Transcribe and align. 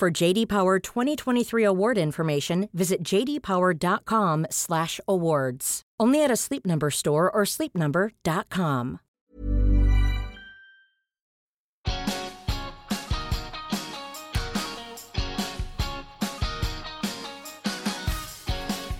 For 0.00 0.10
JD 0.10 0.48
Power 0.48 0.78
2023 0.78 1.62
award 1.62 1.98
information, 1.98 2.70
visit 2.72 3.02
jdpower.com/awards. 3.02 5.82
Only 6.00 6.24
at 6.24 6.30
a 6.30 6.36
Sleep 6.36 6.64
Number 6.64 6.90
store 6.90 7.30
or 7.30 7.42
sleepnumber.com. 7.42 9.00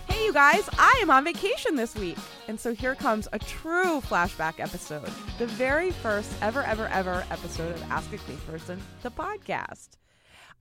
Hey, 0.06 0.26
you 0.26 0.34
guys, 0.34 0.68
I 0.78 0.98
am 1.00 1.10
on 1.10 1.24
vacation 1.24 1.76
this 1.76 1.94
week. 1.94 2.18
And 2.46 2.60
so 2.60 2.74
here 2.74 2.94
comes 2.94 3.26
a 3.32 3.38
true 3.38 4.02
flashback 4.02 4.60
episode. 4.60 5.08
The 5.38 5.46
very 5.46 5.92
first 5.92 6.30
ever, 6.42 6.62
ever, 6.62 6.88
ever 6.88 7.24
episode 7.30 7.74
of 7.74 7.82
Ask 7.90 8.12
a 8.12 8.18
Clean 8.18 8.36
Person, 8.40 8.78
the 9.02 9.10
podcast. 9.10 9.96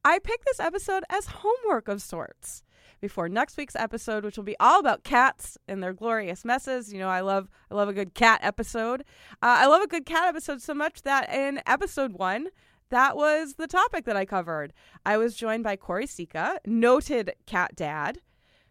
I 0.04 0.20
picked 0.20 0.46
this 0.46 0.60
episode 0.60 1.04
as 1.10 1.28
homework 1.28 1.88
of 1.88 2.02
sorts 2.02 2.64
before 3.02 3.30
next 3.30 3.58
week's 3.58 3.76
episode, 3.76 4.24
which 4.24 4.38
will 4.38 4.44
be 4.44 4.60
all 4.60 4.80
about 4.80 5.04
cats 5.04 5.58
and 5.68 5.82
their 5.82 5.94
glorious 5.94 6.46
messes. 6.46 6.92
You 6.94 7.00
know, 7.00 7.10
I 7.10 7.22
love 7.22 7.50
I 7.70 7.76
love 7.76 7.90
a 7.90 7.94
good 7.94 8.14
cat 8.14 8.40
episode. 8.44 9.02
Uh, 9.42 9.60
I 9.60 9.68
love 9.68 9.82
a 9.82 9.88
good 9.88 10.06
cat 10.06 10.28
episode 10.28 10.62
so 10.62 10.74
much 10.74 11.02
that 11.04 11.34
in 11.34 11.62
episode 11.66 12.14
one, 12.14 12.48
that 12.90 13.16
was 13.16 13.56
the 13.56 13.68
topic 13.68 14.06
that 14.06 14.18
I 14.18 14.26
covered. 14.26 14.74
I 15.06 15.18
was 15.18 15.36
joined 15.36 15.64
by 15.64 15.76
Choire 15.76 16.04
Sicha, 16.04 16.58
noted 16.66 17.34
cat 17.46 17.76
dad, 17.76 18.20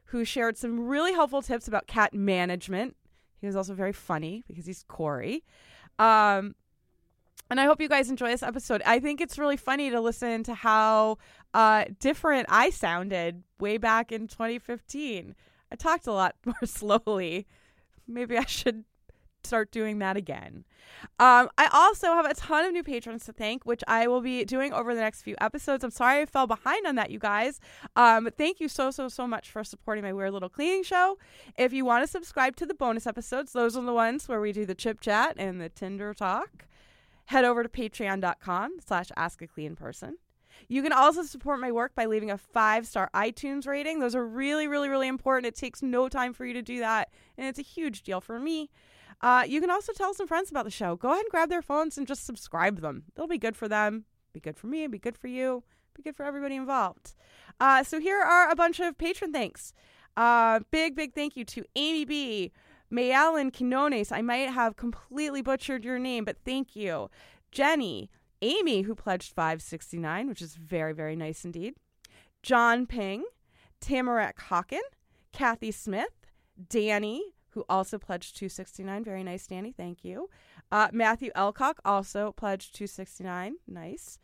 who 0.06 0.24
shared 0.24 0.56
some 0.56 0.86
really 0.86 1.12
helpful 1.12 1.42
tips 1.42 1.68
about 1.68 1.86
cat 1.86 2.14
management. 2.14 2.96
He 3.40 3.46
was 3.46 3.54
also 3.54 3.74
very 3.74 3.92
funny 3.92 4.44
because 4.48 4.66
he's 4.66 4.84
Choire. 4.84 5.42
Um, 5.98 6.54
and 7.50 7.60
I 7.60 7.64
hope 7.64 7.80
you 7.80 7.88
guys 7.88 8.10
enjoy 8.10 8.28
this 8.28 8.42
episode. 8.42 8.82
I 8.84 9.00
think 9.00 9.20
it's 9.20 9.38
really 9.38 9.56
funny 9.56 9.90
to 9.90 10.00
listen 10.00 10.42
to 10.44 10.54
how 10.54 11.18
uh, 11.54 11.84
different 11.98 12.46
I 12.48 12.70
sounded 12.70 13.42
way 13.58 13.78
back 13.78 14.12
in 14.12 14.28
2015. 14.28 15.34
I 15.70 15.76
talked 15.76 16.06
a 16.06 16.12
lot 16.12 16.34
more 16.44 16.54
slowly. 16.64 17.46
Maybe 18.06 18.36
I 18.36 18.44
should 18.44 18.84
start 19.44 19.70
doing 19.70 19.98
that 19.98 20.16
again. 20.16 20.64
Um, 21.18 21.48
I 21.56 21.68
also 21.72 22.08
have 22.08 22.26
a 22.26 22.34
ton 22.34 22.64
of 22.64 22.72
new 22.72 22.82
patrons 22.82 23.24
to 23.26 23.32
thank, 23.32 23.64
which 23.64 23.82
I 23.86 24.06
will 24.08 24.20
be 24.20 24.44
doing 24.44 24.72
over 24.72 24.94
the 24.94 25.00
next 25.00 25.22
few 25.22 25.36
episodes. 25.40 25.84
I'm 25.84 25.90
sorry 25.90 26.22
I 26.22 26.26
fell 26.26 26.46
behind 26.46 26.86
on 26.86 26.96
that, 26.96 27.10
you 27.10 27.18
guys. 27.18 27.60
Um, 27.96 28.28
thank 28.36 28.60
you 28.60 28.68
so, 28.68 28.90
so, 28.90 29.08
so 29.08 29.26
much 29.26 29.50
for 29.50 29.62
supporting 29.64 30.02
my 30.04 30.12
Weird 30.12 30.32
Little 30.32 30.48
Cleaning 30.48 30.82
Show. 30.82 31.18
If 31.56 31.72
you 31.72 31.84
want 31.84 32.04
to 32.04 32.10
subscribe 32.10 32.56
to 32.56 32.66
the 32.66 32.74
bonus 32.74 33.06
episodes, 33.06 33.52
those 33.52 33.76
are 33.76 33.84
the 33.84 33.92
ones 33.92 34.28
where 34.28 34.40
we 34.40 34.52
do 34.52 34.66
the 34.66 34.74
chip 34.74 35.00
chat 35.00 35.34
and 35.38 35.60
the 35.60 35.68
Tinder 35.68 36.12
talk. 36.14 36.66
Head 37.28 37.44
over 37.44 37.62
to 37.62 37.68
patreon.com 37.68 38.78
slash 38.86 39.10
ask 39.14 39.42
a 39.42 39.46
clean 39.46 39.76
person. 39.76 40.16
You 40.66 40.82
can 40.82 40.94
also 40.94 41.22
support 41.22 41.60
my 41.60 41.70
work 41.70 41.94
by 41.94 42.06
leaving 42.06 42.30
a 42.30 42.38
five 42.38 42.86
star 42.86 43.10
iTunes 43.12 43.66
rating. 43.66 44.00
Those 44.00 44.14
are 44.14 44.26
really, 44.26 44.66
really, 44.66 44.88
really 44.88 45.08
important. 45.08 45.44
It 45.44 45.54
takes 45.54 45.82
no 45.82 46.08
time 46.08 46.32
for 46.32 46.46
you 46.46 46.54
to 46.54 46.62
do 46.62 46.78
that, 46.78 47.10
and 47.36 47.46
it's 47.46 47.58
a 47.58 47.62
huge 47.62 48.02
deal 48.02 48.22
for 48.22 48.40
me. 48.40 48.70
Uh, 49.20 49.44
you 49.46 49.60
can 49.60 49.68
also 49.68 49.92
tell 49.92 50.14
some 50.14 50.26
friends 50.26 50.50
about 50.50 50.64
the 50.64 50.70
show. 50.70 50.96
Go 50.96 51.10
ahead 51.10 51.20
and 51.20 51.30
grab 51.30 51.50
their 51.50 51.60
phones 51.60 51.98
and 51.98 52.06
just 52.06 52.24
subscribe 52.24 52.80
them. 52.80 53.04
It'll 53.14 53.28
be 53.28 53.36
good 53.36 53.56
for 53.56 53.68
them, 53.68 54.06
be 54.32 54.40
good 54.40 54.56
for 54.56 54.68
me, 54.68 54.86
be 54.86 54.98
good 54.98 55.18
for 55.18 55.28
you, 55.28 55.64
be 55.92 56.02
good 56.02 56.16
for 56.16 56.24
everybody 56.24 56.56
involved. 56.56 57.14
Uh, 57.60 57.84
so 57.84 58.00
here 58.00 58.20
are 58.22 58.48
a 58.48 58.56
bunch 58.56 58.80
of 58.80 58.96
patron 58.96 59.34
thanks. 59.34 59.74
Uh, 60.16 60.60
big, 60.70 60.96
big 60.96 61.14
thank 61.14 61.36
you 61.36 61.44
to 61.44 61.62
Amy 61.76 62.06
B. 62.06 62.52
Mayalan 62.90 63.50
Quinones. 63.50 64.12
I 64.12 64.22
might 64.22 64.50
have 64.50 64.76
completely 64.76 65.42
butchered 65.42 65.84
your 65.84 65.98
name, 65.98 66.24
but 66.24 66.36
thank 66.44 66.74
you. 66.76 67.10
Jenny, 67.50 68.10
Amy, 68.42 68.82
who 68.82 68.94
pledged 68.94 69.34
569, 69.34 70.28
which 70.28 70.42
is 70.42 70.54
very, 70.54 70.92
very 70.92 71.16
nice 71.16 71.44
indeed. 71.44 71.74
John 72.42 72.86
Ping, 72.86 73.24
Tamarack 73.80 74.38
Hawken, 74.48 74.80
Kathy 75.32 75.70
Smith, 75.70 76.26
Danny, 76.68 77.34
who 77.50 77.64
also 77.68 77.98
pledged 77.98 78.36
269. 78.36 79.04
Very 79.04 79.24
nice, 79.24 79.46
Danny. 79.46 79.72
Thank 79.72 80.04
you. 80.04 80.28
Uh, 80.70 80.88
Matthew 80.92 81.30
Elcock 81.34 81.74
also 81.84 82.32
pledged 82.32 82.74
269. 82.74 83.56
Nice. 83.66 84.18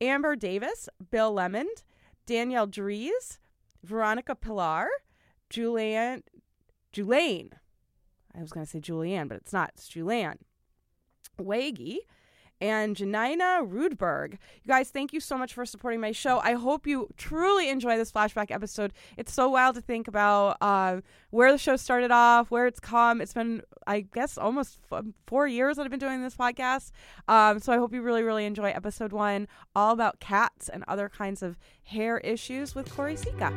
Amber 0.00 0.34
Davis, 0.34 0.88
Bill 1.10 1.32
Lemond, 1.32 1.82
Danielle 2.26 2.66
Dries, 2.66 3.38
Veronica 3.84 4.34
Pilar, 4.34 4.88
Julian, 5.48 6.22
Julaine. 6.92 7.52
I 8.36 8.40
was 8.40 8.50
going 8.52 8.64
to 8.64 8.70
say 8.70 8.80
Julianne, 8.80 9.28
but 9.28 9.36
it's 9.36 9.52
not. 9.52 9.72
It's 9.74 9.88
Julianne. 9.88 10.38
Waggy, 11.38 11.98
and 12.60 12.94
Janina 12.94 13.62
Rudberg. 13.64 14.32
You 14.32 14.68
guys, 14.68 14.90
thank 14.90 15.12
you 15.12 15.20
so 15.20 15.38
much 15.38 15.54
for 15.54 15.64
supporting 15.64 16.00
my 16.00 16.12
show. 16.12 16.38
I 16.40 16.52
hope 16.52 16.86
you 16.86 17.08
truly 17.16 17.70
enjoy 17.70 17.96
this 17.96 18.12
flashback 18.12 18.50
episode. 18.50 18.92
It's 19.16 19.32
so 19.32 19.48
wild 19.48 19.76
to 19.76 19.80
think 19.80 20.08
about 20.08 20.58
uh, 20.60 21.00
where 21.30 21.52
the 21.52 21.58
show 21.58 21.76
started 21.76 22.10
off, 22.10 22.50
where 22.50 22.66
it's 22.66 22.80
come. 22.80 23.20
It's 23.20 23.32
been, 23.32 23.62
I 23.86 24.00
guess, 24.00 24.36
almost 24.36 24.78
f- 24.92 25.04
four 25.26 25.46
years 25.46 25.76
that 25.76 25.84
I've 25.84 25.90
been 25.90 25.98
doing 25.98 26.22
this 26.22 26.36
podcast. 26.36 26.90
Um, 27.28 27.60
so 27.60 27.72
I 27.72 27.78
hope 27.78 27.94
you 27.94 28.02
really, 28.02 28.22
really 28.22 28.44
enjoy 28.44 28.70
episode 28.70 29.12
one, 29.12 29.48
all 29.74 29.92
about 29.92 30.20
cats 30.20 30.68
and 30.68 30.84
other 30.86 31.08
kinds 31.08 31.42
of 31.42 31.56
hair 31.84 32.18
issues 32.18 32.74
with 32.74 32.94
Choire 32.94 33.16
Sicha. 33.16 33.50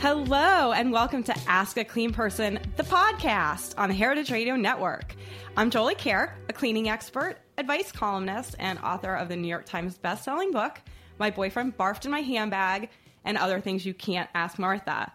Hello, 0.00 0.70
and 0.70 0.92
welcome 0.92 1.24
to 1.24 1.36
Ask 1.48 1.76
a 1.76 1.82
Clean 1.82 2.12
Person, 2.12 2.60
the 2.76 2.84
podcast 2.84 3.74
on 3.76 3.88
the 3.88 3.96
Heritage 3.96 4.30
Radio 4.30 4.54
Network. 4.54 5.16
I'm 5.56 5.70
Jolie 5.70 5.96
Kerr, 5.96 6.32
a 6.48 6.52
cleaning 6.52 6.88
expert, 6.88 7.38
advice 7.58 7.90
columnist, 7.90 8.54
and 8.60 8.78
author 8.78 9.12
of 9.16 9.28
the 9.28 9.34
New 9.34 9.48
York 9.48 9.66
Times 9.66 9.98
bestselling 9.98 10.52
book, 10.52 10.80
My 11.18 11.30
Boyfriend 11.32 11.76
Barfed 11.76 12.04
in 12.04 12.12
My 12.12 12.20
Handbag, 12.20 12.90
and 13.24 13.36
Other 13.36 13.60
Things 13.60 13.84
You 13.84 13.92
Can't 13.92 14.30
Ask 14.34 14.56
Martha. 14.56 15.12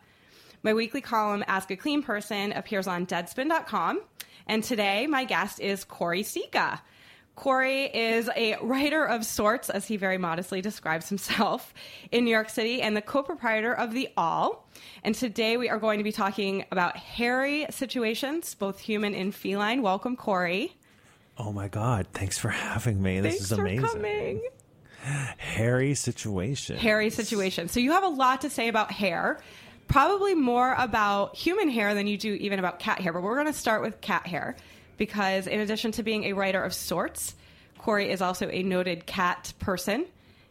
My 0.64 0.74
weekly 0.74 1.00
column, 1.00 1.46
Ask 1.48 1.72
a 1.72 1.78
Clean 1.78 2.04
Person, 2.04 2.52
appears 2.52 2.86
on 2.86 3.06
deadspin.com, 3.06 4.02
and 4.48 4.66
today 4.66 5.08
my 5.08 5.24
guest 5.24 5.62
is 5.62 5.86
Choire 5.86 6.26
Sicha. 6.26 6.82
Choire 7.36 7.90
is 7.94 8.30
a 8.36 8.58
writer 8.62 9.04
of 9.06 9.26
sorts, 9.26 9.70
as 9.70 9.88
he 9.88 9.98
very 9.98 10.18
modestly 10.18 10.62
describes 10.62 11.10
himself, 11.10 11.74
in 12.12 12.26
New 12.26 12.32
York 12.32 12.50
City 12.50 12.82
and 12.82 12.96
the 12.96 13.02
co 13.02 13.24
proprietor 13.24 13.74
of 13.74 13.94
The 13.94 14.10
Awl. 14.16 14.68
And 15.04 15.16
today 15.16 15.58
we 15.58 15.70
are 15.70 15.80
going 15.80 15.98
to 15.98 16.04
be 16.04 16.12
talking 16.12 16.66
about 16.72 16.96
hairy 16.96 17.66
situations, 17.70 18.54
both 18.56 18.80
human 18.80 19.16
and 19.16 19.34
feline. 19.34 19.82
Welcome, 19.82 20.16
Choire. 20.16 20.70
Oh 21.38 21.52
my 21.52 21.68
God. 21.68 22.08
Thanks 22.14 22.38
for 22.38 22.50
having 22.50 23.02
me. 23.02 23.20
This 23.20 23.34
Thanks 23.34 23.46
is 23.46 23.52
amazing. 23.54 23.82
for 23.82 23.88
coming. 23.94 24.48
Hairy 25.38 25.96
situation. 25.96 26.78
Hairy 26.78 27.10
situation. 27.10 27.68
So 27.68 27.80
you 27.80 27.92
have 27.92 28.04
a 28.04 28.10
lot 28.10 28.42
to 28.42 28.50
say 28.50 28.68
about 28.68 28.92
hair. 28.92 29.42
Probably 29.88 30.34
more 30.34 30.76
about 30.78 31.36
human 31.36 31.68
hair 31.70 31.94
than 31.94 32.08
you 32.08 32.18
do 32.18 32.34
even 32.36 32.60
about 32.60 32.80
cat 32.80 33.02
hair, 33.02 33.12
but 33.12 33.22
we're 33.22 33.36
going 33.36 33.48
to 33.48 33.54
start 33.54 33.82
with 33.82 34.00
cat 34.00 34.26
hair 34.28 34.56
because, 34.98 35.48
in 35.48 35.60
addition 35.60 35.92
to 35.94 36.04
being 36.04 36.26
a 36.26 36.34
writer 36.34 36.62
of 36.64 36.74
sorts, 36.74 37.36
Choire 37.80 38.08
is 38.10 38.22
also 38.22 38.50
a 38.50 38.64
noted 38.64 39.06
cat 39.06 39.54
person. 39.60 40.06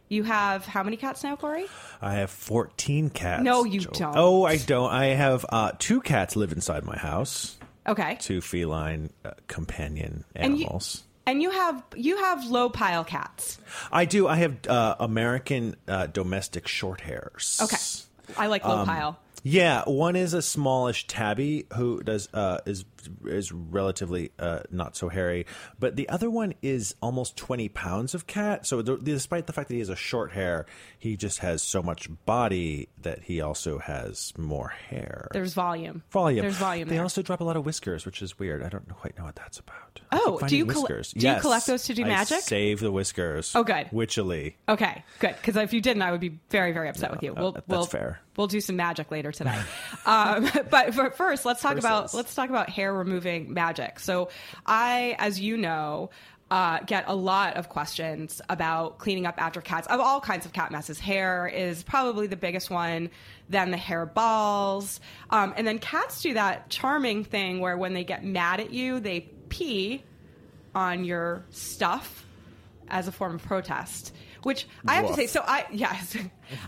You 0.09 0.23
have 0.23 0.65
how 0.65 0.83
many 0.83 0.97
cats 0.97 1.23
now, 1.23 1.35
Choire? 1.35 1.67
I 2.01 2.15
have 2.15 2.29
14 2.29 3.09
cats. 3.09 3.43
No, 3.43 3.63
you 3.63 3.79
Joel. 3.81 3.93
don't. 3.93 4.13
Oh, 4.17 4.43
I 4.45 4.57
don't. 4.57 4.91
I 4.91 5.05
have 5.07 5.45
uh, 5.49 5.71
two 5.79 6.01
cats 6.01 6.35
live 6.35 6.51
inside 6.51 6.83
my 6.83 6.97
house, 6.97 7.57
Okay. 7.87 8.17
two 8.19 8.39
feline 8.41 9.09
uh, 9.25 9.31
companion 9.47 10.23
And 10.35 10.57
you- 10.57 10.65
animals. 10.65 11.03
And 11.25 11.41
you 11.41 11.51
have 11.51 11.81
you 11.95 12.17
have 12.17 12.45
low 12.51 12.69
pile 12.69 13.05
cats. 13.05 13.57
I 13.93 14.03
do. 14.03 14.27
I 14.27 14.35
have 14.35 14.67
uh, 14.67 14.95
American 14.99 15.77
uh, 15.87 16.07
domestic 16.07 16.67
short 16.67 16.99
hairs. 16.99 17.59
Okay. 17.63 18.35
I 18.37 18.47
like 18.47 18.65
low 18.67 18.83
pile. 18.83 19.17
Yeah, 19.41 19.83
one 19.85 20.17
is 20.17 20.33
a 20.33 20.41
smallish 20.41 21.07
tabby 21.07 21.65
who 21.77 22.03
does 22.03 22.27
uh, 22.33 22.57
is 22.65 22.83
is 23.25 23.51
relatively 23.51 24.31
uh, 24.39 24.61
not 24.71 24.95
so 24.95 25.09
hairy, 25.09 25.45
but 25.79 25.95
the 25.95 26.09
other 26.09 26.29
one 26.29 26.53
is 26.61 26.95
almost 27.01 27.37
twenty 27.37 27.69
pounds 27.69 28.13
of 28.13 28.27
cat. 28.27 28.65
So 28.65 28.81
th- 28.81 28.99
despite 29.03 29.47
the 29.47 29.53
fact 29.53 29.67
that 29.69 29.75
he 29.75 29.79
has 29.79 29.89
a 29.89 29.95
short 29.95 30.31
hair, 30.31 30.65
he 30.97 31.17
just 31.17 31.39
has 31.39 31.61
so 31.61 31.81
much 31.81 32.09
body 32.25 32.89
that 33.01 33.23
he 33.23 33.41
also 33.41 33.77
has 33.79 34.33
more 34.37 34.69
hair. 34.69 35.27
There's 35.31 35.53
volume. 35.53 36.03
volume. 36.11 36.41
There's 36.41 36.57
volume. 36.57 36.87
They 36.87 36.95
there. 36.95 37.03
also 37.03 37.21
drop 37.21 37.41
a 37.41 37.43
lot 37.43 37.57
of 37.57 37.65
whiskers, 37.65 38.05
which 38.05 38.21
is 38.21 38.37
weird. 38.39 38.63
I 38.63 38.69
don't 38.69 38.87
quite 38.89 39.17
know 39.17 39.25
what 39.25 39.35
that's 39.35 39.59
about. 39.59 40.01
Oh, 40.11 40.39
do 40.47 40.57
you 40.57 40.65
whiskers. 40.65 41.11
do 41.11 41.27
you 41.27 41.35
collect 41.39 41.67
those 41.67 41.83
to 41.85 41.93
do 41.93 42.03
I 42.03 42.07
magic? 42.07 42.39
Save 42.41 42.79
the 42.79 42.91
whiskers. 42.91 43.53
Oh, 43.55 43.63
good. 43.63 43.87
Witchily. 43.91 44.55
Okay, 44.69 45.03
good. 45.19 45.35
Because 45.35 45.55
if 45.55 45.73
you 45.73 45.81
didn't, 45.81 46.01
I 46.03 46.11
would 46.11 46.21
be 46.21 46.39
very, 46.49 46.71
very 46.71 46.89
upset 46.89 47.11
with 47.11 47.23
you. 47.23 47.31
uh, 47.31 47.41
We'll, 47.41 47.51
that's 47.53 47.67
we'll, 47.67 47.85
fair. 47.85 48.19
We'll 48.37 48.47
do 48.47 48.61
some 48.61 48.75
magic 48.75 49.11
later 49.11 49.31
today. 49.31 49.59
um, 50.05 50.49
but, 50.69 50.95
but 50.95 51.15
first, 51.15 51.45
let's 51.45 51.61
talk 51.61 51.77
about 51.77 52.13
let's 52.13 52.33
talk 52.33 52.49
about 52.49 52.69
hair 52.69 52.92
removing 52.97 53.53
magic. 53.53 53.99
So, 53.99 54.29
I, 54.65 55.15
as 55.19 55.39
you 55.39 55.57
know. 55.57 56.09
Uh, 56.51 56.77
get 56.85 57.05
a 57.07 57.15
lot 57.15 57.55
of 57.55 57.67
questions 57.67 58.39
about 58.47 58.99
cleaning 58.99 59.25
up 59.25 59.41
after 59.41 59.59
cats 59.59 59.87
of 59.87 59.99
all 59.99 60.21
kinds 60.21 60.45
of 60.45 60.53
cat 60.53 60.71
messes. 60.71 60.99
Hair 60.99 61.47
is 61.47 61.81
probably 61.81 62.27
the 62.27 62.35
biggest 62.35 62.69
one, 62.69 63.09
then 63.49 63.71
the 63.71 63.77
hair 63.77 64.05
balls. 64.05 64.99
Um, 65.31 65.55
and 65.57 65.65
then 65.65 65.79
cats 65.79 66.21
do 66.21 66.35
that 66.35 66.69
charming 66.69 67.23
thing 67.23 67.59
where 67.59 67.75
when 67.75 67.95
they 67.95 68.03
get 68.03 68.23
mad 68.23 68.59
at 68.59 68.71
you, 68.71 68.99
they 68.99 69.21
pee 69.49 70.03
on 70.75 71.05
your 71.05 71.43
stuff 71.49 72.23
as 72.89 73.07
a 73.07 73.11
form 73.11 73.35
of 73.35 73.43
protest. 73.43 74.13
Which 74.43 74.67
I 74.85 74.95
have 74.95 75.07
to 75.07 75.13
say, 75.13 75.27
so 75.27 75.41
I 75.45 75.65
yes, 75.71 76.15
uh, 76.15 76.25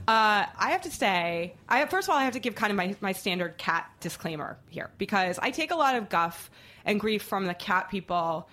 I 0.08 0.70
have 0.72 0.82
to 0.84 0.92
say, 0.92 1.56
I 1.68 1.86
first 1.86 2.08
of 2.08 2.14
all 2.14 2.18
I 2.18 2.24
have 2.24 2.34
to 2.34 2.40
give 2.40 2.56
kind 2.56 2.72
of 2.72 2.78
my 2.78 2.96
my 3.02 3.12
standard 3.12 3.58
cat 3.58 3.90
disclaimer 4.00 4.58
here 4.70 4.92
because 4.98 5.40
I 5.40 5.52
take 5.52 5.72
a 5.72 5.76
lot 5.76 5.96
of 5.96 6.08
guff 6.10 6.50
and 6.86 7.00
grief 7.00 7.24
from 7.24 7.46
the 7.46 7.54
cat 7.54 7.90
people 7.90 8.48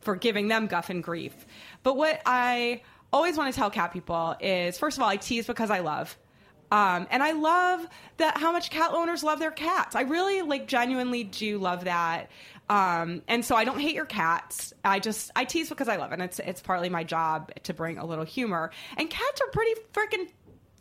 for 0.00 0.14
giving 0.14 0.48
them 0.48 0.66
guff 0.66 0.90
and 0.90 1.02
grief. 1.02 1.34
But 1.82 1.96
what 1.96 2.20
I 2.24 2.82
always 3.12 3.36
want 3.36 3.52
to 3.52 3.58
tell 3.58 3.70
cat 3.70 3.92
people 3.92 4.36
is, 4.40 4.78
first 4.78 4.96
of 4.96 5.02
all, 5.02 5.08
I 5.08 5.16
tease 5.16 5.46
because 5.46 5.70
I 5.70 5.80
love. 5.80 6.16
Um, 6.70 7.06
and 7.10 7.22
I 7.22 7.32
love 7.32 7.86
that 8.18 8.36
how 8.36 8.52
much 8.52 8.70
cat 8.70 8.90
owners 8.92 9.24
love 9.24 9.38
their 9.38 9.50
cats. 9.50 9.96
I 9.96 10.02
really 10.02 10.42
like 10.42 10.68
genuinely 10.68 11.24
do 11.24 11.58
love 11.58 11.84
that. 11.84 12.30
Um, 12.68 13.22
and 13.28 13.44
so 13.44 13.56
I 13.56 13.64
don't 13.64 13.80
hate 13.80 13.94
your 13.94 14.04
cats. 14.04 14.74
I 14.84 14.98
just 14.98 15.30
I 15.34 15.44
tease 15.44 15.68
because 15.68 15.88
I 15.88 15.96
love 15.96 16.10
it. 16.10 16.14
And 16.14 16.22
it's 16.22 16.38
it's 16.38 16.60
partly 16.60 16.88
my 16.88 17.04
job 17.04 17.50
to 17.64 17.74
bring 17.74 17.98
a 17.98 18.04
little 18.04 18.24
humor. 18.24 18.70
And 18.96 19.08
cats 19.08 19.40
are 19.40 19.50
pretty 19.50 19.80
freaking 19.92 20.28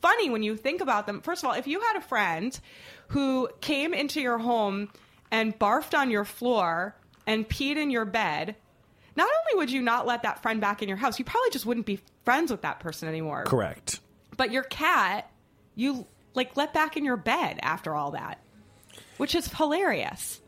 funny 0.02 0.30
when 0.30 0.44
you 0.44 0.56
think 0.56 0.82
about 0.82 1.08
them. 1.08 1.22
First 1.22 1.44
of 1.44 1.50
all, 1.50 1.56
if 1.56 1.68
you 1.68 1.80
had 1.80 1.98
a 1.98 2.02
friend 2.02 2.58
who 3.10 3.50
came 3.62 3.94
into 3.94 4.22
your 4.22 4.38
home 4.38 4.90
and 5.32 5.58
barfed 5.58 5.98
on 5.98 6.12
your 6.12 6.26
floor 6.26 6.96
and 7.26 7.48
peed 7.48 7.78
in 7.78 7.90
your 7.90 8.06
bed, 8.06 8.56
not 9.16 9.28
only 9.28 9.60
would 9.60 9.72
you 9.72 9.82
not 9.82 10.06
let 10.06 10.24
that 10.24 10.42
friend 10.42 10.62
back 10.62 10.82
in 10.82 10.90
your 10.90 10.98
house, 10.98 11.18
you 11.20 11.26
probably 11.26 11.50
just 11.50 11.66
wouldn't 11.66 11.86
be 11.86 12.00
friends 12.24 12.52
with 12.52 12.62
that 12.62 12.80
person 12.80 13.08
anymore. 13.08 13.46
Correct. 13.46 14.00
But 14.36 14.52
your 14.52 14.64
cat, 14.64 15.32
you 15.76 16.06
like 16.36 16.56
let 16.56 16.74
back 16.74 16.98
in 16.98 17.04
your 17.04 17.18
bed 17.18 17.60
after 17.62 17.96
all 17.96 18.12
that, 18.12 18.40
which 19.18 19.34
is 19.34 19.48
hilarious. 19.48 20.40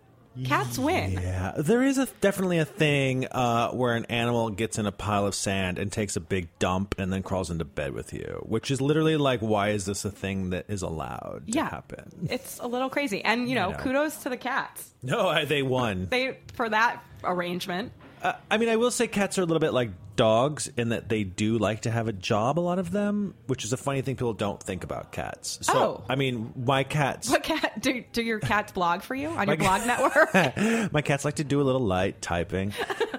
Cats 0.46 0.78
win. 0.80 1.14
Yeah, 1.14 1.54
there 1.58 1.84
is 1.84 1.98
a 1.98 2.06
definitely 2.22 2.60
a 2.60 2.66
thing 2.66 3.28
uh, 3.30 3.72
where 3.72 3.96
an 3.96 4.06
animal 4.06 4.50
gets 4.52 4.78
in 4.78 4.86
a 4.86 4.92
pile 4.92 5.26
of 5.26 5.36
sand 5.36 5.78
and 5.78 5.92
takes 5.92 6.16
a 6.16 6.20
big 6.22 6.48
dump 6.60 6.96
and 6.98 7.12
then 7.12 7.24
crawls 7.24 7.50
into 7.50 7.66
bed 7.66 7.94
with 7.94 8.14
you, 8.14 8.42
which 8.48 8.72
is 8.72 8.80
literally 8.80 9.18
like, 9.18 9.42
why 9.42 9.70
is 9.70 9.86
this 9.86 10.06
a 10.06 10.12
thing 10.12 10.52
that 10.52 10.66
is 10.70 10.81
allowed 10.81 11.44
to 11.48 11.52
Yeah. 11.54 11.70
happen? 11.70 12.28
It's 12.30 12.60
a 12.60 12.68
little 12.68 12.90
crazy. 12.90 13.24
And, 13.26 13.50
you 13.50 13.56
know, 13.56 13.72
know. 13.72 13.78
kudos 13.80 14.18
to 14.24 14.30
the 14.30 14.38
cats. 14.38 14.94
No, 15.04 15.28
I- 15.28 15.46
they 15.46 15.62
won. 15.64 16.08
They 16.10 16.38
for 16.54 16.70
that 16.70 17.04
arrangement. 17.24 17.92
Uh, 18.21 18.33
I 18.51 18.57
mean, 18.57 18.69
I 18.69 18.75
will 18.75 18.92
say 18.92 19.07
cats 19.07 19.38
are 19.38 19.42
a 19.42 19.45
little 19.45 19.60
bit 19.60 19.74
like 19.74 19.92
dogs 20.16 20.69
in 20.75 20.89
that 20.89 21.07
they 21.07 21.24
do 21.24 21.57
like 21.57 21.81
to 21.83 21.92
have 21.92 22.10
a 22.10 22.13
job. 22.13 22.60
A 22.60 22.62
lot 22.62 22.77
of 22.77 22.92
them, 22.92 23.33
which 23.48 23.63
is 23.63 23.71
a 23.71 23.77
funny 23.77 24.01
thing 24.01 24.16
people 24.18 24.33
don't 24.33 24.62
think 24.62 24.83
about 24.83 25.13
cats. 25.13 25.60
So, 25.62 25.74
Oh. 25.74 26.04
I 26.10 26.16
mean, 26.16 26.51
my 26.57 26.83
cats. 26.83 27.30
What 27.30 27.44
cat 27.44 27.80
do, 27.81 28.04
do 28.12 28.21
your 28.21 28.39
cats 28.39 28.74
blog 28.74 29.01
for 29.01 29.16
you 29.16 29.30
on 29.30 29.48
your 29.48 29.56
blog 29.56 29.86
network? 29.88 30.33
My 30.92 31.01
cats 31.01 31.24
like 31.24 31.36
to 31.36 31.45
do 31.45 31.62
a 31.62 31.63
little 31.63 31.80
light 31.81 32.21
typing. 32.21 32.74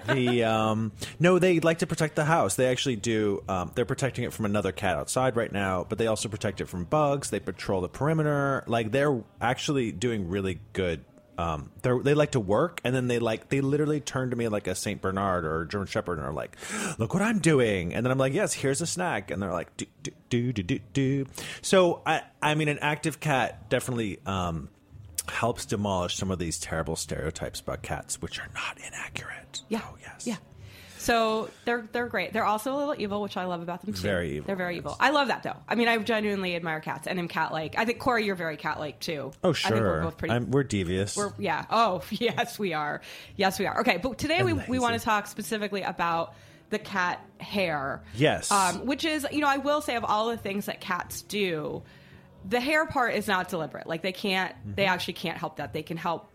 The 0.07 0.43
um, 0.43 0.91
no, 1.19 1.39
they 1.39 1.59
like 1.59 1.79
to 1.79 1.87
protect 1.87 2.15
the 2.15 2.25
house. 2.25 2.55
They 2.55 2.67
actually 2.67 2.95
do. 2.97 3.43
Um, 3.47 3.71
they're 3.73 3.85
protecting 3.85 4.23
it 4.23 4.33
from 4.33 4.45
another 4.45 4.71
cat 4.71 4.95
outside 4.97 5.35
right 5.35 5.51
now, 5.51 5.85
but 5.87 5.97
they 5.97 6.07
also 6.07 6.29
protect 6.29 6.61
it 6.61 6.65
from 6.65 6.83
bugs. 6.85 7.29
They 7.31 7.39
patrol 7.39 7.81
the 7.81 7.89
perimeter. 7.89 8.63
Like 8.67 8.91
they're 8.91 9.23
actually 9.39 9.91
doing 9.91 10.27
really 10.29 10.59
good. 10.73 11.03
Um, 11.41 11.71
they 11.81 11.97
they 12.03 12.13
like 12.13 12.31
to 12.31 12.39
work, 12.39 12.81
and 12.83 12.95
then 12.95 13.07
they 13.07 13.17
like 13.17 13.49
they 13.49 13.61
literally 13.61 13.99
turn 13.99 14.29
to 14.29 14.35
me 14.35 14.47
like 14.47 14.67
a 14.67 14.75
Saint 14.75 15.01
Bernard 15.01 15.43
or 15.43 15.61
a 15.61 15.67
German 15.67 15.87
Shepherd, 15.87 16.19
and 16.19 16.27
are 16.27 16.33
like, 16.33 16.55
"Look 16.99 17.13
what 17.13 17.23
I'm 17.23 17.39
doing!" 17.39 17.93
And 17.93 18.05
then 18.05 18.11
I'm 18.11 18.17
like, 18.17 18.33
"Yes, 18.33 18.53
here's 18.53 18.81
a 18.81 18.85
snack," 18.85 19.31
and 19.31 19.41
they're 19.41 19.51
like, 19.51 19.75
"Do 19.77 19.85
do 20.03 20.11
do 20.29 20.53
do 20.53 20.63
do." 20.63 20.79
do. 20.93 21.25
So 21.61 22.01
I 22.05 22.21
I 22.41 22.53
mean, 22.55 22.67
an 22.67 22.79
active 22.79 23.19
cat 23.19 23.69
definitely. 23.69 24.19
Um, 24.25 24.69
helps 25.27 25.65
demolish 25.65 26.15
some 26.15 26.31
of 26.31 26.39
these 26.39 26.59
terrible 26.59 26.95
stereotypes 26.95 27.59
about 27.59 27.81
cats, 27.83 28.21
which 28.21 28.39
are 28.39 28.49
not 28.53 28.77
inaccurate. 28.85 29.61
Yeah. 29.69 29.81
Oh, 29.83 29.95
yes. 30.01 30.27
Yeah. 30.27 30.37
So 31.01 31.49
they're 31.65 31.87
they're 31.91 32.05
great. 32.07 32.31
They're 32.31 32.45
also 32.45 32.75
a 32.75 32.77
little 32.77 32.95
evil, 32.95 33.21
which 33.23 33.35
I 33.35 33.45
love 33.45 33.61
about 33.63 33.83
them 33.83 33.93
too. 33.95 34.01
Very 34.01 34.33
evil, 34.35 34.45
They're 34.47 34.55
very 34.55 34.75
yes. 34.75 34.81
evil. 34.81 34.97
I 34.99 35.09
love 35.09 35.29
that 35.29 35.41
though. 35.41 35.57
I 35.67 35.73
mean, 35.73 35.87
I 35.87 35.97
genuinely 35.97 36.55
admire 36.55 36.79
cats 36.79 37.07
and 37.07 37.17
am 37.17 37.27
cat 37.27 37.51
like. 37.51 37.75
I 37.77 37.85
think 37.85 37.99
Choire, 37.99 38.19
you're 38.23 38.35
very 38.35 38.55
cat 38.55 38.79
like 38.79 38.99
too. 38.99 39.31
Oh, 39.43 39.51
sure. 39.51 39.67
I 39.67 39.71
think 39.73 39.83
we're 39.83 40.03
both 40.03 40.17
pretty. 40.17 40.33
I'm, 40.35 40.51
we're 40.51 40.63
devious. 40.63 41.17
We're, 41.17 41.33
yeah. 41.39 41.65
Oh, 41.71 42.03
yes, 42.11 42.59
we 42.59 42.73
are. 42.73 43.01
Yes, 43.35 43.57
we 43.57 43.65
are. 43.65 43.79
Okay, 43.81 43.97
but 43.97 44.19
today 44.19 44.43
we, 44.43 44.53
we 44.53 44.77
want 44.77 44.93
to 44.97 45.03
talk 45.03 45.25
specifically 45.25 45.81
about 45.81 46.35
the 46.69 46.79
cat 46.79 47.19
hair. 47.39 48.01
Yes. 48.15 48.51
Um, 48.51 48.85
which 48.85 49.03
is, 49.03 49.25
you 49.31 49.39
know, 49.41 49.47
I 49.49 49.57
will 49.57 49.81
say 49.81 49.95
of 49.95 50.05
all 50.05 50.29
the 50.29 50.37
things 50.37 50.67
that 50.67 50.79
cats 50.81 51.21
do, 51.23 51.81
the 52.47 52.59
hair 52.61 52.85
part 52.85 53.13
is 53.15 53.27
not 53.27 53.49
deliberate. 53.49 53.87
Like 53.87 54.01
they 54.03 54.13
can't, 54.13 54.55
they 54.75 54.83
Mm-hmm. 54.83 54.93
actually 54.93 55.13
can't 55.15 55.37
help 55.37 55.57
that. 55.57 55.73
They 55.73 55.83
can 55.83 55.97
help 55.97 56.30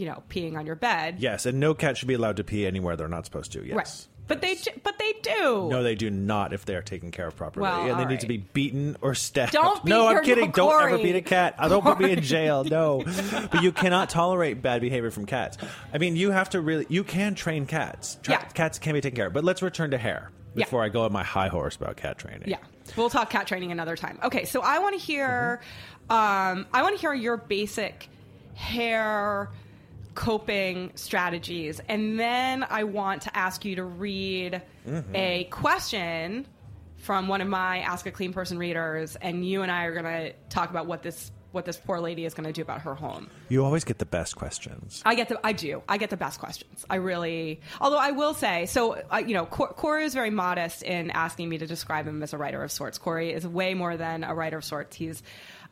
you 0.00 0.06
know, 0.06 0.22
peeing 0.30 0.56
on 0.56 0.64
your 0.66 0.76
bed. 0.76 1.16
yes, 1.18 1.44
and 1.46 1.60
no 1.60 1.74
cat 1.74 1.96
should 1.98 2.08
be 2.08 2.14
allowed 2.14 2.36
to 2.38 2.44
pee 2.44 2.66
anywhere 2.66 2.96
they're 2.96 3.08
not 3.08 3.24
supposed 3.26 3.52
to. 3.52 3.64
Yes. 3.66 3.76
Right. 3.76 4.06
But 4.28 4.40
they, 4.42 4.54
do- 4.54 4.70
but 4.84 4.96
they 4.96 5.12
do. 5.22 5.68
No, 5.70 5.82
they 5.82 5.96
do 5.96 6.08
not 6.08 6.52
if 6.52 6.64
they 6.64 6.76
are 6.76 6.82
taken 6.82 7.10
care 7.10 7.26
of 7.26 7.34
properly. 7.34 7.62
Well, 7.62 7.80
and 7.80 7.88
they 7.98 8.04
all 8.04 8.08
need 8.08 8.20
to 8.20 8.28
be 8.28 8.36
beaten 8.36 8.96
or 9.00 9.14
stabbed. 9.16 9.50
Don't 9.52 9.84
beat 9.84 9.90
no, 9.90 10.06
I'm 10.06 10.22
kidding. 10.22 10.52
Don't 10.52 10.80
ever 10.84 10.98
beat 10.98 11.16
a 11.16 11.20
cat. 11.20 11.56
I 11.58 11.66
don't 11.66 11.82
put 11.82 11.98
me 11.98 12.12
in 12.12 12.20
jail. 12.22 12.62
No. 12.62 13.02
but 13.50 13.62
you 13.64 13.72
cannot 13.72 14.08
tolerate 14.08 14.62
bad 14.62 14.82
behavior 14.82 15.10
from 15.10 15.26
cats. 15.26 15.58
I 15.92 15.98
mean, 15.98 16.14
you 16.14 16.30
have 16.30 16.50
to 16.50 16.60
really, 16.60 16.86
you 16.88 17.02
can 17.02 17.34
train 17.34 17.66
cats. 17.66 18.18
Tra- 18.22 18.34
Yeah. 18.34 18.44
Cats 18.54 18.78
can 18.78 18.94
be 18.94 19.00
taken 19.00 19.16
care 19.16 19.26
of. 19.26 19.32
But 19.32 19.42
let's 19.42 19.62
return 19.62 19.90
to 19.90 19.98
hair 19.98 20.30
Yeah. 20.54 20.64
before 20.64 20.84
I 20.84 20.90
go 20.90 21.02
on 21.06 21.12
my 21.12 21.24
high 21.24 21.48
horse 21.48 21.74
about 21.74 21.96
cat 21.96 22.16
training. 22.18 22.44
Yeah, 22.46 22.58
we'll 22.96 23.10
talk 23.10 23.30
cat 23.30 23.48
training 23.48 23.72
another 23.72 23.96
time. 23.96 24.20
Okay, 24.22 24.44
so 24.44 24.60
I 24.62 24.78
want 24.78 24.96
to 24.96 25.04
hear, 25.04 25.60
um, 26.08 26.66
I 26.72 26.82
want 26.82 26.94
to 26.94 27.00
hear 27.00 27.12
your 27.14 27.36
basic 27.36 28.08
hair 28.54 29.50
coping 30.14 30.92
strategies, 30.94 31.80
and 31.88 32.18
then 32.18 32.64
I 32.68 32.84
want 32.84 33.22
to 33.22 33.36
ask 33.36 33.64
you 33.64 33.76
to 33.76 33.84
read 33.84 34.62
a 35.14 35.44
question 35.44 36.46
from 36.98 37.28
one 37.28 37.40
of 37.40 37.48
my 37.48 37.78
Ask 37.78 38.06
a 38.06 38.10
Clean 38.10 38.32
Person 38.32 38.58
readers, 38.58 39.16
and 39.16 39.46
you 39.46 39.62
and 39.62 39.72
I 39.72 39.84
are 39.84 39.92
going 39.92 40.04
to 40.04 40.32
talk 40.48 40.70
about 40.70 40.86
what 40.86 41.02
this 41.02 41.32
what 41.52 41.64
this 41.64 41.76
poor 41.76 41.98
lady 41.98 42.24
is 42.24 42.34
going 42.34 42.46
to 42.46 42.52
do 42.52 42.62
about 42.62 42.82
her 42.82 42.94
home. 42.94 43.28
You 43.48 43.64
always 43.64 43.82
get 43.82 43.98
the 43.98 44.06
best 44.06 44.36
questions. 44.36 45.02
I 45.04 45.16
get 45.16 45.28
the 45.28 45.40
I 45.44 45.52
do 45.52 45.82
I 45.88 45.96
get 45.96 46.10
the 46.10 46.16
best 46.16 46.38
questions. 46.38 46.84
I 46.88 46.96
really, 46.96 47.60
although 47.80 47.98
I 47.98 48.12
will 48.12 48.34
say, 48.34 48.66
so 48.66 49.02
uh, 49.10 49.22
you 49.26 49.34
know, 49.34 49.46
Cor- 49.46 49.74
Choire 49.74 50.04
is 50.04 50.14
very 50.14 50.30
modest 50.30 50.82
in 50.82 51.10
asking 51.10 51.48
me 51.48 51.58
to 51.58 51.66
describe 51.66 52.06
him 52.06 52.22
as 52.22 52.32
a 52.32 52.38
writer 52.38 52.62
of 52.62 52.70
sorts. 52.70 52.98
Choire 52.98 53.34
is 53.34 53.46
way 53.46 53.74
more 53.74 53.96
than 53.96 54.22
a 54.22 54.34
writer 54.34 54.58
of 54.58 54.64
sorts. 54.64 54.94
He's 54.94 55.22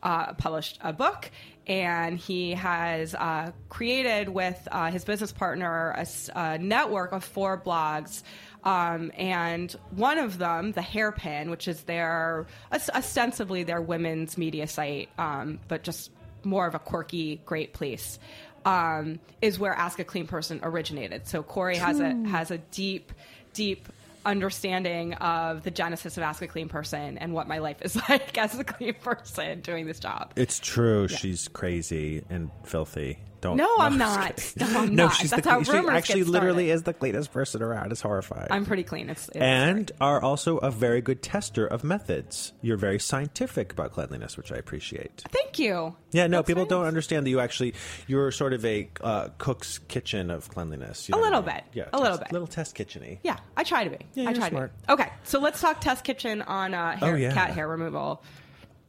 uh, 0.03 0.33
published 0.33 0.79
a 0.81 0.93
book, 0.93 1.29
and 1.69 2.17
he 2.17 2.53
has 2.53 3.13
uh, 3.13 3.51
created 3.69 4.27
with 4.27 4.67
uh, 4.71 4.89
his 4.89 5.05
business 5.05 5.31
partner 5.31 6.03
a 6.35 6.57
network 6.57 7.11
of 7.11 7.23
four 7.23 7.61
blogs. 7.61 8.23
Um, 8.63 9.11
and 9.15 9.71
one 9.91 10.17
of 10.17 10.39
them, 10.39 10.73
the 10.73 10.81
Hairpin, 10.81 11.49
which 11.49 11.67
is 11.67 11.83
their 11.83 12.47
ostensibly 12.73 13.63
their 13.63 13.81
women's 13.81 14.37
media 14.37 14.67
site, 14.67 15.09
um, 15.17 15.59
but 15.67 15.83
just 15.83 16.11
more 16.43 16.65
of 16.65 16.73
a 16.73 16.79
quirky, 16.79 17.39
great 17.45 17.73
place, 17.73 18.17
um, 18.65 19.19
is 19.41 19.59
where 19.59 19.73
Ask 19.73 19.99
a 19.99 20.03
Clean 20.03 20.27
Person 20.27 20.59
originated. 20.63 21.27
So 21.27 21.43
Choire 21.43 21.77
has 21.77 21.99
a 21.99 22.15
has 22.27 22.51
a 22.51 22.57
deep, 22.57 23.13
deep 23.53 23.87
understanding 24.25 25.13
of 25.15 25.63
the 25.63 25.71
genesis 25.71 26.17
of 26.17 26.23
Ask 26.23 26.41
a 26.41 26.47
Clean 26.47 26.69
Person 26.69 27.17
and 27.17 27.33
what 27.33 27.47
my 27.47 27.59
life 27.59 27.81
is 27.81 27.95
like 28.09 28.37
as 28.37 28.57
a 28.57 28.63
clean 28.63 28.93
person 28.95 29.61
doing 29.61 29.85
this 29.85 29.99
job. 29.99 30.33
It's 30.35 30.59
true. 30.59 31.07
She's 31.07 31.47
crazy 31.47 32.23
and 32.29 32.51
filthy. 32.63 33.17
Don't. 33.41 33.57
No, 33.57 33.69
I'm 33.79 33.97
just 33.97 34.57
not. 34.57 34.69
No, 34.73 34.79
I'm 34.79 34.95
no, 34.95 35.05
not. 35.05 35.15
she's 35.15 35.29
That's 35.31 35.43
the, 35.43 35.49
how 35.49 35.63
she 35.63 35.71
rumors 35.71 35.95
actually 35.95 36.21
get 36.21 36.29
literally 36.29 36.69
is 36.71 36.83
the 36.83 36.93
cleanest 36.93 37.31
person 37.31 37.61
around. 37.61 37.91
It's 37.91 38.01
horrifying. 38.01 38.47
I'm 38.51 38.65
pretty 38.65 38.83
clean. 38.83 39.09
It's, 39.09 39.27
it's 39.29 39.37
and 39.37 39.91
are 40.01 40.21
also 40.21 40.57
a 40.57 40.69
very 40.71 41.01
good 41.01 41.21
tester 41.21 41.65
of 41.65 41.83
methods. 41.83 42.51
You're 42.61 42.77
very 42.77 42.99
scientific 42.99 43.71
about 43.71 43.93
cleanliness, 43.93 44.35
which 44.35 44.51
I 44.51 44.55
appreciate. 44.57 45.23
thank 45.29 45.57
you. 45.57 45.95
Yeah, 46.11 46.27
no, 46.27 46.37
That's 46.39 46.47
people 46.47 46.65
very 46.65 46.69
don't 46.81 46.85
understand 46.87 47.25
that 47.25 47.29
you 47.29 47.39
actually 47.39 47.75
you're 48.07 48.31
sort 48.31 48.53
of 48.53 48.65
a 48.65 48.89
uh, 49.01 49.29
cook's 49.37 49.77
kitchen 49.87 50.31
of 50.31 50.49
cleanliness. 50.49 51.07
You 51.07 51.15
A 51.15 51.17
know 51.17 51.23
I 51.23 51.27
little 51.29 51.41
mean? 51.43 51.55
bit. 51.55 51.63
yeah, 51.73 51.83
A 51.93 51.97
little 51.97 52.17
test- 52.17 52.29
bit. 52.29 52.33
little 52.33 52.47
test 52.47 52.75
kitcheny. 52.75 53.19
Yeah, 53.23 53.37
I 53.55 53.63
try 53.63 53.83
to 53.83 53.89
be. 53.89 53.97
Yeah, 54.15 54.23
I 54.23 54.31
you're 54.31 54.39
try 54.39 54.49
smart. 54.49 54.71
to 54.81 54.87
be. 54.87 54.93
Okay, 54.93 55.09
so 55.23 55.39
let's 55.39 55.61
talk 55.61 55.79
test 55.81 56.03
kitchen 56.03 56.41
on 56.41 56.73
uh, 56.73 56.97
hair, 56.97 57.13
Oh, 57.13 57.15
yeah. 57.17 57.33
cat 57.33 57.51
hair 57.51 57.67
removal. 57.67 58.23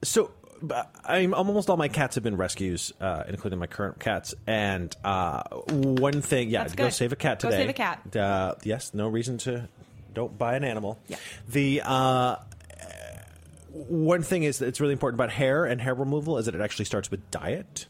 So, 0.02 0.30
I'm 1.04 1.34
almost 1.34 1.70
all 1.70 1.76
my 1.76 1.88
cats 1.88 2.16
have 2.16 2.24
been 2.24 2.36
rescues, 2.36 2.92
uh, 3.00 3.24
including 3.28 3.58
my 3.58 3.66
current 3.66 3.98
cats. 4.00 4.34
And 4.46 4.94
uh, 5.04 5.42
one 5.70 6.22
thing, 6.22 6.50
yeah, 6.50 6.68
go 6.68 6.88
save 6.90 7.12
a 7.12 7.16
cat 7.16 7.40
today. 7.40 7.52
Go 7.52 7.56
save 7.62 7.68
a 7.70 7.72
cat. 7.72 8.16
Uh, 8.16 8.54
yes, 8.62 8.92
no 8.94 9.08
reason 9.08 9.38
to 9.38 9.68
don't 10.14 10.36
buy 10.36 10.56
an 10.56 10.64
animal. 10.64 10.98
Yeah. 11.08 11.16
The 11.48 11.82
uh, 11.84 12.36
one 13.72 14.22
thing 14.22 14.42
is 14.42 14.58
that 14.58 14.66
it's 14.66 14.80
really 14.80 14.92
important 14.92 15.18
about 15.18 15.30
hair 15.30 15.64
and 15.64 15.80
hair 15.80 15.94
removal 15.94 16.38
is 16.38 16.46
that 16.46 16.54
it 16.54 16.60
actually 16.60 16.86
starts 16.86 17.10
with 17.10 17.30
diet. 17.30 17.86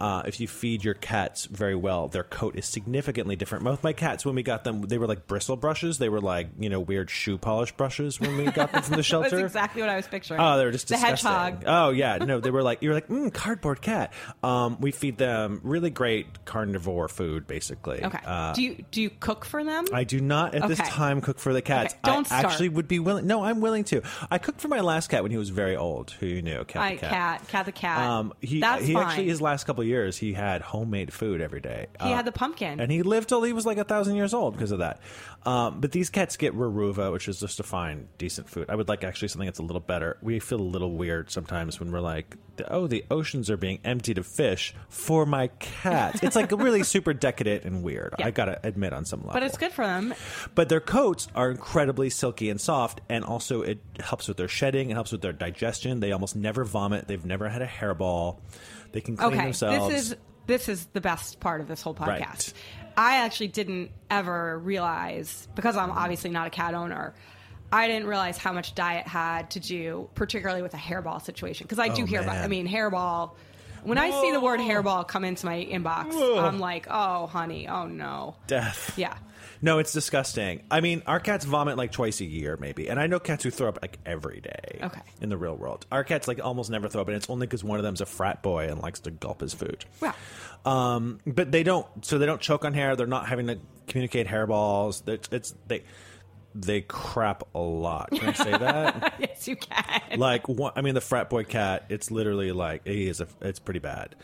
Uh, 0.00 0.22
if 0.26 0.40
you 0.40 0.48
feed 0.48 0.84
your 0.84 0.94
cats 0.94 1.46
very 1.46 1.74
well, 1.74 2.08
their 2.08 2.22
coat 2.24 2.56
is 2.56 2.66
significantly 2.66 3.36
different. 3.36 3.64
Both 3.64 3.82
my 3.82 3.92
cats, 3.92 4.24
when 4.24 4.34
we 4.34 4.42
got 4.42 4.64
them, 4.64 4.82
they 4.82 4.98
were 4.98 5.06
like 5.06 5.26
bristle 5.26 5.56
brushes. 5.56 5.98
They 5.98 6.08
were 6.08 6.20
like 6.20 6.48
you 6.58 6.68
know 6.68 6.80
weird 6.80 7.10
shoe 7.10 7.38
polish 7.38 7.72
brushes 7.72 8.20
when 8.20 8.36
we 8.36 8.44
got 8.50 8.72
them 8.72 8.82
from 8.82 8.96
the 8.96 9.02
shelter. 9.08 9.30
That's 9.30 9.42
exactly 9.42 9.82
what 9.82 9.90
I 9.90 9.96
was 9.96 10.06
picturing. 10.06 10.40
Oh, 10.40 10.56
they 10.58 10.64
were 10.64 10.70
just 10.72 10.88
the 10.88 10.94
disgusting. 10.94 11.30
hedgehog. 11.30 11.64
Oh 11.66 11.90
yeah, 11.90 12.18
no, 12.18 12.40
they 12.40 12.50
were 12.50 12.62
like 12.62 12.82
you 12.82 12.90
were 12.90 12.94
like 12.94 13.08
mm, 13.08 13.32
cardboard 13.32 13.80
cat. 13.82 14.12
Um, 14.42 14.78
we 14.80 14.90
feed 14.92 15.18
them 15.18 15.60
really 15.62 15.90
great 15.90 16.44
carnivore 16.44 17.08
food, 17.08 17.46
basically. 17.46 18.04
Okay. 18.04 18.18
Uh, 18.24 18.52
do 18.54 18.62
you 18.62 18.84
do 18.90 19.02
you 19.02 19.10
cook 19.10 19.44
for 19.44 19.64
them? 19.64 19.86
I 19.92 20.04
do 20.04 20.20
not 20.20 20.54
at 20.54 20.68
this 20.68 20.78
time 20.78 21.20
cook 21.20 21.38
for 21.38 21.52
the 21.52 21.62
cats. 21.62 21.94
Okay, 21.94 22.00
don't 22.04 22.30
I 22.32 22.40
start. 22.40 22.44
actually 22.52 22.68
would 22.70 22.88
be 22.88 22.98
willing. 22.98 23.26
No, 23.26 23.42
I'm 23.44 23.60
willing 23.60 23.84
to. 23.84 24.02
I 24.30 24.38
cooked 24.38 24.60
for 24.60 24.68
my 24.68 24.80
last 24.80 25.08
cat 25.08 25.22
when 25.22 25.32
he 25.32 25.38
was 25.38 25.50
very 25.50 25.76
old. 25.76 26.10
Who 26.12 26.26
you 26.26 26.42
knew, 26.42 26.64
cat 26.64 26.82
I 26.82 26.94
the 26.94 27.00
cat. 27.00 27.10
cat, 27.10 27.48
cat 27.48 27.66
the 27.66 27.72
cat. 27.72 28.08
Um, 28.08 28.34
he 28.40 28.60
That's 28.60 28.84
he 28.84 28.94
fine. 28.94 29.04
actually 29.06 29.26
his 29.28 29.40
last 29.40 29.64
couple 29.64 29.84
years 29.88 30.18
he 30.18 30.34
had 30.34 30.62
homemade 30.62 31.12
food 31.12 31.40
every 31.40 31.60
day. 31.60 31.86
He 32.02 32.12
Uh, 32.12 32.16
had 32.16 32.24
the 32.24 32.32
pumpkin. 32.32 32.78
and 32.80 32.92
he 32.92 33.02
lived 33.02 33.28
till 33.28 33.42
he 33.42 33.52
was 33.52 33.66
like 33.66 33.78
a 33.78 33.84
thousand 33.84 34.14
years 34.16 34.32
old 34.32 34.52
because 34.54 34.70
of 34.70 34.78
that. 34.78 35.00
Um, 35.46 35.80
but 35.80 35.92
these 35.92 36.10
cats 36.10 36.36
get 36.36 36.52
Raruva, 36.54 37.10
which 37.12 37.26
is 37.28 37.40
just 37.40 37.58
a 37.60 37.62
fine, 37.62 38.08
decent 38.18 38.50
food. 38.50 38.66
I 38.68 38.74
would 38.74 38.88
like 38.88 39.02
actually 39.04 39.28
something 39.28 39.46
that's 39.46 39.60
a 39.60 39.62
little 39.62 39.80
better. 39.80 40.18
We 40.20 40.40
feel 40.40 40.60
a 40.60 40.62
little 40.62 40.92
weird 40.92 41.30
sometimes 41.30 41.80
when 41.80 41.90
we're 41.90 42.00
like, 42.00 42.36
oh, 42.68 42.86
the 42.86 43.04
oceans 43.10 43.48
are 43.48 43.56
being 43.56 43.78
emptied 43.84 44.18
of 44.18 44.26
fish 44.26 44.74
for 44.90 45.24
my 45.24 45.46
cat. 45.58 46.22
It's 46.22 46.36
like 46.36 46.50
really 46.58 46.82
super 46.82 47.14
decadent 47.14 47.64
and 47.64 47.82
weird. 47.82 48.14
Yeah. 48.18 48.26
I 48.26 48.30
gotta 48.30 48.60
admit 48.62 48.92
on 48.92 49.04
some 49.04 49.20
level. 49.20 49.32
but 49.34 49.42
it's 49.42 49.56
good 49.56 49.72
for 49.72 49.86
them. 49.86 50.12
But 50.54 50.68
their 50.68 50.80
coats 50.80 51.28
are 51.34 51.50
incredibly 51.50 52.10
silky 52.10 52.50
and 52.50 52.60
soft, 52.60 53.00
and 53.08 53.24
also 53.24 53.62
it 53.62 53.78
helps 54.00 54.28
with 54.28 54.36
their 54.36 54.48
shedding. 54.48 54.90
It 54.90 54.94
helps 54.94 55.12
with 55.12 55.22
their 55.22 55.32
digestion. 55.32 56.00
They 56.00 56.12
almost 56.12 56.36
never 56.36 56.64
vomit. 56.64 57.06
They've 57.08 57.24
never 57.24 57.48
had 57.48 57.62
a 57.62 57.66
hairball. 57.66 58.40
They 58.92 59.00
can 59.00 59.16
clean 59.16 59.32
Okay, 59.32 59.44
themselves. 59.44 59.88
this 59.94 60.02
is 60.10 60.16
this 60.46 60.68
is 60.68 60.86
the 60.86 61.00
best 61.00 61.40
part 61.40 61.60
of 61.60 61.68
this 61.68 61.80
whole 61.82 61.94
podcast. 61.94 62.08
Right. 62.08 62.52
I 62.98 63.18
actually 63.24 63.48
didn't 63.48 63.90
ever 64.10 64.58
realize 64.58 65.46
because 65.54 65.76
I'm 65.76 65.90
obviously 65.90 66.30
not 66.30 66.46
a 66.48 66.50
cat 66.50 66.74
owner. 66.74 67.14
I 67.72 67.86
didn't 67.86 68.08
realize 68.08 68.38
how 68.38 68.52
much 68.52 68.74
diet 68.74 69.06
had 69.06 69.50
to 69.52 69.60
do, 69.60 70.08
particularly 70.14 70.62
with 70.62 70.74
a 70.74 70.78
hairball 70.78 71.22
situation. 71.22 71.64
Because 71.66 71.78
I 71.78 71.88
do 71.88 72.02
Oh, 72.02 72.06
hear 72.06 72.20
about. 72.22 72.36
man. 72.36 72.44
I 72.44 72.48
mean, 72.48 72.66
hairball. 72.66 73.32
When 73.84 73.98
I 73.98 74.10
see 74.10 74.32
the 74.32 74.40
word 74.40 74.58
hairball 74.58 75.06
come 75.06 75.24
into 75.24 75.46
my 75.46 75.64
inbox, 75.64 76.12
Whoa. 76.12 76.40
I'm 76.40 76.58
like, 76.58 76.86
oh, 76.90 77.26
honey, 77.26 77.68
oh 77.68 77.86
no. 77.86 78.34
death. 78.46 78.94
Yeah. 78.96 79.16
No, 79.60 79.78
it's 79.78 79.92
disgusting. 79.92 80.62
I 80.70 80.80
mean, 80.80 81.02
our 81.06 81.20
cats 81.20 81.44
vomit 81.44 81.76
like 81.76 81.92
twice 81.92 82.20
a 82.20 82.24
year, 82.24 82.56
maybe, 82.56 82.88
and 82.88 83.00
I 83.00 83.06
know 83.06 83.18
cats 83.18 83.44
who 83.44 83.50
throw 83.50 83.68
up 83.68 83.78
like 83.82 83.98
every 84.06 84.40
day. 84.40 84.78
Okay. 84.82 85.00
In 85.20 85.28
the 85.28 85.36
real 85.36 85.56
world, 85.56 85.86
our 85.90 86.04
cats 86.04 86.28
like 86.28 86.40
almost 86.42 86.70
never 86.70 86.88
throw 86.88 87.02
up, 87.02 87.08
and 87.08 87.16
it's 87.16 87.28
only 87.28 87.46
because 87.46 87.64
one 87.64 87.78
of 87.78 87.84
them's 87.84 88.00
a 88.00 88.06
frat 88.06 88.42
boy 88.42 88.68
and 88.68 88.80
likes 88.80 89.00
to 89.00 89.10
gulp 89.10 89.40
his 89.40 89.54
food. 89.54 89.84
Yeah. 90.02 90.12
Um, 90.64 91.20
but 91.26 91.50
they 91.50 91.62
don't. 91.62 91.86
So 92.04 92.18
they 92.18 92.26
don't 92.26 92.40
choke 92.40 92.64
on 92.64 92.74
hair. 92.74 92.96
They're 92.96 93.06
not 93.06 93.26
having 93.26 93.46
to 93.48 93.58
communicate 93.86 94.26
hairballs. 94.26 95.06
It's, 95.08 95.28
it's 95.32 95.54
they 95.66 95.82
they 96.54 96.80
crap 96.82 97.44
a 97.54 97.58
lot. 97.58 98.10
Can 98.10 98.28
I 98.28 98.32
say 98.32 98.50
that? 98.50 99.14
yes, 99.20 99.48
you 99.48 99.56
can. 99.56 100.18
like 100.18 100.48
one, 100.48 100.72
I 100.76 100.82
mean, 100.82 100.94
the 100.94 101.00
frat 101.00 101.30
boy 101.30 101.44
cat. 101.44 101.86
It's 101.88 102.10
literally 102.10 102.52
like 102.52 102.86
he 102.86 103.08
is. 103.08 103.20
A, 103.20 103.28
it's 103.40 103.58
pretty 103.58 103.80
bad. 103.80 104.14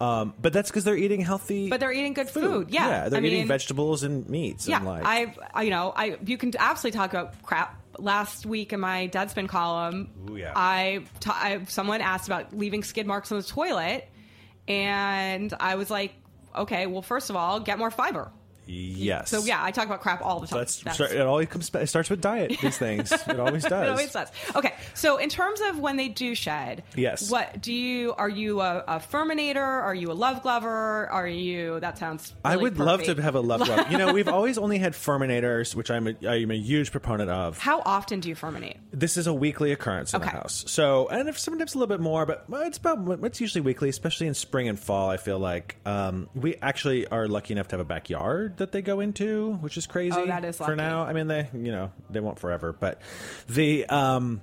Um, 0.00 0.34
but 0.40 0.52
that's 0.52 0.70
because 0.70 0.84
they're 0.84 0.96
eating 0.96 1.20
healthy. 1.20 1.70
But 1.70 1.80
they're 1.80 1.92
eating 1.92 2.14
good 2.14 2.28
food. 2.28 2.70
Yeah. 2.70 2.88
yeah. 2.88 3.08
They're 3.08 3.20
I 3.20 3.24
eating 3.24 3.38
mean- 3.40 3.48
vegetables 3.48 4.02
and 4.02 4.28
meats. 4.28 4.66
Yeah, 4.68 4.78
and 4.78 4.86
like, 4.86 5.04
I've 5.04 5.38
I, 5.54 5.62
you 5.62 5.70
know 5.70 5.92
I 5.96 6.18
you 6.24 6.36
can 6.36 6.52
absolutely 6.58 6.98
talk 6.98 7.10
about 7.10 7.42
crap. 7.42 7.80
Last 7.96 8.44
week 8.44 8.72
in 8.72 8.80
my 8.80 9.06
Deadspin 9.06 9.48
column, 9.48 10.10
Ooh, 10.28 10.34
yeah. 10.34 10.52
I, 10.56 11.04
ta- 11.20 11.38
I 11.40 11.62
someone 11.68 12.00
asked 12.00 12.26
about 12.26 12.52
leaving 12.52 12.82
skid 12.82 13.06
marks 13.06 13.30
on 13.30 13.38
the 13.38 13.44
toilet, 13.44 14.08
and 14.66 15.54
I 15.60 15.76
was 15.76 15.90
like, 15.90 16.12
okay, 16.56 16.86
well, 16.86 17.02
first 17.02 17.30
of 17.30 17.36
all, 17.36 17.60
get 17.60 17.78
more 17.78 17.92
fiber. 17.92 18.32
Yes. 18.66 19.30
So 19.30 19.44
yeah, 19.44 19.62
I 19.62 19.70
talk 19.70 19.86
about 19.86 20.00
crap 20.00 20.22
all 20.22 20.40
the 20.40 20.46
time. 20.46 20.60
That's, 20.60 21.00
it 21.00 21.20
always 21.20 21.48
comes. 21.48 21.70
It 21.74 21.88
starts 21.88 22.10
with 22.10 22.20
diet. 22.20 22.58
These 22.60 22.78
things. 22.78 23.12
It 23.12 23.28
always 23.40 23.64
does. 23.64 23.86
It 23.86 23.90
always 23.90 24.12
does. 24.12 24.28
Okay, 24.56 24.74
so 24.94 25.18
in 25.18 25.28
terms 25.28 25.60
of 25.60 25.78
when 25.78 25.96
they 25.96 26.08
do 26.08 26.34
shed, 26.34 26.82
Yes. 26.96 27.30
What 27.30 27.60
do 27.60 27.72
you? 27.72 28.14
Are 28.14 28.28
you 28.28 28.60
a, 28.60 28.84
a 28.86 28.98
Furminator? 28.98 29.56
Are 29.56 29.94
you 29.94 30.10
a 30.10 30.14
Love 30.14 30.42
Glover? 30.42 31.08
Are 31.10 31.26
you? 31.26 31.80
That 31.80 31.98
sounds. 31.98 32.34
I 32.44 32.52
really 32.52 32.64
would 32.64 32.78
love 32.78 33.02
to 33.04 33.14
have 33.20 33.34
a 33.34 33.40
love 33.40 33.64
glove. 33.64 33.90
You 33.90 33.98
know, 33.98 34.12
we've 34.12 34.28
always 34.38 34.58
only 34.58 34.78
had 34.78 34.92
Furminators, 34.92 35.74
which 35.74 35.90
I'm 35.90 36.08
a, 36.08 36.14
I'm 36.26 36.50
a 36.50 36.56
huge 36.56 36.90
proponent 36.90 37.30
of. 37.30 37.58
How 37.58 37.82
often 37.84 38.20
do 38.20 38.28
you 38.28 38.34
furminate? 38.34 38.78
This 38.92 39.16
is 39.16 39.26
a 39.26 39.34
weekly 39.34 39.72
occurrence 39.72 40.14
in 40.14 40.20
the 40.20 40.28
house. 40.28 40.64
So, 40.66 41.08
and 41.08 41.28
if 41.28 41.38
sometimes 41.38 41.74
a 41.74 41.78
little 41.78 41.94
bit 41.94 42.00
more, 42.00 42.26
but 42.26 42.46
it's 42.50 42.78
about 42.78 43.24
it's 43.24 43.40
usually 43.40 43.62
weekly, 43.62 43.88
especially 43.88 44.26
in 44.26 44.34
spring 44.34 44.68
and 44.68 44.78
fall. 44.78 45.10
I 45.10 45.16
feel 45.16 45.38
like 45.38 45.76
um, 45.84 46.28
we 46.34 46.56
actually 46.56 47.06
are 47.08 47.28
lucky 47.28 47.52
enough 47.52 47.68
to 47.68 47.74
have 47.74 47.80
a 47.80 47.84
backyard 47.84 48.53
that 48.58 48.72
they 48.72 48.82
go 48.82 49.00
into, 49.00 49.54
which 49.54 49.76
is 49.76 49.86
crazy. 49.86 50.16
Oh, 50.18 50.26
that 50.26 50.44
is 50.44 50.56
for 50.56 50.76
now. 50.76 51.04
I 51.04 51.12
mean, 51.12 51.26
they 51.28 51.48
you 51.52 51.72
know 51.72 51.92
they 52.10 52.20
won't 52.20 52.38
forever, 52.38 52.72
but 52.72 53.00
the 53.48 53.86
um, 53.86 54.40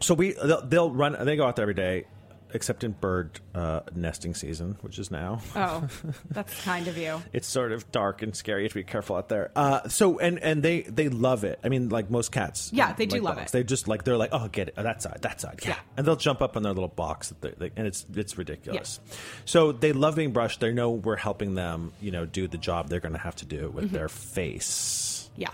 so 0.00 0.14
we 0.14 0.32
they'll, 0.32 0.66
they'll 0.66 0.90
run 0.90 1.16
they 1.24 1.36
go 1.36 1.46
out 1.46 1.56
there 1.56 1.64
every 1.64 1.74
day. 1.74 2.06
Except 2.52 2.82
in 2.84 2.92
bird 2.92 3.38
uh, 3.54 3.80
nesting 3.94 4.34
season, 4.34 4.76
which 4.80 4.98
is 4.98 5.10
now. 5.10 5.40
Oh, 5.54 5.86
that's 6.30 6.64
kind 6.64 6.88
of 6.88 6.96
you. 6.98 7.22
it's 7.32 7.46
sort 7.46 7.72
of 7.72 7.90
dark 7.92 8.22
and 8.22 8.34
scary. 8.34 8.62
You 8.62 8.64
have 8.64 8.72
to 8.72 8.78
be 8.78 8.84
careful 8.84 9.16
out 9.16 9.28
there. 9.28 9.50
Uh, 9.54 9.88
so 9.88 10.18
and 10.18 10.38
and 10.40 10.62
they 10.62 10.82
they 10.82 11.08
love 11.08 11.44
it. 11.44 11.60
I 11.62 11.68
mean, 11.68 11.88
like 11.90 12.10
most 12.10 12.32
cats. 12.32 12.70
Yeah, 12.72 12.92
they 12.92 13.06
do 13.06 13.16
like 13.16 13.22
love 13.22 13.36
dogs, 13.36 13.50
it. 13.50 13.52
They 13.52 13.62
just 13.64 13.86
like 13.88 14.04
they're 14.04 14.16
like, 14.16 14.30
oh, 14.32 14.48
get 14.48 14.68
it, 14.68 14.74
oh, 14.76 14.82
that 14.82 15.02
side, 15.02 15.18
that 15.22 15.40
side, 15.40 15.60
yeah. 15.62 15.68
Yeah. 15.70 15.76
And 15.96 16.06
they'll 16.06 16.16
jump 16.16 16.42
up 16.42 16.56
on 16.56 16.62
their 16.62 16.72
little 16.72 16.88
box, 16.88 17.32
that 17.40 17.58
they, 17.58 17.70
and 17.76 17.86
it's 17.86 18.04
it's 18.14 18.36
ridiculous. 18.36 18.98
So 19.44 19.72
they 19.72 19.92
love 19.92 20.16
being 20.16 20.32
brushed. 20.32 20.60
They 20.60 20.72
know 20.72 20.90
we're 20.90 21.16
helping 21.16 21.54
them, 21.54 21.92
you 22.00 22.10
know, 22.10 22.26
do 22.26 22.48
the 22.48 22.58
job 22.58 22.88
they're 22.88 23.00
going 23.00 23.12
to 23.14 23.18
have 23.20 23.36
to 23.36 23.46
do 23.46 23.70
with 23.70 23.90
their 23.90 24.08
face. 24.08 25.30
Yeah. 25.36 25.50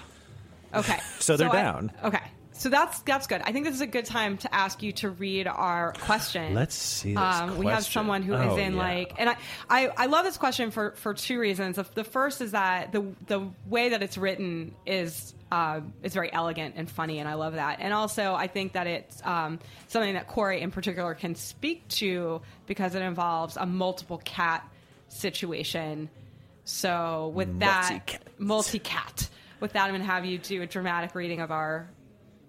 Okay. 0.75 0.99
So 1.19 1.37
they're 1.37 1.50
I- 1.50 1.62
down. 1.62 1.93
okay. 2.05 2.21
So 2.58 2.70
that's 2.70 3.00
that's 3.00 3.26
good. 3.26 3.42
I 3.44 3.52
think 3.52 3.66
this 3.66 3.75
is 3.75 3.82
a 3.82 3.86
good 3.86 4.06
time 4.06 4.38
to 4.38 4.54
ask 4.54 4.82
you 4.82 4.90
to 4.92 5.10
read 5.10 5.46
our 5.46 5.92
question. 6.00 6.54
Let's 6.54 6.75
see 6.75 7.10
this 7.14 7.18
Um, 7.22 7.58
we 7.58 7.66
have 7.66 7.84
someone 7.84 8.22
who 8.22 8.32
is 8.34 8.52
Oh, 8.52 8.56
in 8.56 8.75
yeah. 8.75 8.78
like, 8.78 9.12
and 9.18 9.28
I, 9.28 9.36
I, 9.68 9.88
I 9.96 10.06
love 10.06 10.25
this 10.25 10.38
question 10.38 10.70
for 10.70 10.92
for 10.92 11.12
two 11.12 11.38
reasons. 11.38 11.78
The, 11.94 12.02
first 12.04 12.40
is 12.40 12.52
that 12.52 12.92
the 12.92 13.04
the 13.26 13.48
way 13.66 13.90
that 13.90 14.02
it's 14.02 14.16
written 14.16 14.75
is 14.86 15.34
uh, 15.52 15.80
is 16.02 16.14
very 16.14 16.32
elegant 16.32 16.75
and 16.78 16.90
funny, 16.90 17.18
and 17.18 17.28
I 17.28 17.34
love 17.34 17.52
that. 17.54 17.78
And 17.80 17.92
also, 17.92 18.34
I 18.34 18.46
think 18.46 18.72
that 18.72 18.86
it's 18.86 19.20
um, 19.25 19.58
something 19.88 20.14
that 20.14 20.26
Corey 20.26 20.60
in 20.62 20.70
particular 20.70 21.14
can 21.14 21.34
speak 21.34 21.86
to 21.88 22.40
because 22.66 22.94
it 22.94 23.02
involves 23.02 23.56
a 23.58 23.66
multiple 23.66 24.18
cat 24.25 24.66
situation. 25.08 26.08
So 26.64 27.32
with 27.34 27.60
that 27.60 27.90
Multi-cat. 27.90 28.22
multi 28.38 28.78
cat, 28.80 29.28
with 29.60 29.72
that, 29.75 29.84
I'm 29.84 29.90
going 29.90 30.00
to 30.00 30.06
have 30.06 30.25
you 30.25 30.38
do 30.38 30.62
a 30.62 30.66
dramatic 30.66 31.14
reading 31.14 31.40
of 31.40 31.50
our 31.52 31.88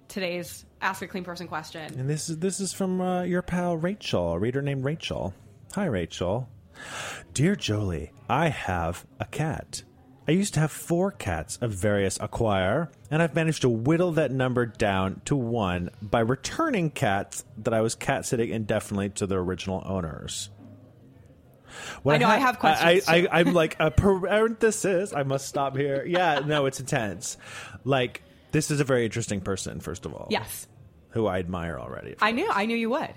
today's 0.08 0.66
Ask 0.82 1.02
a 1.02 1.08
Clean 1.08 1.24
Person 1.24 1.48
question. 1.48 1.94
And 2.00 2.10
this 2.10 2.30
is 2.30 2.38
this 2.40 2.60
is 2.60 2.74
from 2.74 3.02
uh, 3.02 3.24
your 3.24 3.42
pal 3.42 3.76
Rachel, 3.78 4.34
a 4.34 4.40
reader 4.40 4.62
named 4.62 4.86
Rachel. 4.86 5.34
Hi, 5.74 5.86
Rachel. 5.86 6.50
Dear 7.34 7.56
Jolie, 7.56 8.12
I 8.30 8.50
have 8.50 9.06
a 9.20 9.26
cat. 9.26 9.84
I 10.28 10.34
used 10.34 10.54
to 10.56 10.60
have 10.60 10.72
four 10.72 11.12
cats 11.12 11.58
of 11.62 11.72
various 11.72 12.20
acquire, 12.20 12.92
and 13.10 13.24
I've 13.24 13.34
managed 13.34 13.62
to 13.62 13.70
whittle 13.70 14.12
that 14.14 14.32
number 14.32 14.66
down 14.66 15.22
to 15.26 15.36
one 15.36 15.90
by 16.02 16.20
returning 16.20 16.90
cats 16.90 17.46
that 17.60 17.74
I 17.74 17.82
was 17.82 17.96
cat 17.96 18.26
sitting 18.26 18.50
indefinitely 18.50 19.10
to 19.12 19.26
their 19.26 19.40
original 19.40 19.82
owners. 19.86 20.50
What 22.04 22.16
I 22.16 22.18
know, 22.18 22.28
I 22.28 22.38
have 22.38 22.60
questions, 22.60 23.08
I, 23.08 23.20
too. 23.20 23.28
I, 23.32 23.40
I'm 23.40 23.54
like 23.54 23.78
a 23.80 23.90
parenthesis. 23.90 25.14
I 25.14 25.24
must 25.24 25.48
stop 25.48 25.78
here. 25.78 26.06
Yeah, 26.06 26.42
no, 26.46 26.66
it's 26.66 26.80
intense. 26.80 27.38
Like 27.84 28.22
this 28.52 28.72
is 28.72 28.80
a 28.80 28.84
very 28.84 29.06
interesting 29.06 29.42
person. 29.42 29.80
First 29.80 30.06
of 30.06 30.14
all, 30.14 30.28
Yes. 30.30 30.68
who 31.10 31.28
I 31.28 31.40
admire 31.40 31.80
already. 31.80 32.16
I 32.22 32.32
knew, 32.32 32.50
I 32.52 32.66
knew 32.66 32.76
you 32.78 32.90
would. 32.92 33.14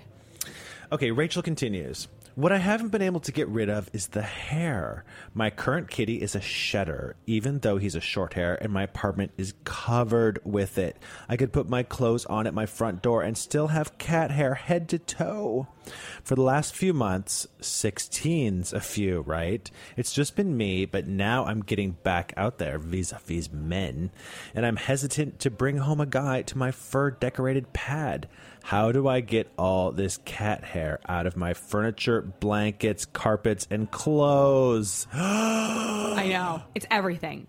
Okay, 0.91 1.11
Rachel 1.11 1.41
continues. 1.41 2.07
What 2.35 2.53
I 2.53 2.59
haven't 2.59 2.89
been 2.89 3.01
able 3.01 3.19
to 3.21 3.31
get 3.33 3.49
rid 3.49 3.69
of 3.69 3.89
is 3.91 4.07
the 4.07 4.21
hair. 4.21 5.03
My 5.33 5.49
current 5.49 5.89
kitty 5.89 6.21
is 6.21 6.33
a 6.33 6.39
shedder, 6.39 7.17
even 7.27 7.59
though 7.59 7.77
he's 7.77 7.95
a 7.95 7.99
short 7.99 8.35
hair, 8.35 8.57
and 8.61 8.71
my 8.71 8.83
apartment 8.83 9.33
is 9.37 9.53
covered 9.65 10.39
with 10.45 10.77
it. 10.77 10.95
I 11.27 11.35
could 11.35 11.51
put 11.51 11.67
my 11.67 11.83
clothes 11.83 12.25
on 12.27 12.47
at 12.47 12.53
my 12.53 12.65
front 12.65 13.01
door 13.01 13.21
and 13.21 13.37
still 13.37 13.67
have 13.67 13.97
cat 13.97 14.31
hair 14.31 14.53
head 14.53 14.87
to 14.89 14.99
toe. 14.99 15.67
For 16.23 16.35
the 16.35 16.41
last 16.41 16.73
few 16.73 16.93
months, 16.93 17.47
16's 17.59 18.71
a 18.71 18.79
few, 18.79 19.21
right? 19.21 19.69
It's 19.97 20.13
just 20.13 20.37
been 20.37 20.55
me, 20.55 20.85
but 20.85 21.07
now 21.07 21.45
I'm 21.45 21.61
getting 21.61 21.97
back 22.03 22.33
out 22.37 22.59
there 22.59 22.77
vis 22.77 23.11
a 23.11 23.19
vis 23.19 23.51
men, 23.51 24.09
and 24.55 24.65
I'm 24.65 24.77
hesitant 24.77 25.39
to 25.39 25.51
bring 25.51 25.79
home 25.79 25.99
a 25.99 26.05
guy 26.05 26.43
to 26.43 26.57
my 26.57 26.71
fur 26.71 27.11
decorated 27.11 27.73
pad. 27.73 28.29
How 28.63 28.91
do 28.91 29.07
I 29.07 29.19
get 29.21 29.51
all 29.57 29.91
this 29.91 30.17
cat 30.23 30.63
hair 30.63 30.99
out 31.07 31.25
of 31.25 31.35
my 31.35 31.53
furniture, 31.53 32.21
blankets, 32.21 33.05
carpets, 33.05 33.67
and 33.69 33.89
clothes? 33.89 35.07
I 35.13 36.27
know. 36.29 36.61
It's 36.75 36.85
everything. 36.89 37.47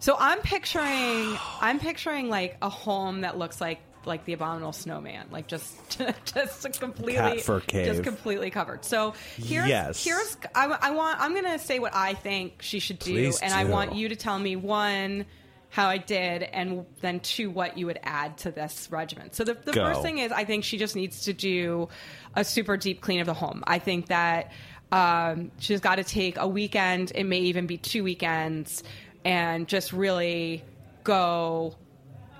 So 0.00 0.16
I'm 0.18 0.38
picturing 0.40 1.36
I'm 1.60 1.80
picturing 1.80 2.28
like 2.28 2.56
a 2.62 2.68
home 2.68 3.22
that 3.22 3.36
looks 3.36 3.60
like 3.60 3.80
like 4.04 4.24
the 4.24 4.32
abominable 4.32 4.72
snowman, 4.72 5.26
like 5.32 5.48
just 5.48 5.74
just 6.24 6.80
completely 6.80 7.14
Cat 7.14 7.40
fur 7.40 7.60
cave. 7.60 7.86
just 7.86 8.04
completely 8.04 8.50
covered. 8.50 8.84
So 8.84 9.14
here's 9.36 9.68
Yes. 9.68 10.04
here's 10.04 10.36
I, 10.54 10.66
I 10.66 10.90
want 10.92 11.20
I'm 11.20 11.34
gonna 11.34 11.58
say 11.58 11.78
what 11.80 11.94
I 11.94 12.14
think 12.14 12.62
she 12.62 12.78
should 12.78 13.00
do, 13.00 13.12
Please 13.12 13.40
and 13.40 13.52
I 13.52 13.64
want 13.64 13.96
you 13.96 14.08
to 14.10 14.16
tell 14.16 14.38
me 14.38 14.54
one 14.56 15.26
how 15.70 15.88
I 15.88 15.98
did, 15.98 16.42
and 16.42 16.86
then 17.00 17.20
two 17.20 17.50
what 17.50 17.76
you 17.76 17.86
would 17.86 18.00
add 18.02 18.38
to 18.38 18.50
this 18.50 18.88
regimen. 18.90 19.32
So 19.32 19.44
the, 19.44 19.54
the 19.54 19.72
Go. 19.72 19.84
first 19.84 20.02
thing 20.02 20.18
is 20.18 20.32
I 20.32 20.44
think 20.44 20.64
she 20.64 20.78
just 20.78 20.96
needs 20.96 21.24
to 21.24 21.32
do 21.32 21.88
a 22.34 22.44
super 22.44 22.76
deep 22.76 23.00
clean 23.00 23.20
of 23.20 23.26
the 23.26 23.34
home. 23.34 23.62
I 23.66 23.78
think 23.78 24.06
that 24.06 24.52
um, 24.90 25.50
she's 25.58 25.80
got 25.80 25.96
to 25.96 26.04
take 26.04 26.38
a 26.38 26.48
weekend. 26.48 27.12
It 27.14 27.24
may 27.24 27.40
even 27.40 27.66
be 27.66 27.76
two 27.76 28.02
weekends, 28.02 28.82
and 29.24 29.68
just 29.68 29.92
really 29.92 30.64
go 31.04 31.74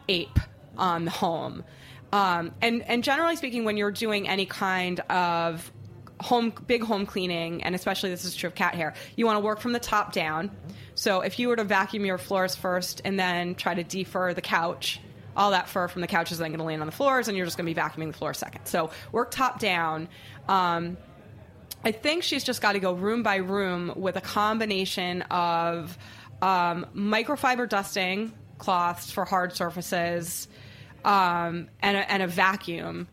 ape 0.08 0.38
on 0.76 1.04
the 1.04 1.10
home. 1.10 1.64
Um, 2.12 2.52
and 2.62 2.82
and 2.82 3.04
generally 3.04 3.36
speaking, 3.36 3.64
when 3.64 3.76
you're 3.76 3.90
doing 3.90 4.26
any 4.28 4.46
kind 4.46 5.00
of 5.10 5.70
home 6.20 6.52
big 6.66 6.82
home 6.82 7.04
cleaning, 7.04 7.62
and 7.62 7.74
especially 7.74 8.10
this 8.10 8.24
is 8.24 8.34
true 8.34 8.48
of 8.48 8.54
cat 8.54 8.74
hair, 8.74 8.94
you 9.16 9.26
want 9.26 9.36
to 9.36 9.44
work 9.44 9.60
from 9.60 9.72
the 9.72 9.80
top 9.80 10.12
down. 10.12 10.50
So 10.98 11.20
if 11.20 11.38
you 11.38 11.46
were 11.46 11.54
to 11.54 11.62
vacuum 11.62 12.04
your 12.04 12.18
floors 12.18 12.56
first 12.56 13.02
and 13.04 13.18
then 13.20 13.54
try 13.54 13.72
to 13.72 13.84
defur 13.84 14.34
the 14.34 14.40
couch, 14.40 15.00
all 15.36 15.52
that 15.52 15.68
fur 15.68 15.86
from 15.86 16.00
the 16.00 16.08
couch 16.08 16.32
is 16.32 16.38
then 16.38 16.50
going 16.50 16.58
to 16.58 16.64
land 16.64 16.80
on 16.80 16.86
the 16.86 16.92
floors, 16.92 17.28
and 17.28 17.36
you're 17.36 17.46
just 17.46 17.56
going 17.56 17.72
to 17.72 17.72
be 17.72 17.80
vacuuming 17.80 18.10
the 18.10 18.18
floor 18.18 18.34
second. 18.34 18.66
So 18.66 18.90
work 19.12 19.30
top 19.30 19.60
down. 19.60 20.08
Um, 20.48 20.96
I 21.84 21.92
think 21.92 22.24
she's 22.24 22.42
just 22.42 22.60
got 22.60 22.72
to 22.72 22.80
go 22.80 22.94
room 22.94 23.22
by 23.22 23.36
room 23.36 23.92
with 23.94 24.16
a 24.16 24.20
combination 24.20 25.22
of 25.22 25.96
um, 26.42 26.84
microfiber 26.96 27.68
dusting 27.68 28.32
cloths 28.58 29.12
for 29.12 29.24
hard 29.24 29.54
surfaces 29.54 30.48
um, 31.04 31.68
and, 31.80 31.96
a, 31.96 32.10
and 32.10 32.24
a 32.24 32.26
vacuum 32.26 33.06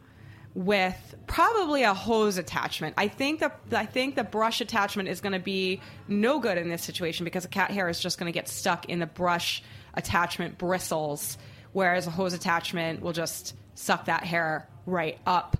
with 0.56 1.16
probably 1.28 1.84
a 1.84 1.94
hose 1.94 2.38
attachment. 2.38 2.96
I 2.98 3.10
think 3.10 3.42
the 3.42 3.52
I 3.74 3.86
think 3.86 4.16
the 4.16 4.24
brush 4.24 4.62
attachment 4.62 5.10
is 5.10 5.20
going 5.22 5.34
to 5.34 5.40
be 5.40 5.82
no 6.08 6.40
good 6.40 6.58
in 6.58 6.70
this 6.70 6.82
situation 6.82 7.26
because 7.26 7.44
the 7.44 7.50
cat 7.50 7.72
hair 7.72 7.90
is 7.90 8.00
just 8.00 8.18
going 8.18 8.32
to 8.32 8.38
get 8.38 8.48
stuck 8.48 8.86
in 8.86 9.00
the 9.00 9.06
brush 9.06 9.62
attachment 9.94 10.58
bristles, 10.58 11.38
whereas 11.74 12.08
a 12.08 12.10
hose 12.10 12.34
attachment 12.34 13.02
will 13.02 13.14
just 13.14 13.54
suck 13.76 14.06
that 14.06 14.24
hair 14.24 14.68
right 14.86 15.20
up. 15.28 15.58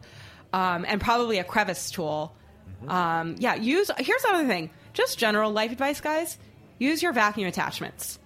Um, 0.54 0.86
and 0.88 1.02
probably 1.02 1.40
a 1.40 1.44
crevice 1.44 1.92
tool. 1.92 2.34
Um, 2.88 3.36
yeah, 3.40 3.56
use. 3.56 3.92
Here's 3.98 4.24
another 4.24 4.48
thing. 4.48 4.70
Just 4.94 5.20
general 5.20 5.52
life 5.52 5.74
advice, 5.74 6.00
guys. 6.00 6.38
Use 6.80 7.04
your 7.04 7.12
vacuum 7.12 7.48
attachments. 7.48 8.20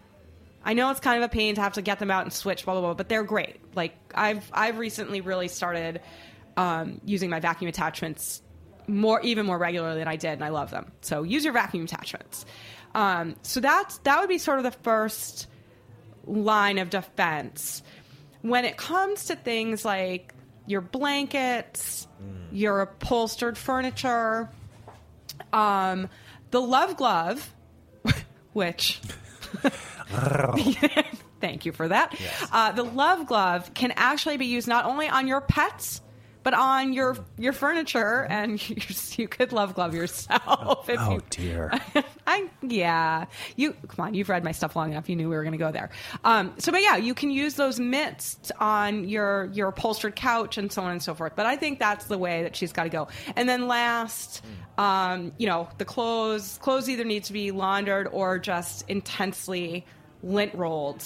I 0.63 0.73
know 0.73 0.91
it's 0.91 0.99
kind 0.99 1.23
of 1.23 1.27
a 1.27 1.31
pain 1.31 1.55
to 1.55 1.61
have 1.61 1.73
to 1.73 1.81
get 1.81 1.99
them 1.99 2.11
out 2.11 2.23
and 2.23 2.33
switch, 2.33 2.65
blah 2.65 2.75
blah 2.75 2.81
blah, 2.81 2.93
but 2.93 3.09
they're 3.09 3.23
great. 3.23 3.55
Like 3.75 3.95
I've 4.13 4.47
I've 4.53 4.77
recently 4.77 5.21
really 5.21 5.47
started 5.47 6.01
um, 6.59 6.99
using 7.05 7.29
my 7.29 7.39
vacuum 7.39 7.69
attachments 7.69 8.41
more 8.85 9.21
even 9.21 9.45
more 9.45 9.57
regularly 9.57 9.99
than 9.99 10.09
I 10.09 10.17
did, 10.17 10.33
and 10.33 10.43
I 10.43 10.49
love 10.49 10.71
them. 10.71 10.91
So 11.01 11.23
use 11.23 11.45
your 11.45 11.53
vacuum 11.53 11.85
attachments. 11.85 12.45
Um, 12.93 13.35
so 13.43 13.61
that's 13.61 13.99
that 13.99 14.19
would 14.19 14.27
be 14.27 14.39
sort 14.39 14.57
of 14.57 14.63
the 14.65 14.71
first 14.71 15.47
line 16.25 16.77
of 16.79 16.89
defense. 16.89 17.81
When 18.41 18.65
it 18.65 18.75
comes 18.75 19.25
to 19.25 19.37
things 19.37 19.85
like 19.85 20.33
your 20.65 20.81
blankets, 20.81 22.07
your 22.51 22.81
upholstered 22.81 23.57
furniture, 23.57 24.49
um, 25.53 26.09
the 26.51 26.61
love 26.61 26.97
glove, 26.97 27.53
which 28.53 28.99
Thank 31.39 31.65
you 31.65 31.71
for 31.71 31.87
that. 31.87 32.19
Uh, 32.51 32.73
the 32.73 32.83
love 32.83 33.27
glove 33.27 33.73
can 33.73 33.93
actually 33.95 34.35
be 34.35 34.47
used 34.47 34.67
not 34.67 34.83
only 34.83 35.07
on 35.07 35.25
your 35.25 35.39
pets, 35.39 36.01
but 36.43 36.53
on 36.53 36.93
your 36.93 37.17
your 37.37 37.53
furniture, 37.53 38.25
and 38.29 38.69
you, 38.69 38.77
you 39.17 39.27
could 39.27 39.51
love 39.51 39.75
glove 39.75 39.93
yourself. 39.93 40.89
If 40.89 40.99
Oh 40.99 41.13
you, 41.13 41.21
dear. 41.29 41.71
I 42.27 42.49
yeah. 42.61 43.25
You 43.55 43.73
come 43.87 44.05
on. 44.05 44.13
You've 44.13 44.29
read 44.29 44.43
my 44.43 44.51
stuff 44.51 44.75
long 44.75 44.91
enough. 44.91 45.09
You 45.09 45.15
knew 45.15 45.29
we 45.29 45.35
were 45.35 45.43
going 45.43 45.53
to 45.53 45.57
go 45.57 45.71
there. 45.71 45.89
Um, 46.23 46.53
so, 46.57 46.71
but 46.71 46.81
yeah, 46.81 46.97
you 46.97 47.13
can 47.13 47.31
use 47.31 47.55
those 47.55 47.79
mitts 47.79 48.51
on 48.59 49.07
your 49.07 49.49
your 49.53 49.69
upholstered 49.69 50.15
couch 50.15 50.57
and 50.57 50.71
so 50.71 50.81
on 50.83 50.91
and 50.91 51.03
so 51.03 51.13
forth. 51.13 51.33
But 51.35 51.45
I 51.45 51.55
think 51.55 51.79
that's 51.79 52.05
the 52.05 52.17
way 52.17 52.43
that 52.43 52.55
she's 52.55 52.71
got 52.71 52.83
to 52.83 52.89
go. 52.89 53.07
And 53.35 53.49
then 53.49 53.67
last, 53.67 54.43
um, 54.77 55.33
you 55.37 55.47
know, 55.47 55.67
the 55.77 55.85
clothes 55.85 56.57
clothes 56.61 56.87
either 56.89 57.03
need 57.03 57.25
to 57.25 57.33
be 57.33 57.51
laundered 57.51 58.07
or 58.11 58.39
just 58.39 58.89
intensely 58.89 59.85
lint 60.23 60.53
rolled. 60.55 61.03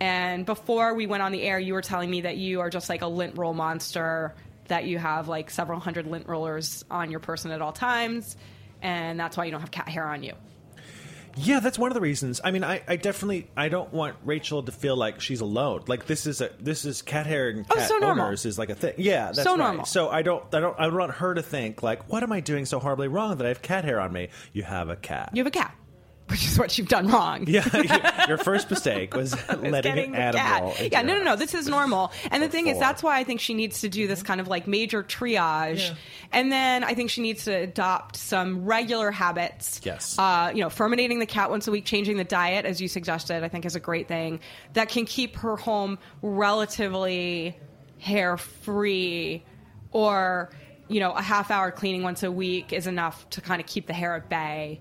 And 0.00 0.46
before 0.46 0.94
we 0.94 1.06
went 1.06 1.22
on 1.22 1.32
the 1.32 1.42
air, 1.42 1.58
you 1.58 1.74
were 1.74 1.82
telling 1.82 2.08
me 2.10 2.20
that 2.22 2.36
you 2.36 2.60
are 2.60 2.70
just 2.70 2.88
like 2.88 3.02
a 3.02 3.08
lint 3.08 3.36
roll 3.36 3.52
monster. 3.52 4.34
That 4.68 4.84
you 4.84 4.98
have 4.98 5.28
like 5.28 5.50
several 5.50 5.80
hundred 5.80 6.06
lint 6.06 6.26
rollers 6.28 6.84
on 6.90 7.10
your 7.10 7.20
person 7.20 7.50
at 7.50 7.60
all 7.62 7.72
times, 7.72 8.36
and 8.82 9.18
that's 9.18 9.36
why 9.36 9.44
you 9.46 9.50
don't 9.50 9.60
have 9.60 9.70
cat 9.70 9.88
hair 9.88 10.06
on 10.06 10.22
you. 10.22 10.34
Yeah, 11.36 11.60
that's 11.60 11.78
one 11.78 11.90
of 11.90 11.94
the 11.94 12.00
reasons. 12.00 12.40
I 12.42 12.50
mean, 12.50 12.64
I, 12.64 12.82
I 12.88 12.96
definitely 12.96 13.48
I 13.56 13.68
don't 13.68 13.92
want 13.92 14.16
Rachel 14.24 14.62
to 14.64 14.72
feel 14.72 14.96
like 14.96 15.20
she's 15.20 15.40
alone. 15.40 15.84
Like 15.86 16.06
this 16.06 16.26
is 16.26 16.40
a 16.40 16.50
this 16.58 16.84
is 16.84 17.00
cat 17.00 17.26
hair 17.26 17.48
and 17.48 17.64
Oh, 17.70 17.74
cat 17.76 17.88
so 17.88 18.02
owners 18.02 18.44
is 18.44 18.58
like 18.58 18.70
a 18.70 18.74
thing. 18.74 18.94
Yeah, 18.98 19.26
that's 19.26 19.44
So 19.44 19.50
right. 19.52 19.58
normal. 19.58 19.84
So 19.84 20.08
I 20.08 20.22
don't 20.22 20.42
I 20.52 20.58
don't 20.60 20.78
I 20.80 20.84
don't 20.86 20.96
want 20.96 21.12
her 21.12 21.34
to 21.34 21.42
think 21.42 21.82
like 21.82 22.10
what 22.10 22.22
am 22.24 22.32
I 22.32 22.40
doing 22.40 22.66
so 22.66 22.80
horribly 22.80 23.06
wrong 23.08 23.36
that 23.36 23.44
I 23.44 23.48
have 23.48 23.62
cat 23.62 23.84
hair 23.84 24.00
on 24.00 24.12
me? 24.12 24.28
You 24.52 24.64
have 24.64 24.88
a 24.88 24.96
cat. 24.96 25.30
You 25.32 25.40
have 25.40 25.46
a 25.46 25.52
cat, 25.52 25.72
which 26.28 26.44
is 26.44 26.58
what 26.58 26.76
you've 26.78 26.88
done 26.88 27.08
wrong. 27.08 27.44
yeah, 27.46 28.26
your 28.28 28.38
first 28.38 28.70
mistake 28.70 29.14
was 29.14 29.32
letting 29.48 29.72
Getting 29.94 30.14
an 30.14 30.34
animal. 30.36 30.72
cat. 30.72 30.92
Yeah, 30.92 31.02
no, 31.02 31.16
no, 31.16 31.22
no. 31.22 31.36
This 31.36 31.54
is 31.54 31.66
normal. 31.78 32.12
And 32.30 32.42
the 32.42 32.48
thing 32.48 32.66
is, 32.66 32.78
that's 32.78 33.02
why 33.02 33.18
I 33.18 33.24
think 33.24 33.40
she 33.40 33.54
needs 33.54 33.80
to 33.80 33.88
do 33.88 34.06
this 34.06 34.22
kind 34.22 34.40
of 34.40 34.48
like 34.48 34.66
major 34.66 35.02
triage. 35.02 35.94
And 36.32 36.52
then 36.52 36.84
I 36.84 36.94
think 36.94 37.10
she 37.10 37.22
needs 37.22 37.44
to 37.44 37.52
adopt 37.54 38.16
some 38.16 38.64
regular 38.64 39.10
habits. 39.10 39.80
Yes. 39.84 40.18
Uh, 40.18 40.52
you 40.54 40.60
know, 40.62 40.68
furminating 40.70 41.18
the 41.18 41.26
cat 41.26 41.50
once 41.50 41.66
a 41.66 41.70
week, 41.70 41.84
changing 41.84 42.16
the 42.18 42.24
diet, 42.24 42.64
as 42.66 42.80
you 42.80 42.88
suggested, 42.88 43.42
I 43.42 43.48
think 43.48 43.64
is 43.64 43.76
a 43.76 43.80
great 43.80 44.08
thing 44.08 44.40
that 44.74 44.88
can 44.90 45.04
keep 45.06 45.36
her 45.36 45.56
home 45.56 45.98
relatively 46.22 47.56
hair 47.98 48.36
free 48.36 49.44
or. 49.92 50.50
You 50.90 51.00
know, 51.00 51.12
a 51.12 51.20
half 51.20 51.50
hour 51.50 51.70
cleaning 51.70 52.02
once 52.02 52.22
a 52.22 52.32
week 52.32 52.72
is 52.72 52.86
enough 52.86 53.28
to 53.28 53.42
kind 53.42 53.60
of 53.60 53.66
keep 53.66 53.86
the 53.86 53.92
hair 53.92 54.14
at 54.16 54.30
bay. 54.30 54.80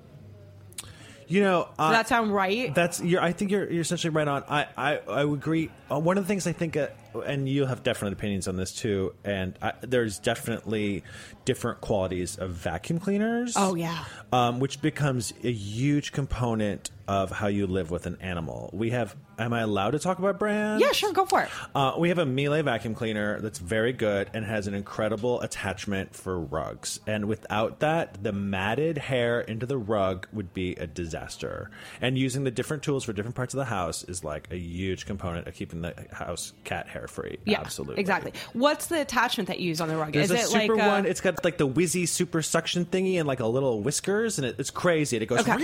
You 1.28 1.42
know, 1.42 1.68
uh, 1.78 1.90
Does 1.90 1.98
that 1.98 2.08
sound 2.08 2.34
right? 2.34 2.74
That's 2.74 3.02
you're. 3.02 3.22
I 3.22 3.34
think 3.34 3.52
you're 3.52 3.70
you're 3.70 3.82
essentially 3.82 4.12
right 4.12 4.28
on. 4.28 4.44
I 4.50 4.68
I, 4.78 5.00
I 5.10 5.22
agree. 5.24 5.70
Uh, 5.92 6.00
one 6.00 6.18
of 6.18 6.24
the 6.24 6.28
things 6.28 6.48
I 6.48 6.54
think, 6.54 6.78
uh, 6.78 6.88
and 7.26 7.48
you 7.48 7.66
have 7.66 7.84
definite 7.84 8.14
opinions 8.14 8.48
on 8.48 8.56
this 8.56 8.74
too. 8.74 9.14
And 9.24 9.58
I, 9.62 9.74
there's 9.82 10.20
definitely 10.20 11.04
different 11.46 11.82
qualities 11.82 12.38
of 12.38 12.52
vacuum 12.52 13.00
cleaners. 13.00 13.54
Oh, 13.56 13.76
yeah. 13.76 14.04
um, 14.34 14.60
which 14.60 14.82
becomes 14.82 15.34
a 15.44 15.52
huge 15.52 16.12
component 16.12 16.92
of 17.08 17.32
how 17.32 17.48
you 17.48 17.68
live 17.68 17.90
with 17.90 18.06
an 18.06 18.18
animal. 18.20 18.70
We 18.74 18.90
have. 18.90 19.16
Am 19.40 19.54
I 19.54 19.62
allowed 19.62 19.92
to 19.92 20.00
talk 20.00 20.18
about 20.18 20.40
brands? 20.40 20.82
yeah, 20.82 20.92
sure, 20.92 21.14
go 21.14 21.24
for 21.26 21.44
it. 21.44 21.50
Uh, 21.76 21.94
we 22.00 22.10
have 22.10 22.18
a 22.18 22.26
Miele 22.26 22.64
vacuum 22.64 22.96
cleaner 22.96 23.40
that's 23.40 23.60
very 23.60 23.94
good 23.94 24.32
and 24.34 24.44
has 24.44 24.66
an 24.66 24.74
incredible 24.74 25.40
attachment 25.42 26.16
for 26.16 26.40
rugs. 26.40 27.00
And 27.06 27.26
without 27.26 27.82
that, 27.82 28.24
the 28.24 28.32
matted 28.34 28.98
hair 28.98 29.40
into 29.40 29.68
the 29.68 29.78
rug 29.78 30.28
would 30.34 30.56
be 30.56 30.74
a 30.74 30.88
disaster. 30.88 31.70
And 32.02 32.18
using 32.18 32.46
the 32.46 32.52
different 32.52 32.82
tools 32.82 33.04
for 33.04 33.14
different 33.14 33.36
parts 33.36 33.54
of 33.54 33.60
the 33.60 33.66
house 33.66 34.04
is 34.04 34.24
like 34.24 34.48
a 34.52 34.58
huge 34.58 35.06
component 35.06 35.48
of 35.48 35.54
keeping 35.54 35.82
the 35.82 35.94
house 36.12 36.54
cat 36.64 36.88
hair 36.88 36.97
free. 37.06 37.38
Yeah, 37.46 37.60
Absolutely. 37.60 38.00
Exactly. 38.00 38.34
What's 38.54 38.88
the 38.88 39.00
attachment 39.02 39.50
that 39.50 39.60
you 39.60 39.68
use 39.68 39.80
on 39.80 39.90
the 39.90 39.96
rug? 39.98 40.14
There's 40.14 40.32
Is 40.32 40.32
a 40.32 40.36
it 40.36 40.48
super 40.48 40.76
like 40.76 40.84
a, 40.86 40.88
one. 40.88 41.06
It's 41.06 41.22
got 41.22 41.44
like 41.44 41.58
the 41.60 41.68
whizzy 41.68 42.08
super 42.08 42.42
suction 42.42 42.86
thingy 42.86 43.20
and 43.20 43.28
like 43.28 43.40
a 43.42 43.46
little 43.46 43.82
whiskers, 43.82 44.40
and 44.40 44.48
it, 44.48 44.56
it's 44.58 44.72
crazy. 44.72 45.18
And 45.18 45.24
it 45.24 45.28
goes. 45.28 45.42
Okay. 45.42 45.58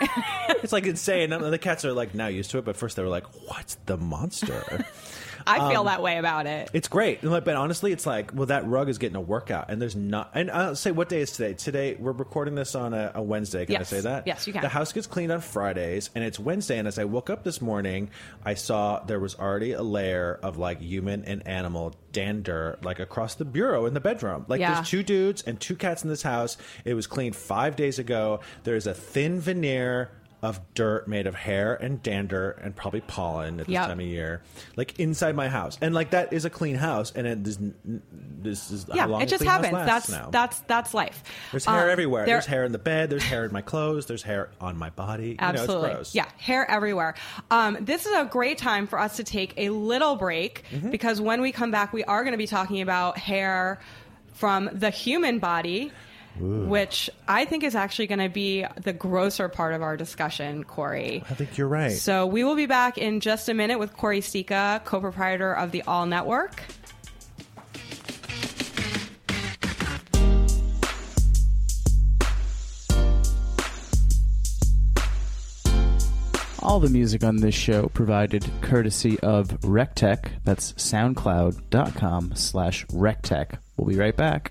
It's 0.62 0.72
like 0.72 0.86
insane. 0.86 1.32
And 1.32 1.52
the 1.52 1.58
cats 1.58 1.84
are 1.84 1.92
like 1.92 2.14
now 2.14 2.26
used 2.28 2.50
to 2.52 2.58
it, 2.58 2.64
but 2.64 2.76
first 2.76 2.96
they 2.96 3.02
were 3.02 3.08
like, 3.08 3.24
"What's 3.48 3.76
the 3.86 3.96
monster?" 3.96 4.62
I 5.46 5.70
feel 5.70 5.80
um, 5.80 5.86
that 5.86 6.02
way 6.02 6.18
about 6.18 6.46
it. 6.46 6.70
It's 6.72 6.88
great, 6.88 7.22
but 7.22 7.48
honestly, 7.48 7.92
it's 7.92 8.06
like, 8.06 8.32
well, 8.34 8.46
that 8.46 8.66
rug 8.66 8.88
is 8.88 8.98
getting 8.98 9.16
a 9.16 9.20
workout, 9.20 9.70
and 9.70 9.80
there's 9.80 9.96
not. 9.96 10.30
And 10.34 10.50
I'll 10.50 10.76
say, 10.76 10.90
what 10.90 11.08
day 11.08 11.20
is 11.20 11.32
today? 11.32 11.54
Today 11.54 11.94
we're 11.98 12.12
recording 12.12 12.54
this 12.54 12.74
on 12.74 12.94
a, 12.94 13.12
a 13.14 13.22
Wednesday. 13.22 13.66
Can 13.66 13.74
Yes. 13.74 13.92
I 13.92 13.96
say 13.96 14.00
that? 14.02 14.26
Yes, 14.26 14.46
you 14.46 14.52
can. 14.52 14.62
The 14.62 14.68
house 14.68 14.92
gets 14.92 15.06
cleaned 15.06 15.32
on 15.32 15.40
Fridays, 15.40 16.10
and 16.14 16.24
it's 16.24 16.38
Wednesday. 16.38 16.78
And 16.78 16.88
as 16.88 16.98
I 16.98 17.04
woke 17.04 17.30
up 17.30 17.44
this 17.44 17.60
morning, 17.60 18.10
I 18.44 18.54
saw 18.54 19.00
there 19.04 19.20
was 19.20 19.34
already 19.36 19.72
a 19.72 19.82
layer 19.82 20.38
of 20.42 20.56
like 20.58 20.80
human 20.80 21.24
and 21.24 21.46
animal 21.46 21.94
dander, 22.12 22.78
like 22.82 22.98
across 22.98 23.34
the 23.34 23.44
bureau 23.44 23.86
in 23.86 23.94
the 23.94 24.00
bedroom. 24.00 24.44
Like 24.48 24.60
Yeah. 24.60 24.74
there's 24.74 24.88
two 24.88 25.02
dudes 25.02 25.42
and 25.42 25.60
two 25.60 25.76
cats 25.76 26.02
in 26.02 26.08
this 26.08 26.22
house. 26.22 26.56
It 26.84 26.94
was 26.94 27.06
cleaned 27.06 27.36
five 27.36 27.76
days 27.76 27.98
ago. 27.98 28.40
There's 28.64 28.86
a 28.86 28.94
thin 28.94 29.40
veneer. 29.40 30.10
Of 30.46 30.60
dirt 30.74 31.08
made 31.08 31.26
of 31.26 31.34
hair 31.34 31.74
and 31.74 32.00
dander 32.02 32.50
and 32.62 32.74
probably 32.76 33.00
pollen 33.00 33.58
at 33.58 33.66
this 33.66 33.72
Yep. 33.72 33.86
time 33.88 33.98
of 33.98 34.06
year, 34.06 34.42
like 34.76 35.00
inside 35.00 35.34
my 35.34 35.48
house, 35.48 35.76
and 35.80 35.92
like 35.92 36.10
that 36.10 36.32
is 36.32 36.44
a 36.44 36.50
clean 36.50 36.76
house, 36.76 37.12
and 37.16 37.26
it, 37.26 37.42
this, 37.42 37.58
this 38.42 38.70
is 38.70 38.84
how 38.88 38.94
yeah, 38.94 39.06
long 39.06 39.22
it 39.22 39.28
just 39.28 39.40
clean 39.40 39.50
house 39.50 39.64
happens. 39.64 39.86
lasts 39.88 40.08
That's 40.08 40.22
now. 40.24 40.30
that's 40.30 40.60
that's 40.60 40.94
life. 40.94 41.24
There's 41.50 41.64
hair 41.64 41.84
Um, 41.84 41.90
everywhere. 41.90 42.26
there- 42.26 42.36
There's 42.36 42.46
hair 42.46 42.64
in 42.64 42.70
the 42.70 42.78
bed. 42.78 43.10
There's 43.10 43.24
hair 43.24 43.44
in 43.44 43.52
my 43.52 43.60
clothes. 43.62 44.06
There's 44.06 44.22
hair 44.22 44.50
on 44.60 44.76
my 44.76 44.90
body. 44.90 45.30
You 45.30 45.36
Absolutely. 45.40 45.74
know, 45.74 46.00
it's 46.00 46.12
gross. 46.12 46.14
Yeah, 46.14 46.26
hair 46.38 46.70
everywhere. 46.70 47.14
Um, 47.50 47.78
this 47.80 48.06
is 48.06 48.12
a 48.16 48.24
great 48.24 48.58
time 48.58 48.86
for 48.86 49.00
us 49.00 49.16
to 49.16 49.24
take 49.24 49.52
a 49.56 49.70
little 49.70 50.14
break 50.14 50.62
Mm-hmm. 50.70 50.90
because 50.90 51.20
when 51.20 51.40
we 51.40 51.50
come 51.50 51.70
back, 51.72 51.92
we 51.92 52.04
are 52.04 52.22
going 52.22 52.32
to 52.34 52.38
be 52.38 52.46
talking 52.46 52.82
about 52.82 53.18
hair 53.18 53.80
from 54.34 54.70
the 54.72 54.90
human 54.90 55.38
body. 55.40 55.90
Which 56.40 57.10
I 57.26 57.44
think 57.44 57.64
is 57.64 57.74
actually 57.74 58.06
going 58.06 58.18
to 58.18 58.28
be 58.28 58.64
the 58.82 58.92
grosser 58.92 59.48
part 59.48 59.74
of 59.74 59.82
our 59.82 59.96
discussion, 59.96 60.64
Choire. 60.64 61.22
I 61.30 61.34
think 61.34 61.56
you're 61.56 61.68
right. 61.68 61.92
So 61.92 62.26
we 62.26 62.44
will 62.44 62.56
be 62.56 62.66
back 62.66 62.98
in 62.98 63.20
just 63.20 63.48
a 63.48 63.54
minute 63.54 63.78
with 63.78 63.96
Choire 63.96 64.18
Sicha, 64.18 64.84
co-proprietor 64.84 65.54
of 65.54 65.72
the 65.72 65.82
Awl 65.86 66.06
Network. 66.06 66.62
All 76.66 76.80
the 76.80 76.90
music 76.90 77.22
on 77.22 77.36
this 77.36 77.54
show 77.54 77.86
provided 77.94 78.44
courtesy 78.60 79.20
of 79.20 79.46
Rectech. 79.60 80.30
That's 80.42 80.72
soundcloud.com 80.72 82.34
slash 82.34 82.84
Rectech. 82.86 83.58
We'll 83.76 83.86
be 83.86 83.96
right 83.96 84.16
back. 84.16 84.50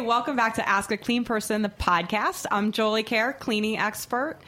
Hey, 0.00 0.06
welcome 0.06 0.34
back 0.34 0.54
to 0.54 0.66
Ask 0.66 0.90
a 0.92 0.96
Clean 0.96 1.26
Person, 1.26 1.60
the 1.60 1.68
podcast. 1.68 2.46
I'm 2.50 2.72
Jolie 2.72 3.02
Kerr, 3.02 3.34
cleaning 3.34 3.76
expert, 3.76 4.38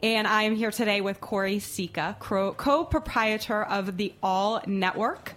and 0.00 0.28
I 0.28 0.44
am 0.44 0.54
here 0.54 0.70
today 0.70 1.00
with 1.00 1.20
Choire 1.20 1.56
Sicha, 1.56 2.16
co 2.20 2.84
proprietor 2.84 3.64
of 3.64 3.96
the 3.96 4.14
Awl 4.22 4.62
Network. 4.68 5.34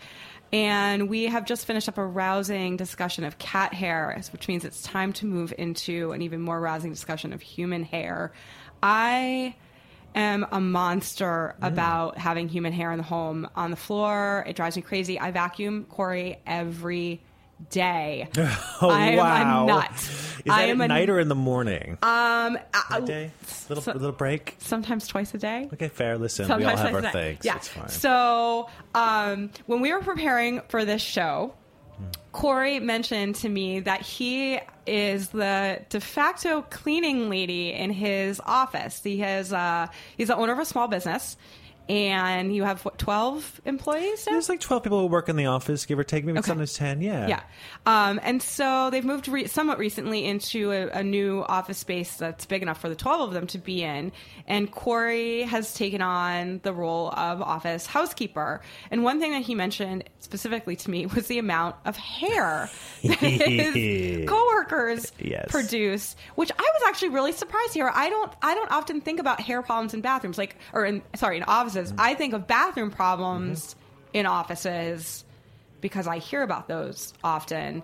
And 0.54 1.10
we 1.10 1.24
have 1.24 1.48
just 1.48 1.66
finished 1.66 1.90
up 1.90 1.98
a 1.98 2.06
rousing 2.06 2.78
discussion 2.78 3.24
of 3.24 3.40
cat 3.40 3.74
hair, 3.74 4.22
which 4.32 4.48
means 4.48 4.66
it's 4.66 4.84
time 4.84 5.12
to 5.14 5.26
move 5.26 5.52
into 5.58 6.12
an 6.12 6.22
even 6.22 6.42
more 6.42 6.62
rousing 6.62 6.92
discussion 6.92 7.34
of 7.34 7.42
human 7.42 7.84
hair. 7.84 8.34
I 8.84 9.56
am 10.14 10.46
a 10.52 10.62
monster 10.62 11.56
mm. 11.60 11.68
about 11.68 12.20
having 12.20 12.50
human 12.50 12.72
hair 12.72 12.92
in 12.92 12.98
the 12.98 13.04
home 13.04 13.50
on 13.56 13.72
the 13.72 13.78
floor. 13.78 14.46
It 14.48 14.56
drives 14.56 14.76
me 14.76 14.84
crazy. 14.84 15.20
I 15.20 15.32
vacuum 15.32 15.88
Choire 15.90 16.38
every 16.46 17.24
day. 17.70 18.28
Oh 18.38 18.90
I 18.90 19.08
am 19.12 19.18
wow! 19.18 19.64
a 19.64 19.68
nut. 19.68 19.92
Is 19.94 20.52
I 20.52 20.64
am 20.64 20.82
at 20.82 20.86
a- 20.86 20.88
night 20.90 21.10
or 21.10 21.20
in 21.20 21.28
the 21.30 21.36
morning? 21.36 21.98
Um, 22.04 22.58
a 22.58 22.60
I- 22.92 23.00
day. 23.02 23.32
Little 23.70 23.82
so- 23.84 23.94
little 23.94 24.12
break. 24.12 24.56
sometimes 24.60 25.08
twice 25.08 25.34
a 25.34 25.38
day. 25.38 25.70
Okay, 25.74 25.88
fair. 25.88 26.18
Listen, 26.18 26.48
we 26.58 26.66
all 26.66 26.76
have 26.78 26.94
our 26.94 27.12
things. 27.12 27.40
Yeah. 27.44 27.56
It's 27.56 27.68
fine. 27.68 27.90
So, 27.90 28.70
um, 28.94 29.50
when 29.66 29.82
we 29.82 29.92
were 29.94 30.02
preparing 30.02 30.62
for 30.70 30.86
this 30.86 31.02
show, 31.02 31.54
Hmm. 31.98 32.04
Choire 32.34 32.82
mentioned 32.82 33.36
to 33.36 33.48
me 33.50 33.80
that 33.80 34.02
he 34.02 34.60
is 34.86 35.30
the 35.30 35.80
de 35.90 36.02
facto 36.02 36.62
cleaning 36.70 37.30
lady 37.30 37.72
in 37.72 37.90
his 37.90 38.42
office. 38.46 39.02
He 39.02 39.20
has 39.20 39.54
uh, 39.54 39.88
he's 40.18 40.28
the 40.28 40.36
owner 40.36 40.52
of 40.52 40.60
a 40.60 40.66
small 40.66 40.90
business, 40.90 41.38
and 41.88 42.56
you 42.56 42.64
have 42.64 42.84
what 42.84 42.98
twelve 42.98 43.62
employees 43.66 44.26
now. 44.26 44.34
There's 44.34 44.50
like 44.50 44.60
12 44.60 44.84
people 44.84 45.00
who 45.02 45.08
work 45.08 45.30
in 45.30 45.36
the 45.36 45.46
office, 45.46 45.86
give 45.86 46.00
or 46.00 46.04
take, 46.04 46.26
maybe 46.26 46.42
sometimes 46.42 46.74
10. 46.74 47.02
Yeah. 47.02 47.28
Yeah. 47.28 47.42
Um, 47.86 48.20
and 48.24 48.42
so 48.42 48.90
they've 48.90 49.06
moved 49.06 49.28
re- 49.28 49.48
somewhat 49.48 49.78
recently 49.78 50.26
into 50.26 50.72
a, 50.72 50.88
a 50.90 51.04
new 51.04 51.44
office 51.48 51.78
space 51.78 52.16
that's 52.16 52.46
big 52.46 52.62
enough 52.64 52.80
for 52.82 52.90
the 52.90 52.96
12 52.96 53.22
of 53.30 53.34
them 53.34 53.48
to 53.48 53.58
be 53.58 53.84
in. 53.84 54.12
And 54.48 54.72
Choire 54.72 55.46
has 55.46 55.74
taken 55.74 56.02
on 56.02 56.60
the 56.64 56.74
role 56.74 57.10
of 57.12 57.42
office 57.42 57.86
housekeeper. 57.86 58.62
And 58.92 59.04
one 59.04 59.20
thing 59.20 59.32
that 59.32 59.44
he 59.44 59.54
mentioned 59.56 60.04
specifically 60.20 60.76
to 60.78 60.90
me 60.90 61.06
was 61.16 61.28
the 61.28 61.38
amount 61.40 61.76
of 61.86 61.96
hair 61.98 62.70
that 63.04 63.20
his 63.20 64.28
coworkers 64.28 65.12
Yes. 65.20 65.48
produce, 65.52 66.16
which 66.36 66.52
I 66.52 66.62
was 66.62 66.82
actually 66.88 67.10
really 67.10 67.32
surprised 67.32 67.74
here. 67.74 67.92
I 67.94 68.10
don't, 68.10 68.32
I 68.42 68.54
don't 68.56 68.72
often 68.72 69.02
think 69.02 69.20
about 69.20 69.40
hair 69.42 69.62
problems 69.62 69.94
in 69.94 70.02
bathrooms, 70.02 70.38
like, 70.38 70.56
or 70.74 70.86
in, 70.86 71.02
sorry, 71.16 71.38
in 71.38 71.44
offices. 71.78 71.96
I 71.98 72.14
think 72.16 72.34
of 72.34 72.48
bathroom 72.48 72.92
problems 72.92 73.76
in 74.14 74.26
offices 74.26 75.26
because 75.82 76.08
I 76.08 76.18
hear 76.18 76.42
about 76.42 76.68
those 76.68 77.14
often, 77.24 77.84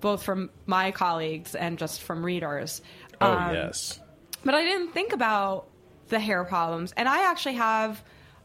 both 0.00 0.22
from 0.22 0.50
my 0.66 0.90
colleagues 0.92 1.54
and 1.54 1.78
just 1.78 2.02
from 2.02 2.24
readers. 2.24 2.80
Oh, 3.20 3.32
Um, 3.32 3.54
yes. 3.54 4.00
But 4.44 4.54
I 4.54 4.62
didn't 4.62 4.92
think 4.92 5.12
about 5.12 5.66
the 6.08 6.20
hair 6.20 6.44
problems. 6.44 6.92
And 6.96 7.08
I 7.08 7.30
actually 7.30 7.54
have 7.54 8.02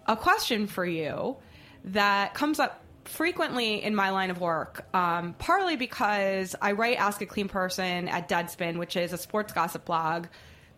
a 0.08 0.16
question 0.16 0.68
for 0.68 0.86
you 0.86 1.38
that 1.86 2.34
comes 2.34 2.60
up 2.60 2.84
frequently 3.06 3.84
in 3.84 3.96
my 3.96 4.12
line 4.12 4.30
of 4.30 4.40
work, 4.40 4.86
um, 4.94 5.34
partly 5.40 5.76
because 5.76 6.56
I 6.62 6.74
write 6.74 6.98
Ask 6.98 7.22
a 7.22 7.26
Clean 7.26 7.48
Person 7.48 8.08
at 8.08 8.30
Deadspin, 8.30 8.78
which 8.78 8.96
is 8.96 9.14
a 9.14 9.18
sports 9.18 9.52
gossip 9.54 9.86
blog 9.86 10.28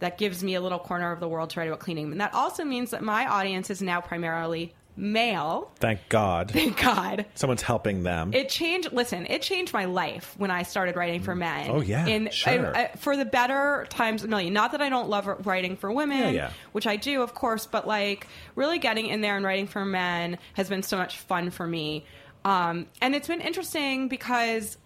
that 0.01 0.17
gives 0.17 0.43
me 0.43 0.55
a 0.55 0.61
little 0.61 0.79
corner 0.79 1.11
of 1.11 1.19
the 1.19 1.27
world 1.27 1.49
to 1.51 1.59
write 1.59 1.67
about 1.69 1.79
cleaning. 1.79 2.11
And 2.11 2.19
that 2.21 2.33
also 2.33 2.63
means 2.65 2.91
that 2.91 3.01
my 3.01 3.25
audience 3.25 3.69
is 3.69 3.81
now 3.81 4.01
primarily 4.01 4.73
male. 4.97 5.71
Thank 5.77 6.01
God. 6.09 6.51
Thank 6.53 6.79
God. 6.81 7.25
Someone's 7.33 7.61
helping 7.61 8.03
them. 8.03 8.33
It 8.33 8.49
changed. 8.49 8.91
Listen, 8.91 9.25
it 9.29 9.41
changed 9.41 9.73
my 9.73 9.85
life 9.85 10.35
when 10.37 10.51
I 10.51 10.63
started 10.63 10.95
writing 10.97 11.21
for 11.21 11.33
men. 11.33 11.71
Oh, 11.71 11.79
yeah, 11.81 12.05
in, 12.05 12.29
sure. 12.29 12.75
I- 12.75 12.83
I- 12.83 12.91
for 12.97 13.15
the 13.15 13.23
better 13.25 13.85
times 13.89 14.23
a 14.23 14.27
million. 14.27 14.53
Not 14.53 14.73
that 14.73 14.81
I 14.81 14.89
don't 14.89 15.07
love 15.09 15.27
writing 15.45 15.77
for 15.77 15.91
women, 15.91 16.19
Yeah, 16.19 16.29
yeah. 16.31 16.51
which 16.73 16.85
I 16.87 16.97
do, 16.97 17.21
of 17.21 17.33
course, 17.33 17.65
but 17.65 17.87
like 17.87 18.27
really 18.55 18.79
getting 18.79 19.07
in 19.07 19.21
there 19.21 19.37
and 19.37 19.45
writing 19.45 19.67
for 19.67 19.85
men 19.85 20.37
has 20.55 20.67
been 20.67 20.83
so 20.83 20.97
much 20.97 21.19
fun 21.19 21.51
for 21.51 21.65
me. 21.65 22.05
Um, 22.43 22.87
and 23.01 23.15
it's 23.15 23.27
been 23.29 23.41
interesting 23.41 24.07
because 24.09 24.77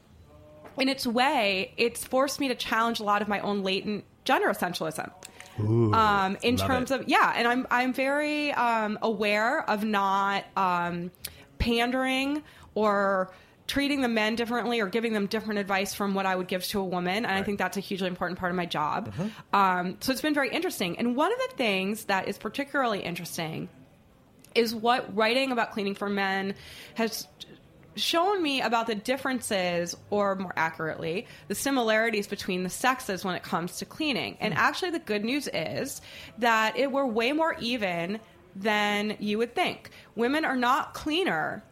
in 0.77 0.87
its 0.89 1.07
way, 1.07 1.73
it's 1.77 2.03
forced 2.05 2.39
me 2.39 2.49
to 2.49 2.55
challenge 2.55 2.99
a 2.99 3.03
lot 3.03 3.21
of 3.21 3.27
my 3.27 3.39
own 3.39 3.63
latent 3.63 4.03
gender 4.25 4.47
essentialism. 4.47 5.11
um, 5.57 6.37
in 6.41 6.57
terms 6.57 6.91
it. 6.91 7.01
of 7.01 7.07
yeah, 7.07 7.33
and 7.35 7.47
I'm 7.47 7.65
I'm 7.71 7.93
very 7.93 8.51
um, 8.51 8.99
aware 9.01 9.67
of 9.69 9.83
not 9.85 10.43
um, 10.57 11.11
pandering 11.59 12.43
or 12.73 13.31
treating 13.67 14.01
the 14.01 14.07
men 14.07 14.35
differently 14.35 14.79
or 14.79 14.87
giving 14.87 15.13
them 15.13 15.25
different 15.25 15.59
advice 15.59 15.93
from 15.93 16.13
what 16.13 16.25
I 16.25 16.35
would 16.35 16.47
give 16.47 16.63
to 16.65 16.79
a 16.79 16.83
woman, 16.83 17.25
and 17.25 17.27
I 17.27 17.41
think 17.41 17.57
that's 17.57 17.77
a 17.77 17.79
hugely 17.79 18.07
important 18.07 18.37
part 18.37 18.51
of 18.51 18.55
my 18.55 18.65
job. 18.65 19.13
Um, 19.53 19.97
so 20.01 20.11
it's 20.11 20.21
been 20.21 20.33
very 20.33 20.49
interesting, 20.49 20.99
and 20.99 21.15
one 21.15 21.31
of 21.31 21.39
the 21.49 21.55
things 21.55 22.05
that 22.05 22.27
is 22.27 22.37
particularly 22.37 22.99
interesting 22.99 23.69
is 24.53 24.73
what 24.73 25.15
writing 25.15 25.51
about 25.51 25.71
cleaning 25.71 25.95
for 25.95 26.09
men 26.09 26.55
has 26.95 27.27
shown 27.95 28.41
me 28.43 28.61
about 28.61 28.87
the 28.87 28.95
differences, 28.95 29.95
or 30.09 30.35
more 30.35 30.53
accurately, 30.55 31.27
the 31.47 31.55
similarities 31.55 32.27
between 32.27 32.63
the 32.63 32.69
sexes 32.69 33.23
when 33.23 33.35
it 33.35 33.43
comes 33.43 33.77
to 33.77 33.85
cleaning. 33.85 34.37
And 34.39 34.53
hmm. 34.53 34.59
actually, 34.59 34.91
the 34.91 34.99
good 34.99 35.23
news 35.23 35.47
is 35.53 36.01
that 36.39 36.77
it 36.77 36.91
we're 36.91 37.05
way 37.05 37.31
more 37.31 37.55
even 37.59 38.19
than 38.55 39.17
you 39.19 39.37
would 39.37 39.53
think. 39.55 39.89
Women 40.15 40.45
are 40.45 40.55
not 40.55 40.93
cleaner 40.93 41.63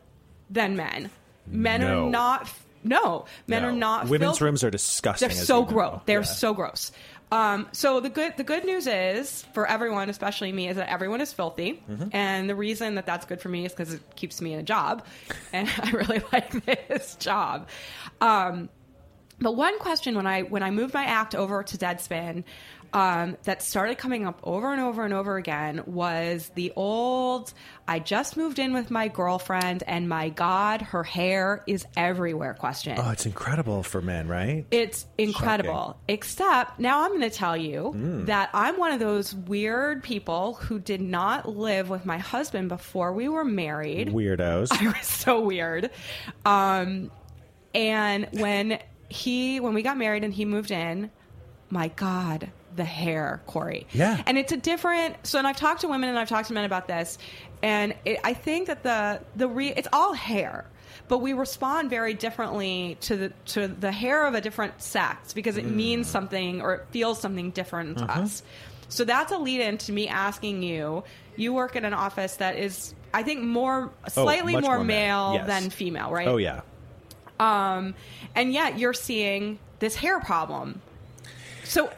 than 0.49 0.75
men. 0.75 1.09
Men 1.47 1.81
No. 1.81 2.07
are 2.07 2.09
not. 2.09 2.49
No, 2.85 3.25
men 3.47 3.61
No. 3.61 3.69
are 3.69 3.71
not. 3.71 4.09
Women's 4.09 4.31
filth- 4.31 4.41
rooms 4.41 4.63
are 4.63 4.69
disgusting. 4.69 5.29
They're 5.29 5.37
so 5.37 5.63
gross. 5.63 6.01
They're 6.05 6.19
Yeah. 6.19 6.25
so 6.25 6.53
gross. 6.53 6.91
Um, 7.33 7.67
so 7.71 7.99
the 7.99 8.09
good 8.09 8.37
the 8.37 8.43
good 8.43 8.63
news 8.63 8.85
is 8.85 9.43
for 9.53 9.65
everyone, 9.65 10.09
especially 10.09 10.51
me, 10.51 10.67
is 10.67 10.75
that 10.77 10.89
everyone 10.89 11.19
is 11.21 11.33
filthy, 11.33 11.81
Mm-hmm. 11.89 12.09
and 12.11 12.47
the 12.49 12.55
reason 12.55 12.95
that 12.95 13.05
that's 13.07 13.25
good 13.25 13.41
for 13.41 13.49
me 13.49 13.65
is 13.65 13.71
because 13.71 13.93
it 13.93 14.01
keeps 14.15 14.39
me 14.41 14.53
in 14.53 14.59
a 14.59 14.63
job, 14.63 15.03
and 15.53 15.67
I 15.81 15.89
really 15.91 16.21
like 16.31 16.63
this 16.65 17.15
job. 17.15 17.67
Um, 18.21 18.69
but 19.39 19.55
one 19.55 19.79
question 19.79 20.15
when 20.15 20.27
I 20.27 20.43
when 20.43 20.61
I 20.63 20.69
moved 20.69 20.93
my 20.93 21.05
act 21.05 21.33
over 21.33 21.63
to 21.63 21.77
Deadspin 21.77 22.43
um, 22.93 23.37
that 23.43 23.61
started 23.63 23.97
coming 23.97 24.25
up 24.25 24.39
over 24.43 24.71
and 24.71 24.79
over 24.81 25.03
and 25.03 25.13
over 25.13 25.35
again 25.37 25.81
was 25.87 26.51
the 26.55 26.71
old 26.75 27.51
I 27.87 27.99
just 27.99 28.37
moved 28.37 28.59
in 28.59 28.71
with 28.73 28.91
my 28.91 29.07
girlfriend 29.07 29.83
and 29.87 30.07
my 30.07 30.29
God, 30.29 30.81
her 30.81 31.03
hair 31.03 31.63
is 31.67 31.85
everywhere 31.97 32.53
question. 32.53 32.95
Oh, 32.99 33.09
it's 33.09 33.25
incredible 33.25 33.83
for 33.83 34.01
men, 34.01 34.27
right? 34.27 34.65
It's 34.71 35.05
incredible. 35.17 35.73
Shocking. 35.73 36.01
Except 36.07 36.79
now 36.79 37.01
I'm 37.03 37.09
going 37.09 37.21
to 37.21 37.29
tell 37.29 37.57
you 37.57 37.91
Hmm. 37.91 38.25
that 38.25 38.49
I'm 38.53 38.77
one 38.77 38.91
of 38.93 38.99
those 38.99 39.33
weird 39.33 40.03
people 40.03 40.53
who 40.53 40.79
did 40.79 41.01
not 41.01 41.49
live 41.49 41.89
with 41.89 42.05
my 42.05 42.19
husband 42.19 42.69
before 42.69 43.11
we 43.11 43.27
were 43.27 43.43
married. 43.43 44.09
Weirdos. 44.09 44.69
It 44.81 44.87
was 44.97 45.05
so 45.07 45.41
weird. 45.41 45.89
Um, 46.45 47.09
and 47.73 48.27
when 48.33 48.79
he 49.09 49.59
when 49.59 49.73
we 49.73 49.81
got 49.81 49.97
married 49.97 50.23
and 50.23 50.33
he 50.33 50.45
moved 50.45 50.71
in, 50.71 51.09
my 51.69 51.87
God, 51.89 52.51
the 52.75 52.83
hair, 52.85 53.41
Choire. 53.47 53.85
Yeah. 53.91 54.21
And 54.25 54.37
it's 54.37 54.51
a 54.51 54.57
different. 54.57 55.15
So, 55.25 55.37
and 55.37 55.47
I've 55.47 55.57
talked 55.57 55.81
to 55.81 55.87
women 55.87 56.09
and 56.09 56.17
I've 56.19 56.29
talked 56.29 56.47
to 56.49 56.53
men 56.53 56.65
about 56.65 56.87
this, 56.87 57.17
and 57.61 57.93
it, 58.05 58.19
I 58.23 58.33
think 58.33 58.67
that 58.67 58.83
the 58.83 59.21
the 59.35 59.47
re, 59.47 59.69
it's 59.75 59.87
all 59.93 60.13
hair. 60.13 60.65
But 61.09 61.17
we 61.19 61.33
respond 61.33 61.89
very 61.89 62.13
differently 62.13 62.97
to 63.01 63.17
the 63.17 63.29
to 63.47 63.67
the 63.67 63.91
hair 63.91 64.25
of 64.25 64.35
a 64.35 64.41
different 64.41 64.81
sex 64.81 65.33
because 65.33 65.57
it 65.57 65.65
Mm. 65.65 65.75
means 65.75 66.07
something 66.07 66.61
or 66.61 66.75
it 66.75 66.85
feels 66.91 67.19
something 67.19 67.51
different 67.51 67.97
to 67.97 68.03
Uh-huh. 68.05 68.21
us. 68.21 68.43
So 68.89 69.03
that's 69.03 69.31
a 69.31 69.37
lead 69.37 69.61
in 69.61 69.77
to 69.79 69.91
me 69.91 70.07
asking 70.07 70.63
you. 70.63 71.03
You 71.35 71.51
work 71.53 71.75
in 71.75 71.83
an 71.83 71.93
office 71.95 72.35
that 72.37 72.57
is, 72.57 72.93
I 73.13 73.23
think, 73.23 73.41
more 73.41 73.91
slightly 74.07 74.55
Oh, 74.55 74.61
more, 74.61 74.75
more 74.77 74.83
male 74.85 75.31
male. 75.31 75.33
Yes. 75.39 75.47
than 75.47 75.69
female, 75.71 76.11
right? 76.11 76.27
Oh 76.27 76.37
yeah. 76.37 76.61
Um, 77.39 77.95
and 78.35 78.53
yet 78.53 78.77
you're 78.77 78.93
seeing 78.93 79.59
this 79.79 79.95
hair 79.95 80.19
problem. 80.19 80.81
So 81.63 81.89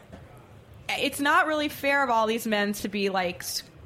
it's 0.99 1.19
not 1.19 1.47
really 1.47 1.69
fair 1.69 2.03
of 2.03 2.09
all 2.09 2.27
these 2.27 2.45
men 2.47 2.73
to 2.73 2.87
be 2.87 3.09
like 3.09 3.43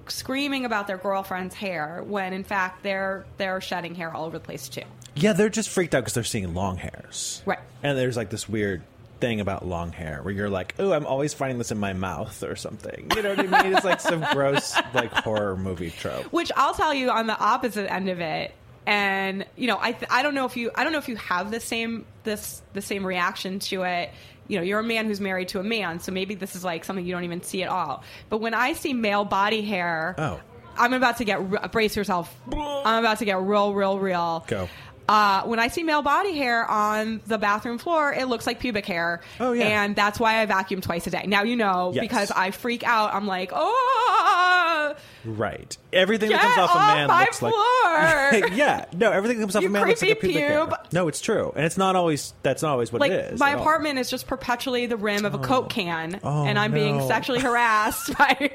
screaming 0.07 0.65
about 0.65 0.87
their 0.87 0.97
girlfriend's 0.97 1.55
hair 1.55 2.03
when 2.05 2.33
in 2.33 2.43
fact 2.43 2.83
they're 2.83 3.25
they're 3.37 3.61
shedding 3.61 3.95
hair 3.95 4.13
all 4.13 4.25
over 4.25 4.39
the 4.39 4.43
place 4.43 4.69
too. 4.69 4.81
Yeah, 5.15 5.33
they're 5.33 5.49
just 5.49 5.69
freaked 5.69 5.93
out 5.95 6.01
because 6.01 6.13
they're 6.13 6.23
seeing 6.23 6.53
long 6.53 6.77
hairs. 6.77 7.41
Right. 7.45 7.59
And 7.83 7.97
there's 7.97 8.17
like 8.17 8.29
this 8.29 8.47
weird 8.47 8.81
thing 9.19 9.41
about 9.41 9.65
long 9.65 9.91
hair 9.91 10.21
where 10.23 10.33
you're 10.33 10.49
like, 10.49 10.75
oh, 10.79 10.93
I'm 10.93 11.05
always 11.05 11.33
finding 11.33 11.57
this 11.57 11.71
in 11.71 11.77
my 11.77 11.93
mouth 11.93 12.41
or 12.43 12.55
something. 12.55 13.11
You 13.15 13.21
know 13.21 13.35
what 13.35 13.53
I 13.53 13.63
mean? 13.63 13.73
It's 13.75 13.85
like 13.85 13.99
some 13.99 14.25
gross 14.33 14.75
like 14.93 15.11
horror 15.11 15.57
movie 15.57 15.91
trope. 15.91 16.25
Which 16.25 16.51
I'll 16.55 16.73
tell 16.73 16.93
you 16.93 17.09
on 17.09 17.27
the 17.27 17.37
opposite 17.37 17.91
end 17.91 18.09
of 18.09 18.19
it. 18.19 18.53
And 18.85 19.45
you 19.55 19.67
know, 19.67 19.77
I 19.79 19.91
th- 19.91 20.09
I 20.09 20.23
don't 20.23 20.33
know 20.33 20.45
if 20.45 20.57
you 20.57 20.71
I 20.73 20.83
don't 20.83 20.93
know 20.93 20.99
if 20.99 21.09
you 21.09 21.17
have 21.17 21.51
the 21.51 21.59
same 21.59 22.05
this 22.23 22.61
the 22.73 22.81
same 22.81 23.05
reaction 23.05 23.59
to 23.59 23.83
it. 23.83 24.11
You 24.49 24.57
know, 24.57 24.63
you're 24.63 24.79
a 24.79 24.83
man 24.83 25.05
who's 25.05 25.21
married 25.21 25.47
to 25.49 25.59
a 25.59 25.63
man, 25.63 25.99
so 26.01 26.11
maybe 26.11 26.35
this 26.35 26.55
is 26.55 26.63
like 26.65 26.83
something 26.83 27.05
you 27.05 27.13
don't 27.13 27.23
even 27.23 27.41
see 27.41 27.63
at 27.63 27.69
all. 27.69 28.03
But 28.29 28.39
when 28.39 28.53
I 28.53 28.73
see 28.73 28.93
male 28.93 29.23
body 29.23 29.61
hair, 29.61 30.15
Oh. 30.17 30.41
I'm 30.77 30.93
about 30.93 31.17
to 31.17 31.25
get 31.25 31.71
brace 31.71 31.95
yourself. 31.95 32.33
I'm 32.51 32.99
about 32.99 33.19
to 33.19 33.25
get 33.25 33.39
real, 33.41 33.73
real, 33.73 33.99
real. 33.99 34.45
Go. 34.47 34.69
Uh, 35.09 35.41
when 35.45 35.57
I 35.57 35.69
see 35.69 35.81
male 35.81 36.03
body 36.03 36.37
hair 36.37 36.69
on 36.69 37.19
the 37.25 37.39
bathroom 37.39 37.79
floor, 37.79 38.13
it 38.13 38.27
looks 38.27 38.45
like 38.45 38.59
pubic 38.59 38.85
hair. 38.85 39.21
Oh, 39.39 39.53
yeah. 39.53 39.83
and 39.83 39.95
that's 39.95 40.19
why 40.19 40.39
I 40.39 40.45
vacuum 40.45 40.81
twice 40.81 41.07
a 41.07 41.09
day. 41.09 41.23
Now 41.25 41.41
you 41.41 41.55
know 41.55 41.91
Yes. 41.95 42.01
because 42.03 42.29
I 42.31 42.51
freak 42.51 42.83
out. 42.83 43.11
I'm 43.15 43.25
like, 43.25 43.49
oh, 43.53 44.95
Right. 45.25 45.75
Everything 45.91 46.29
that 46.29 46.39
comes 46.41 46.57
off, 46.59 46.69
off 46.69 46.75
a 46.75 46.95
man 46.95 47.07
my 47.07 47.21
looks 47.21 47.39
floor! 47.39 47.51
like 47.53 48.55
yeah. 48.55 48.85
No, 48.93 49.11
everything 49.11 49.37
that 49.39 49.43
comes 49.43 49.55
off 49.55 49.63
You 49.63 49.69
a 49.69 49.71
man 49.71 49.87
looks 49.87 50.01
like 50.03 50.11
a 50.11 50.15
pubic 50.15 50.37
hair. 50.37 50.67
No, 50.93 51.07
it's 51.07 51.21
true, 51.21 51.51
and 51.55 51.65
it's 51.65 51.77
not 51.77 51.95
always. 51.95 52.33
That's 52.43 52.61
not 52.61 52.71
always 52.73 52.91
what 52.93 53.01
like 53.01 53.11
it 53.11 53.33
is. 53.33 53.39
my 53.39 53.49
at 53.51 53.55
all. 53.55 53.61
apartment 53.61 53.97
is 53.97 54.09
just 54.11 54.27
perpetually 54.27 54.85
the 54.85 54.95
rim 54.97 55.25
of 55.25 55.33
a 55.33 55.39
coke 55.39 55.69
can, 55.69 56.19
Oh, 56.23 56.45
and 56.45 56.57
I'm 56.59 56.71
being 56.71 57.05
sexually 57.07 57.39
harassed 57.39 58.15
by. 58.17 58.51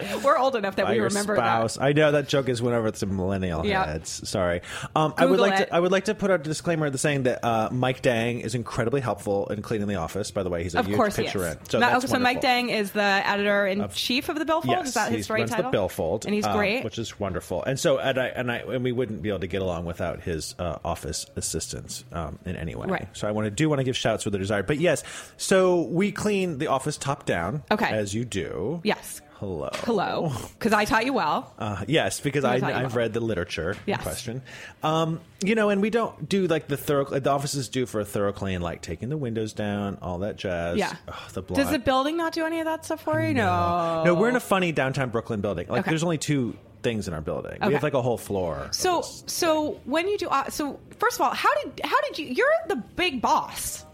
We're 0.24 0.36
old 0.38 0.56
enough 0.56 0.76
that 0.76 0.84
by 0.86 0.90
we 0.92 0.96
your 0.96 1.04
remember 1.06 1.36
spouse. 1.36 1.74
that. 1.74 1.82
I 1.84 1.92
know 1.92 2.12
that 2.12 2.28
joke 2.28 2.48
is 2.48 2.60
went 2.62 2.74
over 2.76 2.90
to 2.90 3.06
millennial 3.06 3.64
Yep. 3.64 3.86
heads. 3.86 4.28
Sorry. 4.28 4.60
Um, 4.94 5.14
I 5.16 5.26
would 5.26 5.40
like 5.40 5.60
it. 5.60 5.66
to. 5.66 5.74
I 5.74 5.80
would 5.80 5.92
like 5.92 6.04
to 6.06 6.14
put 6.14 6.30
out 6.30 6.40
a 6.40 6.42
disclaimer 6.42 6.86
of 6.86 6.92
the 6.92 6.98
saying 6.98 7.24
that 7.24 7.44
uh, 7.44 7.68
Mike 7.72 8.02
Dang 8.02 8.40
is 8.40 8.54
incredibly 8.54 9.00
helpful 9.00 9.46
in 9.48 9.62
cleaning 9.62 9.88
the 9.88 9.96
office. 9.96 10.30
By 10.30 10.42
the 10.42 10.50
way, 10.50 10.62
he's 10.62 10.74
a 10.74 10.80
Of 10.80 10.86
huge 10.86 10.96
course, 10.96 11.16
picture 11.16 11.46
in. 11.46 11.58
So 11.68 11.80
Ma- 11.80 11.90
that's 11.98 12.10
so 12.10 12.18
Mike. 12.18 12.40
Dang 12.40 12.70
is 12.70 12.92
the 12.92 13.00
editor 13.02 13.66
in 13.66 13.88
chief 13.90 14.28
of 14.28 14.38
the 14.38 14.44
Billfold. 14.44 14.76
Yes, 14.76 14.88
is 14.88 14.94
that 14.94 15.12
his 15.12 15.24
story 15.24 15.40
runs 15.40 15.50
title? 15.50 15.66
the 15.66 15.70
Billfold, 15.70 16.24
and 16.26 16.34
he's 16.34 16.44
um, 16.46 16.56
great. 16.56 16.84
which 16.84 16.98
is 16.98 17.18
wonderful. 17.20 17.62
And 17.64 17.78
so, 17.78 17.98
and 17.98 18.18
I 18.18 18.26
and 18.28 18.50
I 18.50 18.56
and 18.58 18.82
we 18.84 18.92
wouldn't 18.92 19.22
be 19.22 19.28
able 19.28 19.40
to 19.40 19.46
get 19.46 19.62
along 19.62 19.84
without 19.84 20.20
his 20.20 20.54
uh, 20.58 20.78
office 20.84 21.26
assistance 21.36 22.04
um, 22.12 22.38
in 22.44 22.56
any 22.56 22.74
way. 22.74 22.86
Right. 22.88 23.08
So 23.12 23.28
I 23.28 23.30
want 23.30 23.46
to 23.46 23.50
do 23.50 23.68
want 23.68 23.78
to 23.80 23.84
give 23.84 23.96
shouts 23.96 24.24
where 24.24 24.30
they're 24.30 24.40
desired. 24.40 24.66
But 24.66 24.78
yes, 24.78 25.02
so 25.36 25.82
we 25.82 26.12
clean 26.12 26.58
the 26.58 26.66
office 26.68 26.96
top 26.96 27.24
down. 27.26 27.62
Okay. 27.70 27.88
as 27.90 28.14
you 28.14 28.24
do. 28.24 28.80
yes. 28.84 29.20
Hello. 29.38 29.68
Hello, 29.74 30.32
because 30.58 30.72
I 30.72 30.84
taught 30.84 31.04
you 31.04 31.12
well. 31.12 31.52
Uh, 31.58 31.84
yes, 31.88 32.20
because 32.20 32.44
I, 32.44 32.56
you 32.56 32.64
I've 32.64 32.72
about. 32.86 32.94
read 32.94 33.12
the 33.12 33.20
literature 33.20 33.76
Yes. 33.84 33.98
in 33.98 34.02
question. 34.02 34.42
Um, 34.82 35.20
you 35.44 35.54
know, 35.54 35.70
and 35.70 35.82
we 35.82 35.90
don't 35.90 36.28
do 36.28 36.46
like 36.46 36.68
the 36.68 36.76
thorough. 36.76 37.04
The 37.04 37.30
offices 37.30 37.68
do 37.68 37.84
for 37.84 38.00
a 38.00 38.04
thorough 38.04 38.32
clean, 38.32 38.60
like 38.60 38.80
taking 38.80 39.08
the 39.08 39.16
windows 39.16 39.52
down, 39.52 39.98
all 40.00 40.18
that 40.20 40.36
jazz. 40.36 40.78
Yeah. 40.78 40.94
Ugh, 41.08 41.32
the 41.32 41.42
Does 41.42 41.70
the 41.70 41.78
building 41.80 42.16
not 42.16 42.32
do 42.32 42.46
any 42.46 42.60
of 42.60 42.66
that 42.66 42.84
stuff 42.84 43.02
for 43.02 43.20
you? 43.20 43.34
No. 43.34 44.02
No, 44.04 44.14
we're 44.14 44.28
in 44.28 44.36
a 44.36 44.40
funny 44.40 44.72
downtown 44.72 45.10
Brooklyn 45.10 45.40
building. 45.40 45.66
Like, 45.68 45.80
Okay. 45.80 45.90
there's 45.90 46.04
only 46.04 46.18
two 46.18 46.56
things 46.82 47.08
in 47.08 47.14
our 47.14 47.20
building. 47.20 47.54
Okay. 47.56 47.66
We 47.68 47.74
have 47.74 47.82
like 47.82 47.94
a 47.94 48.02
whole 48.02 48.18
floor. 48.18 48.68
So, 48.70 49.02
so 49.02 49.80
when 49.84 50.06
you 50.08 50.16
do, 50.16 50.28
uh, 50.28 50.48
so 50.50 50.78
first 50.98 51.16
of 51.16 51.22
all, 51.22 51.34
how 51.34 51.52
did 51.62 51.80
how 51.84 52.00
did 52.02 52.18
you? 52.18 52.26
You're 52.26 52.46
the 52.68 52.76
big 52.76 53.20
boss. 53.20 53.84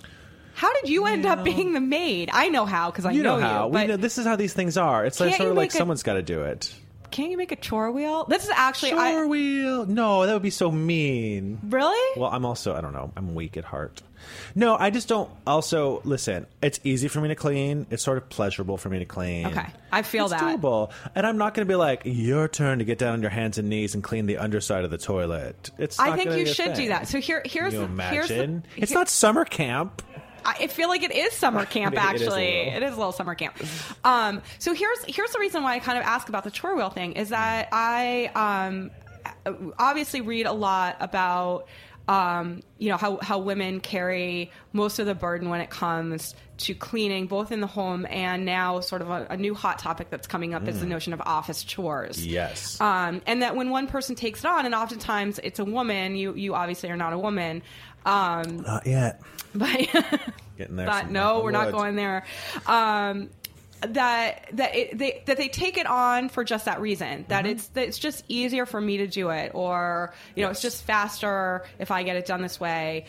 How 0.60 0.70
did 0.74 0.90
you 0.90 1.06
end 1.06 1.24
up 1.24 1.42
being 1.42 1.72
the 1.72 1.80
maid? 1.80 2.28
I 2.30 2.50
know 2.50 2.66
how 2.66 2.90
because 2.90 3.06
I 3.06 3.12
you 3.12 3.22
know, 3.22 3.36
know, 3.36 3.42
how 3.48 3.66
you. 3.68 3.72
we 3.72 3.86
know 3.86 3.96
this 3.96 4.18
is 4.18 4.26
how 4.26 4.36
these 4.36 4.52
things 4.52 4.76
are. 4.76 5.06
It's 5.06 5.18
like 5.18 5.34
sort 5.36 5.48
of 5.48 5.56
like 5.56 5.70
a- 5.70 5.72
someone's 5.72 6.02
got 6.02 6.14
to 6.14 6.22
do 6.22 6.42
it. 6.42 6.74
can't 7.10 7.30
you 7.30 7.38
make 7.38 7.50
a 7.50 7.56
chore 7.56 7.90
wheel? 7.90 8.26
This 8.28 8.44
is 8.44 8.50
actually 8.50 8.90
Sure, 8.90 9.00
I 9.00 9.24
wheel. 9.24 9.86
No, 9.86 10.26
that 10.26 10.34
would 10.34 10.42
be 10.42 10.50
so 10.50 10.70
mean. 10.70 11.60
really. 11.64 12.20
Well, 12.20 12.28
I'm 12.30 12.44
also 12.44 12.74
I 12.74 12.82
don't 12.82 12.92
know. 12.92 13.10
I'm 13.16 13.34
weak 13.34 13.56
at 13.56 13.64
heart. 13.64 14.02
No, 14.54 14.76
I 14.78 14.90
just 14.90 15.08
don't. 15.08 15.30
Also, 15.46 16.02
listen. 16.04 16.46
It's 16.60 16.78
easy 16.84 17.08
for 17.08 17.22
me 17.22 17.28
to 17.28 17.34
clean. 17.34 17.86
It's 17.88 18.02
sort 18.02 18.18
of 18.18 18.28
pleasurable 18.28 18.76
for 18.76 18.90
me 18.90 18.98
to 18.98 19.06
clean. 19.06 19.46
Okay. 19.46 19.66
I 19.90 20.02
feel 20.02 20.26
it's 20.26 20.34
that. 20.34 20.42
doable, 20.42 20.92
and 21.14 21.26
I'm 21.26 21.38
not 21.38 21.54
going 21.54 21.66
to 21.66 21.72
be 21.72 21.74
like 21.74 22.02
your 22.04 22.48
turn 22.48 22.80
to 22.80 22.84
get 22.84 22.98
down 22.98 23.14
on 23.14 23.22
your 23.22 23.30
hands 23.30 23.56
and 23.56 23.70
knees 23.70 23.94
and 23.94 24.04
clean 24.04 24.26
the 24.26 24.36
underside 24.36 24.84
of 24.84 24.90
the 24.90 24.98
toilet. 24.98 25.70
It's. 25.78 25.98
I 25.98 26.10
not 26.10 26.18
think 26.18 26.36
you 26.36 26.44
should 26.44 26.74
do 26.74 26.88
that. 26.88 27.08
So 27.08 27.18
here, 27.18 27.40
here's 27.46 27.72
Can 27.72 27.80
you 27.90 27.96
the, 27.96 28.02
here's 28.02 28.28
the, 28.28 28.34
imagine? 28.34 28.66
it's 28.76 28.92
not 28.92 29.08
summer 29.08 29.46
camp. 29.46 30.02
I 30.44 30.66
feel 30.66 30.88
like 30.88 31.02
it 31.02 31.14
is 31.14 31.32
summer 31.32 31.64
camp. 31.66 31.94
It 31.94 31.98
is 31.98 32.04
Actually, 32.04 32.48
it 32.48 32.82
is 32.82 32.94
a 32.94 32.96
little 32.96 33.12
summer 33.12 33.34
camp. 33.34 33.56
Um, 34.04 34.42
so 34.58 34.74
here's 34.74 35.04
here's 35.06 35.30
the 35.30 35.38
reason 35.38 35.62
why 35.62 35.74
I 35.74 35.78
kind 35.78 35.98
of 35.98 36.04
ask 36.04 36.28
about 36.28 36.44
the 36.44 36.50
chore 36.50 36.76
wheel 36.76 36.90
thing 36.90 37.12
is 37.12 37.30
that 37.30 37.68
I 37.72 38.30
um, 38.34 38.90
obviously 39.78 40.20
read 40.20 40.46
a 40.46 40.52
lot 40.52 40.96
about 41.00 41.66
um, 42.08 42.62
you 42.78 42.88
know 42.88 42.96
how 42.96 43.18
how 43.22 43.38
women 43.38 43.80
carry 43.80 44.50
most 44.72 44.98
of 44.98 45.06
the 45.06 45.14
burden 45.14 45.48
when 45.48 45.60
it 45.60 45.70
comes 45.70 46.34
to 46.60 46.74
cleaning, 46.74 47.26
both 47.26 47.52
in 47.52 47.60
the 47.60 47.66
home 47.66 48.06
and 48.08 48.44
now 48.44 48.80
sort 48.80 49.02
of 49.02 49.10
a, 49.10 49.26
a 49.30 49.36
new 49.36 49.54
hot 49.54 49.78
topic 49.78 50.08
that's 50.10 50.26
coming 50.26 50.54
up 50.54 50.66
is 50.68 50.80
the 50.80 50.86
notion 50.86 51.12
of 51.12 51.20
office 51.22 51.62
chores. 51.64 52.18
Mm. 52.18 52.30
Yes. 52.30 52.80
Um, 52.80 53.22
and 53.26 53.42
that 53.42 53.56
when 53.56 53.70
one 53.70 53.86
person 53.86 54.14
takes 54.16 54.40
it 54.40 54.46
on, 54.46 54.66
and 54.66 54.74
oftentimes 54.74 55.38
it's 55.42 55.58
a 55.58 55.64
woman, 55.64 56.16
you 56.16 56.34
you 56.34 56.54
obviously 56.54 56.90
are 56.90 56.96
not 56.96 57.12
a 57.12 57.18
woman. 57.18 57.62
Um, 58.06 58.62
not 58.62 58.86
yet. 58.86 59.20
but 59.54 59.68
Getting 60.58 60.76
there. 60.76 60.86
but 60.86 61.10
no, 61.10 61.40
we're 61.42 61.50
not 61.52 61.70
going 61.72 61.96
there. 61.96 62.24
Um, 62.66 63.30
that 63.82 64.46
that 64.52 64.74
it, 64.76 64.98
they 64.98 65.22
that 65.24 65.38
they 65.38 65.48
take 65.48 65.78
it 65.78 65.86
on 65.86 66.28
for 66.28 66.44
just 66.44 66.66
that 66.66 66.82
reason. 66.82 67.24
That 67.28 67.44
Mm-hmm. 67.44 67.52
it's 67.52 67.66
that 67.68 67.88
it's 67.88 67.98
just 67.98 68.24
easier 68.28 68.66
for 68.66 68.78
me 68.78 68.98
to 68.98 69.06
do 69.06 69.30
it, 69.30 69.52
or 69.54 70.12
you 70.36 70.44
know, 70.44 70.50
it's 70.50 70.60
just 70.60 70.84
faster 70.84 71.64
if 71.78 71.90
I 71.90 72.02
get 72.02 72.16
it 72.16 72.26
done 72.26 72.42
this 72.42 72.60
way. 72.60 73.06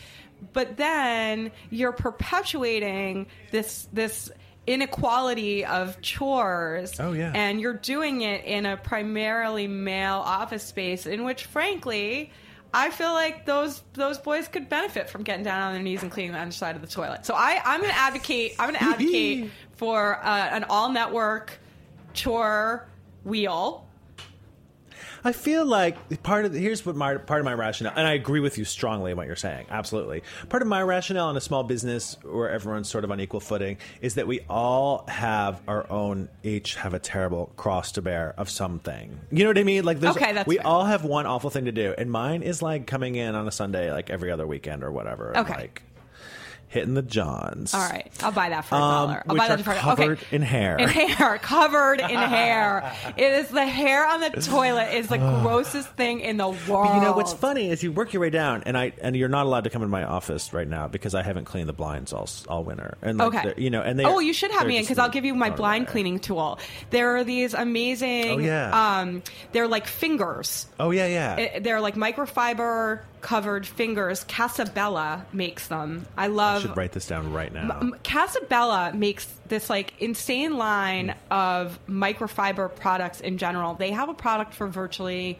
But 0.52 0.76
then 0.76 1.52
you're 1.70 1.92
perpetuating 1.92 3.26
this 3.50 3.88
this 3.92 4.30
inequality 4.66 5.64
of 5.64 6.00
chores. 6.00 6.98
Oh, 7.00 7.12
yeah. 7.12 7.32
and 7.34 7.60
you're 7.60 7.74
doing 7.74 8.22
it 8.22 8.44
in 8.44 8.66
a 8.66 8.76
primarily 8.76 9.66
male 9.66 10.22
office 10.24 10.62
space, 10.62 11.06
in 11.06 11.24
which, 11.24 11.44
frankly. 11.46 12.32
I 12.74 12.88
feel 12.88 13.12
like 13.12 13.44
those 13.44 13.82
those 13.92 14.16
boys 14.16 14.48
could 14.48 14.70
benefit 14.70 15.10
from 15.10 15.24
getting 15.24 15.44
down 15.44 15.60
on 15.60 15.74
their 15.74 15.82
knees 15.82 16.02
and 16.02 16.10
cleaning 16.10 16.32
the 16.32 16.38
underside 16.40 16.74
of 16.74 16.80
the 16.80 16.88
toilet. 16.88 17.26
So 17.26 17.34
I, 17.34 17.60
I'm 17.62 17.80
going 17.80 17.92
to 17.92 17.98
advocate. 17.98 18.54
I'm 18.58 18.72
to 18.72 18.82
advocate 18.82 19.50
for 19.76 20.16
uh, 20.24 20.48
an 20.52 20.64
Awl 20.70 20.90
network 20.90 21.58
chore 22.14 22.88
wheel 23.24 23.86
I 25.24 25.30
feel 25.32 25.64
like 25.64 26.22
part 26.24 26.44
of 26.44 26.52
the, 26.52 26.58
here's 26.58 26.84
what 26.84 26.96
my 26.96 27.16
part 27.16 27.40
of 27.40 27.44
my 27.44 27.54
rationale, 27.54 27.92
and 27.96 28.06
I 28.06 28.12
agree 28.14 28.40
with 28.40 28.58
you 28.58 28.64
strongly 28.64 29.12
in 29.12 29.16
what 29.16 29.26
you're 29.28 29.36
saying. 29.36 29.66
Absolutely, 29.70 30.22
part 30.48 30.62
of 30.62 30.68
my 30.68 30.82
rationale 30.82 31.30
in 31.30 31.36
a 31.36 31.40
small 31.40 31.62
business 31.62 32.16
where 32.22 32.50
everyone's 32.50 32.88
sort 32.88 33.04
of 33.04 33.10
on 33.12 33.20
equal 33.20 33.38
footing 33.40 33.76
is 34.00 34.14
that 34.16 34.26
we 34.26 34.40
all 34.50 35.04
have 35.06 35.60
our 35.68 35.88
own, 35.90 36.28
each 36.42 36.74
have 36.74 36.92
a 36.92 36.98
terrible 36.98 37.52
cross 37.56 37.92
to 37.92 38.02
bear 38.02 38.34
of 38.36 38.50
something. 38.50 39.20
You 39.30 39.44
know 39.44 39.50
what 39.50 39.58
I 39.58 39.62
mean? 39.62 39.84
Like, 39.84 40.00
there's, 40.00 40.16
Okay, 40.16 40.32
that's 40.32 40.46
we 40.48 40.56
fair. 40.56 40.66
all 40.66 40.84
have 40.86 41.04
one 41.04 41.26
awful 41.26 41.50
thing 41.50 41.66
to 41.66 41.72
do, 41.72 41.94
and 41.96 42.10
mine 42.10 42.42
is 42.42 42.60
like 42.60 42.86
coming 42.88 43.14
in 43.14 43.34
on 43.36 43.46
a 43.46 43.52
Sunday, 43.52 43.92
like 43.92 44.10
every 44.10 44.30
other 44.32 44.46
weekend 44.46 44.82
or 44.82 44.90
whatever. 44.90 45.28
and, 45.28 45.38
Okay. 45.48 45.54
like 45.54 45.82
hitting 46.72 46.94
the 46.94 47.02
johns. 47.02 47.74
All 47.74 47.80
right, 47.80 48.10
I'll 48.22 48.32
buy 48.32 48.48
that 48.48 48.64
for 48.64 48.74
a 48.74 48.78
Um, 48.78 48.90
dollar. 49.08 49.22
I'll 49.28 49.36
buy 49.36 49.48
that 49.48 49.60
for 49.60 49.74
covered 49.74 50.18
okay. 50.18 50.36
in 50.36 50.42
hair. 50.42 50.76
In 50.78 50.88
hair, 50.88 51.38
covered 51.38 52.00
in 52.00 52.08
hair. 52.08 52.92
It 53.16 53.32
is 53.34 53.48
the 53.48 53.66
hair 53.66 54.06
on 54.08 54.20
the 54.20 54.30
toilet 54.30 54.94
is 54.94 55.08
the 55.08 55.18
grossest 55.42 55.88
thing 55.90 56.20
in 56.20 56.38
the 56.38 56.48
world. 56.48 56.88
But 56.88 56.94
you 56.96 57.00
know 57.02 57.12
what's 57.12 57.32
funny 57.34 57.70
is 57.70 57.82
you 57.82 57.92
work 57.92 58.12
your 58.12 58.22
way 58.22 58.30
down, 58.30 58.62
and 58.64 58.76
I 58.76 58.92
and 59.02 59.14
you're 59.14 59.28
not 59.28 59.46
allowed 59.46 59.64
to 59.64 59.70
come 59.70 59.82
in 59.82 59.90
my 59.90 60.04
office 60.04 60.52
right 60.52 60.66
now 60.68 60.88
because 60.88 61.14
I 61.14 61.22
haven't 61.22 61.44
cleaned 61.44 61.68
the 61.68 61.72
blinds 61.74 62.12
all 62.12 62.28
all 62.48 62.64
winter. 62.64 62.96
And 63.02 63.18
like, 63.18 63.28
Okay. 63.46 63.54
you 63.58 63.70
know, 63.70 63.82
and 63.82 63.98
they 63.98 64.04
oh, 64.04 64.18
you 64.18 64.32
should 64.32 64.50
have 64.52 64.66
me 64.66 64.78
in 64.78 64.82
because 64.82 64.98
I'll 64.98 65.08
give 65.10 65.24
you 65.24 65.34
my 65.34 65.50
blind 65.50 65.88
cleaning 65.88 66.18
tool. 66.20 66.58
There 66.90 67.16
are 67.16 67.24
these 67.24 67.54
amazing. 67.54 68.30
Oh, 68.30 68.38
yeah. 68.38 68.98
Um, 69.00 69.22
they're 69.52 69.68
like 69.68 69.86
fingers. 69.86 70.66
Oh 70.80 70.90
yeah, 70.90 71.06
yeah. 71.06 71.36
It- 71.36 71.62
they're 71.64 71.80
like 71.80 71.94
microfiber 71.96 73.00
covered 73.20 73.66
fingers. 73.66 74.24
Casabella 74.24 75.24
makes 75.32 75.68
them. 75.68 76.06
I 76.16 76.26
love. 76.28 76.61
Should 76.62 76.76
write 76.76 76.92
this 76.92 77.06
down 77.06 77.32
right 77.32 77.52
now. 77.52 77.78
Um, 77.80 77.94
Casabella 78.02 78.92
makes 78.94 79.26
this 79.48 79.68
like 79.70 79.94
insane 80.00 80.56
line 80.56 81.14
of 81.30 81.78
microfiber 81.88 82.74
products 82.74 83.20
in 83.20 83.38
general. 83.38 83.74
They 83.74 83.90
have 83.90 84.08
a 84.08 84.14
product 84.14 84.54
for 84.54 84.66
virtually 84.66 85.38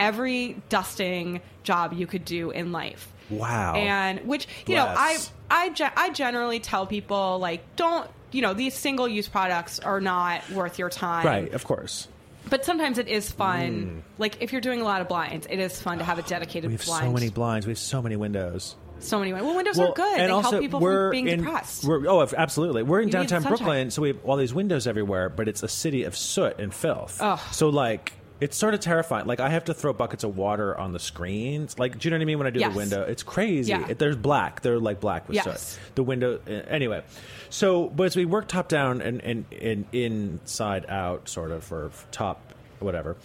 every 0.00 0.56
dusting 0.68 1.40
job 1.62 1.92
you 1.92 2.06
could 2.06 2.24
do 2.24 2.50
in 2.50 2.72
life. 2.72 3.08
Wow. 3.30 3.74
And 3.74 4.20
which 4.26 4.46
you 4.66 4.74
know, 4.76 4.86
I 4.86 5.18
I 5.50 5.68
ge- 5.70 5.92
I 5.96 6.10
generally 6.10 6.60
tell 6.60 6.86
people 6.86 7.38
like 7.38 7.76
don't 7.76 8.08
you 8.32 8.42
know 8.42 8.52
these 8.54 8.74
single 8.74 9.06
use 9.08 9.28
products 9.28 9.78
are 9.78 10.00
not 10.00 10.48
worth 10.50 10.78
your 10.78 10.90
time. 10.90 11.24
right, 11.26 11.52
of 11.52 11.64
course. 11.64 12.08
But 12.50 12.64
sometimes 12.64 12.98
it 12.98 13.06
is 13.08 13.30
fun. 13.30 14.02
Like 14.18 14.42
if 14.42 14.50
you're 14.52 14.60
doing 14.60 14.80
a 14.80 14.84
lot 14.84 15.00
of 15.00 15.08
blinds, 15.08 15.46
it 15.48 15.58
is 15.60 15.80
fun 15.80 15.98
to 15.98 16.04
have 16.04 16.18
a 16.18 16.22
dedicated 16.22 16.70
We 16.70 16.76
have 16.76 16.84
blind. 16.84 17.06
so 17.06 17.12
many 17.12 17.30
blinds. 17.30 17.66
We 17.66 17.70
have 17.70 17.78
so 17.78 18.02
many 18.02 18.16
windows. 18.16 18.74
So 19.02 19.18
many. 19.18 19.32
Well, 19.32 19.54
windows 19.56 19.76
Well, 19.78 19.90
are 19.90 19.94
good. 19.94 20.18
and 20.18 20.28
they 20.28 20.32
also 20.32 20.50
help 20.52 20.62
people 20.62 20.80
we're 20.80 21.08
from 21.08 21.10
being 21.12 21.28
in, 21.28 21.42
depressed. 21.44 21.84
We're, 21.84 22.06
oh, 22.08 22.26
absolutely. 22.36 22.82
We're 22.82 23.00
in 23.00 23.08
You 23.08 23.12
downtown. 23.12 23.42
Brooklyn, 23.42 23.90
so 23.90 24.02
we 24.02 24.08
have 24.08 24.24
all 24.24 24.36
these 24.36 24.54
windows 24.54 24.86
everywhere, 24.86 25.28
but 25.28 25.48
it's 25.48 25.62
a 25.62 25.68
city 25.68 26.04
of 26.04 26.16
soot 26.16 26.58
and 26.58 26.72
filth. 26.72 27.18
Ugh. 27.20 27.38
So 27.52 27.68
like. 27.68 28.12
It's 28.40 28.56
sort 28.56 28.74
of 28.74 28.80
terrifying. 28.80 29.26
Like 29.28 29.38
I 29.38 29.50
have 29.50 29.66
to 29.66 29.74
throw 29.74 29.92
buckets 29.92 30.24
of 30.24 30.36
water 30.36 30.76
on 30.76 30.92
the 30.92 30.98
screens. 30.98 31.78
Like, 31.78 31.96
do 32.00 32.08
you 32.08 32.10
know 32.10 32.16
what 32.16 32.22
I 32.22 32.24
mean? 32.24 32.38
When 32.38 32.48
I 32.48 32.50
do 32.50 32.58
Yes. 32.58 32.72
the 32.72 32.76
window, 32.76 33.02
it's 33.04 33.22
crazy. 33.22 33.70
Yeah. 33.70 33.86
It- 33.90 34.00
there's 34.00 34.16
black. 34.16 34.62
They're 34.62 34.80
like 34.80 34.98
black 34.98 35.28
with 35.28 35.36
Yes. 35.36 35.74
soot. 35.74 35.80
The 35.94 36.02
window. 36.02 36.40
uh, 36.44 36.50
Anyway, 36.50 37.04
so 37.50 37.86
but 37.88 38.02
as 38.06 38.16
we 38.16 38.24
work 38.24 38.48
top 38.48 38.66
down 38.66 39.00
and 39.00 39.20
and, 39.22 39.44
and 39.52 39.84
inside 39.92 40.86
out, 40.88 41.28
sort 41.28 41.52
of, 41.52 41.70
or 41.72 41.92
top 42.10 42.40
whatever. 42.84 43.16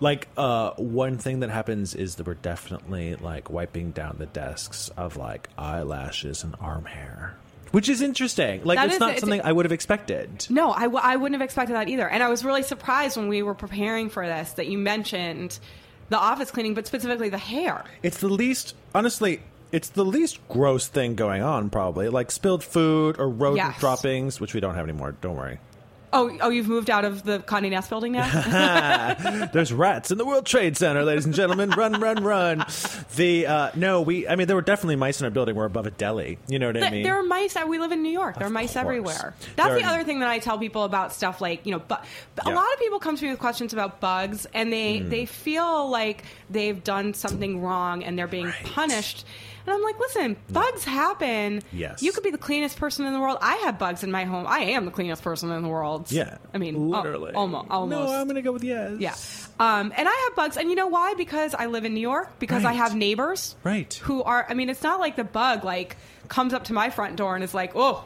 Like 0.00 0.28
uh, 0.36 0.70
one 0.72 1.18
thing 1.18 1.40
that 1.40 1.50
happens 1.50 1.94
is 1.94 2.16
that 2.16 2.26
we're 2.26 2.34
definitely 2.34 3.14
like 3.16 3.50
wiping 3.50 3.90
down 3.92 4.16
the 4.18 4.26
desks 4.26 4.88
of 4.96 5.16
like 5.16 5.48
eyelashes 5.58 6.42
and 6.44 6.54
arm 6.60 6.84
hair, 6.84 7.34
which 7.70 7.88
is 7.88 8.02
interesting. 8.02 8.62
Like 8.64 8.78
That 8.78 8.86
it's 8.86 8.94
is- 8.94 9.00
not 9.00 9.08
it's- 9.10 9.20
something 9.20 9.40
I 9.42 9.52
would 9.52 9.64
have 9.64 9.72
expected. 9.72 10.46
No, 10.50 10.72
I, 10.72 10.82
w- 10.82 11.00
I 11.02 11.16
wouldn't 11.16 11.34
have 11.40 11.44
expected 11.44 11.74
that 11.74 11.88
either. 11.88 12.08
And 12.08 12.22
I 12.22 12.28
was 12.28 12.44
really 12.44 12.62
surprised 12.62 13.16
when 13.16 13.28
we 13.28 13.42
were 13.42 13.54
preparing 13.54 14.08
for 14.10 14.26
this 14.26 14.52
that 14.52 14.66
you 14.66 14.78
mentioned 14.78 15.58
the 16.08 16.18
office 16.18 16.50
cleaning, 16.50 16.74
but 16.74 16.86
specifically 16.86 17.28
the 17.30 17.38
hair. 17.38 17.84
It's 18.02 18.18
the 18.18 18.28
least, 18.28 18.74
honestly. 18.94 19.40
It's 19.70 19.88
the 19.88 20.04
least 20.04 20.38
gross 20.50 20.86
thing 20.88 21.14
going 21.14 21.40
on, 21.42 21.70
probably. 21.70 22.10
Like 22.10 22.30
spilled 22.30 22.62
food 22.62 23.18
or 23.18 23.26
rodent 23.30 23.56
Yes. 23.70 23.80
droppings, 23.80 24.38
which 24.38 24.52
we 24.52 24.60
don't 24.60 24.74
have 24.74 24.84
anymore. 24.84 25.14
Don't 25.22 25.34
worry. 25.36 25.58
Oh, 26.14 26.36
oh, 26.42 26.50
you've 26.50 26.68
moved 26.68 26.90
out 26.90 27.04
of 27.06 27.22
the 27.22 27.38
Condé 27.38 27.70
Nast 27.70 27.88
building 27.88 28.12
now. 28.12 29.48
There's 29.52 29.72
rats 29.72 30.10
in 30.10 30.18
the 30.18 30.24
World 30.26 30.44
Trade 30.44 30.76
Center, 30.76 31.04
ladies 31.04 31.24
and 31.24 31.34
gentlemen. 31.34 31.70
Run, 31.70 32.00
run, 32.00 32.22
run. 32.22 32.66
The 33.16 33.46
uh, 33.46 33.70
no, 33.74 34.02
we. 34.02 34.28
I 34.28 34.36
mean, 34.36 34.46
there 34.46 34.56
were 34.56 34.62
definitely 34.62 34.96
mice 34.96 35.20
in 35.20 35.24
our 35.24 35.30
building. 35.30 35.54
We're 35.54 35.64
above 35.64 35.86
a 35.86 35.90
deli. 35.90 36.38
You 36.48 36.58
know 36.58 36.66
what 36.66 36.82
I 36.82 36.90
mean? 36.90 37.02
there 37.02 37.16
are 37.18 37.22
mice. 37.22 37.56
We 37.66 37.78
live 37.78 37.92
in 37.92 38.02
New 38.02 38.10
York. 38.12 38.36
There 38.38 38.46
are 38.46 38.50
mice 38.50 38.74
course. 38.74 38.82
everywhere. 38.84 39.34
That's 39.56 39.68
There 39.70 39.78
the 39.78 39.84
are- 39.86 39.94
other 39.94 40.04
thing 40.04 40.20
that 40.20 40.28
I 40.28 40.38
tell 40.38 40.58
people 40.58 40.84
about 40.84 41.12
stuff 41.12 41.40
like 41.40 41.64
you 41.64 41.72
know. 41.72 41.78
But 41.86 42.04
a 42.44 42.48
Yeah. 42.50 42.54
lot 42.56 42.66
of 42.72 42.78
people 42.78 42.98
come 42.98 43.16
to 43.16 43.24
me 43.24 43.30
with 43.30 43.40
questions 43.40 43.72
about 43.72 44.00
bugs, 44.00 44.46
and 44.52 44.72
they 44.72 44.98
Hmm. 44.98 45.08
they 45.08 45.24
feel 45.26 45.88
like 45.88 46.24
they've 46.50 46.82
done 46.84 47.14
something 47.14 47.62
wrong 47.62 48.04
and 48.04 48.18
they're 48.18 48.26
being 48.26 48.52
punished. 48.64 49.24
And 49.64 49.72
I'm 49.72 49.82
like, 49.82 49.96
listen, 50.00 50.36
bugs 50.50 50.82
happen. 50.84 51.62
Yes. 51.72 52.02
you 52.02 52.10
could 52.10 52.24
be 52.24 52.32
the 52.32 52.38
cleanest 52.38 52.76
person 52.78 53.06
in 53.06 53.12
the 53.12 53.20
world. 53.20 53.38
I 53.40 53.54
have 53.58 53.78
bugs 53.78 54.02
in 54.02 54.10
my 54.10 54.24
home. 54.24 54.44
I 54.48 54.58
am 54.58 54.86
the 54.86 54.90
cleanest 54.90 55.22
person 55.22 55.52
in 55.52 55.62
the 55.62 55.68
world. 55.68 56.01
Yeah, 56.10 56.38
I 56.54 56.58
mean, 56.58 56.74
al- 56.74 57.02
literally. 57.02 57.32
almost. 57.34 57.70
almost. 57.70 58.10
No, 58.10 58.18
I'm 58.18 58.26
gonna 58.26 58.42
go 58.42 58.52
with 58.52 58.64
yes. 58.64 58.98
Yeah. 58.98 59.14
Um, 59.60 59.92
and 59.96 60.08
I 60.08 60.28
have 60.28 60.36
bugs. 60.36 60.56
And 60.56 60.70
you 60.70 60.74
know 60.74 60.88
why? 60.88 61.14
Because 61.14 61.54
I 61.54 61.66
live 61.66 61.84
in 61.84 61.94
New 61.94 62.00
York, 62.00 62.38
because 62.38 62.64
I 62.64 62.72
have 62.72 62.96
neighbors. 62.96 63.54
Right. 63.62 63.92
Who 64.02 64.22
are, 64.22 64.44
I 64.48 64.54
mean, 64.54 64.68
it's 64.70 64.82
not 64.82 64.98
like 64.98 65.14
the 65.14 65.24
bug, 65.24 65.64
like, 65.64 65.96
comes 66.28 66.52
up 66.52 66.64
to 66.64 66.72
my 66.72 66.90
front 66.90 67.16
door 67.16 67.34
and 67.34 67.44
is 67.44 67.54
like, 67.54 67.72
oh, 67.76 68.04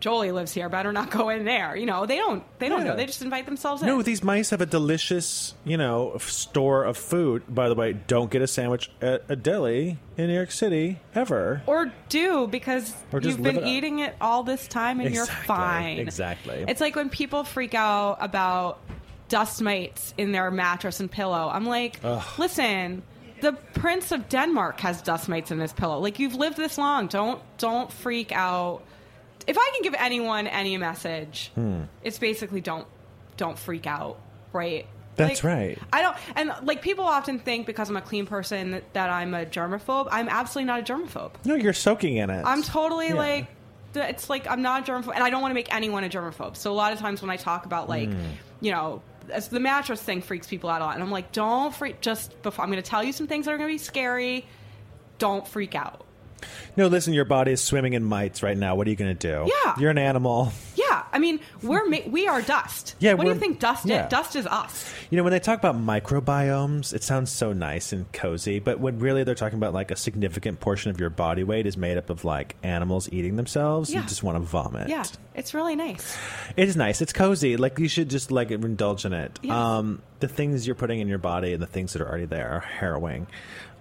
Jolie 0.00 0.30
lives 0.30 0.52
here. 0.52 0.68
Better 0.68 0.92
not 0.92 1.10
go 1.10 1.28
in 1.30 1.44
there. 1.44 1.74
You 1.76 1.86
know, 1.86 2.04
they 2.06 2.16
don't, 2.16 2.42
they 2.58 2.68
don't 2.68 2.80
Yeah. 2.84 2.90
know. 2.92 2.96
They 2.96 3.06
just 3.06 3.22
invite 3.22 3.46
themselves 3.46 3.82
in. 3.82 3.88
No, 3.88 4.02
these 4.02 4.22
mice 4.22 4.50
have 4.50 4.60
a 4.60 4.66
delicious, 4.66 5.54
you 5.64 5.76
know, 5.76 6.16
store 6.18 6.84
of 6.84 6.96
food. 6.96 7.42
By 7.48 7.68
the 7.68 7.74
way, 7.74 7.94
don't 7.94 8.30
get 8.30 8.42
a 8.42 8.46
sandwich 8.46 8.90
at 9.00 9.22
a 9.28 9.36
deli 9.36 9.98
in 10.16 10.26
New 10.28 10.34
York 10.34 10.50
City 10.50 11.00
ever. 11.14 11.62
or 11.66 11.92
do 12.08 12.46
because 12.46 12.94
Or 13.12 13.20
you've 13.20 13.42
been 13.42 13.56
it 13.58 13.66
eating 13.66 14.00
it 14.00 14.14
all 14.20 14.42
this 14.42 14.68
time 14.68 15.00
and 15.00 15.14
you're 15.14 15.26
fine. 15.26 15.98
exactly. 15.98 16.64
It's 16.68 16.80
like 16.80 16.94
when 16.96 17.08
people 17.10 17.42
freak 17.44 17.74
out 17.74 18.18
about 18.20 18.78
dust 19.28 19.60
mites 19.62 20.14
in 20.18 20.30
their 20.32 20.50
mattress 20.50 21.00
and 21.00 21.10
pillow. 21.10 21.50
I'm 21.52 21.66
like, 21.66 21.98
listen, 22.38 23.02
the 23.40 23.52
Prince 23.74 24.12
of 24.12 24.28
Denmark 24.28 24.80
has 24.80 25.02
dust 25.02 25.28
mites 25.28 25.50
in 25.50 25.58
his 25.58 25.72
pillow. 25.72 25.98
Like 25.98 26.18
you've 26.18 26.34
lived 26.36 26.56
this 26.56 26.78
long. 26.78 27.06
Don't 27.08 27.40
don't 27.58 27.90
freak 27.92 28.30
out. 28.32 28.82
If 29.46 29.56
I 29.58 29.70
can 29.74 29.82
give 29.82 29.94
anyone 29.98 30.46
any 30.46 30.76
message, 30.76 31.50
Hmm. 31.54 31.82
it's 32.02 32.18
basically 32.18 32.60
don't 32.60 32.86
don't 33.36 33.58
freak 33.58 33.86
out, 33.86 34.18
right? 34.52 34.86
That's 35.16 35.42
Like, 35.44 35.52
right. 35.54 35.78
I 35.92 36.02
don't, 36.02 36.16
and 36.36 36.52
like 36.62 36.80
people 36.82 37.04
often 37.04 37.38
think 37.38 37.66
because 37.66 37.88
I'm 37.90 37.96
a 37.96 38.00
clean 38.02 38.26
person 38.26 38.70
that, 38.72 38.92
that 38.94 39.08
I'm 39.10 39.34
a 39.34 39.44
germaphobe. 39.46 40.08
I'm 40.10 40.28
absolutely 40.28 40.66
not 40.66 40.80
a 40.80 40.82
germaphobe. 40.92 41.32
No, 41.44 41.54
you're 41.54 41.72
soaking 41.74 42.16
in 42.16 42.28
it. 42.30 42.42
I'm 42.44 42.62
totally 42.62 43.08
Yeah. 43.08 43.14
like, 43.14 43.46
it's 43.94 44.28
like 44.30 44.46
I'm 44.48 44.62
not 44.62 44.86
a 44.88 44.92
germaphobe, 44.92 45.14
and 45.14 45.22
I 45.22 45.28
don't 45.30 45.42
want 45.42 45.50
to 45.52 45.54
make 45.54 45.74
anyone 45.74 46.02
a 46.04 46.08
germaphobe. 46.08 46.56
So 46.56 46.72
a 46.72 46.74
lot 46.74 46.92
of 46.94 46.98
times 46.98 47.20
when 47.22 47.30
I 47.30 47.36
talk 47.36 47.66
about 47.66 47.88
like, 47.90 48.08
Hmm. 48.10 48.18
you 48.62 48.72
know, 48.72 49.02
as 49.30 49.48
the 49.48 49.60
mattress 49.60 50.00
thing 50.02 50.22
freaks 50.22 50.46
people 50.46 50.70
out 50.70 50.80
a 50.80 50.84
lot, 50.84 50.94
and 50.94 51.02
I'm 51.02 51.10
like, 51.10 51.32
don't 51.32 51.74
freak. 51.74 52.00
Just 52.00 52.40
before 52.42 52.64
I'm 52.64 52.70
going 52.70 52.82
to 52.82 52.88
tell 52.88 53.04
you 53.04 53.12
some 53.12 53.26
things 53.26 53.44
that 53.44 53.52
are 53.52 53.58
going 53.58 53.68
to 53.68 53.74
be 53.74 53.78
scary. 53.78 54.46
Don't 55.18 55.46
freak 55.46 55.74
out. 55.74 56.05
No, 56.76 56.88
listen, 56.88 57.14
your 57.14 57.24
body 57.24 57.52
is 57.52 57.62
swimming 57.62 57.94
in 57.94 58.04
mites 58.04 58.42
right 58.42 58.56
now. 58.56 58.74
What 58.74 58.86
are 58.86 58.90
you 58.90 58.96
going 58.96 59.16
to 59.16 59.28
do? 59.46 59.50
Yeah. 59.64 59.74
You're 59.78 59.90
an 59.90 59.98
animal. 59.98 60.52
Yeah, 60.74 61.04
I 61.12 61.18
mean, 61.18 61.40
we're 61.62 61.86
ma- 61.88 62.06
we 62.06 62.28
are 62.28 62.42
dust. 62.42 62.94
Yeah, 62.98 63.14
what 63.14 63.22
do 63.22 63.28
you 63.28 63.34
we're- 63.34 63.40
think 63.40 63.60
dust 63.60 63.86
yeah. 63.86 64.04
is? 64.04 64.10
Dust 64.10 64.36
is 64.36 64.46
us. 64.46 64.92
You 65.10 65.16
know, 65.16 65.22
when 65.24 65.32
they 65.32 65.40
talk 65.40 65.58
about 65.58 65.76
microbiomes, 65.76 66.92
it 66.94 67.02
sounds 67.02 67.32
so 67.32 67.52
nice 67.52 67.92
and 67.92 68.10
cozy, 68.12 68.58
but 68.58 68.78
when 68.80 68.98
really 68.98 69.24
they're 69.24 69.34
talking 69.34 69.58
about 69.58 69.72
like 69.72 69.90
a 69.90 69.96
significant 69.96 70.60
portion 70.60 70.90
of 70.90 71.00
your 71.00 71.10
body 71.10 71.44
weight 71.44 71.66
is 71.66 71.76
made 71.76 71.96
up 71.96 72.10
of 72.10 72.24
like 72.24 72.56
animals 72.62 73.08
eating 73.12 73.36
themselves, 73.36 73.92
you 73.92 74.00
just 74.02 74.22
want 74.22 74.36
to 74.36 74.40
vomit. 74.42 74.88
Yeah, 74.88 75.04
it's 75.34 75.54
really 75.54 75.76
nice. 75.76 76.16
It 76.56 76.68
is 76.68 76.76
nice. 76.76 77.00
It's 77.00 77.12
cozy. 77.12 77.56
Like 77.56 77.78
you 77.78 77.88
should 77.88 78.10
just 78.10 78.30
like 78.30 78.50
indulge 78.50 79.04
in 79.04 79.12
it. 79.12 79.38
Yes. 79.42 79.52
Um, 79.54 80.02
the 80.20 80.28
things 80.28 80.66
you're 80.66 80.76
putting 80.76 81.00
in 81.00 81.08
your 81.08 81.18
body 81.18 81.52
and 81.52 81.62
the 81.62 81.66
things 81.66 81.92
that 81.94 82.02
are 82.02 82.08
already 82.08 82.26
there 82.26 82.50
are 82.50 82.60
harrowing. 82.60 83.26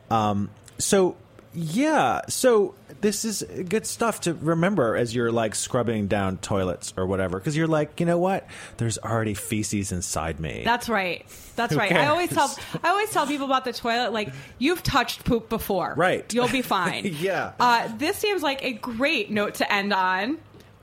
Um, 0.10 0.50
so 0.78 1.15
yeah, 1.56 2.22
so 2.28 2.76
this 3.02 3.24
is 3.24 3.44
good 3.70 3.86
stuff 3.86 4.22
to 4.22 4.34
remember 4.34 4.96
as 4.96 5.15
you're 5.15 5.32
like 5.32 5.56
scrubbing 5.56 6.08
down 6.08 6.38
toilets 6.38 6.94
or 6.98 7.06
whatever, 7.06 7.39
because 7.39 7.56
you're 7.56 7.68
like, 7.68 8.00
you 8.00 8.06
know 8.06 8.18
what? 8.18 8.48
There's 8.78 8.98
already 8.98 9.34
feces 9.34 9.91
inside 9.91 10.39
me. 10.39 10.63
That's 10.65 10.89
right. 10.89 11.26
That's 11.56 11.74
Who 11.74 11.80
right. 11.80 11.91
I 11.91 12.08
always 12.08 12.30
tell? 12.30 12.54
I 12.84 12.89
always 12.89 13.10
tell 13.12 13.26
people 13.26 13.46
about 13.46 13.63
the 13.63 13.74
toilet 13.74 14.12
like 14.12 14.34
you've 14.60 14.84
touched 14.84 15.24
poop 15.24 15.48
before. 15.50 15.94
Right. 15.96 16.32
You'll 16.34 16.50
be 16.50 16.62
fine. 16.62 17.15
Yeah. 17.26 17.54
Uh, 17.60 17.89
this 17.98 18.18
seems 18.18 18.44
like 18.44 18.63
a 18.63 18.74
great 18.74 19.32
note 19.32 19.56
to 19.56 19.72
end 19.72 19.94
on. 19.94 20.38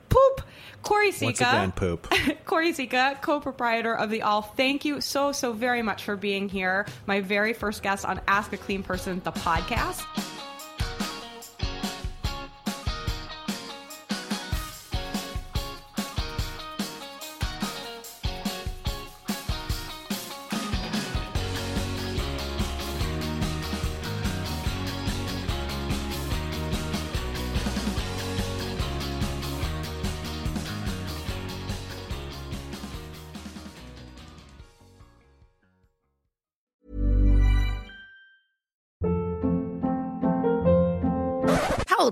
Poop. 0.09 0.43
Choire 0.83 1.13
Sicha. 1.13 1.25
Once 1.25 1.41
again, 1.41 1.73
poop. 1.73 2.09
Choire 2.47 2.73
Sicha, 2.73 3.21
co-proprietor 3.21 3.95
of 3.95 4.11
the 4.11 4.23
Awl. 4.23 4.43
Thank 4.43 4.85
you 4.85 5.01
so 5.01 5.33
so 5.33 5.53
very 5.53 5.83
much 5.83 6.05
for 6.05 6.17
being 6.17 6.49
here. 6.49 6.87
My 7.07 7.21
very 7.21 7.53
first 7.53 7.83
guest 7.83 8.05
on 8.05 8.21
Ask 8.27 8.53
a 8.53 8.57
Clean 8.57 8.83
Person, 8.83 9.21
the 9.25 9.33
podcast. 9.33 10.03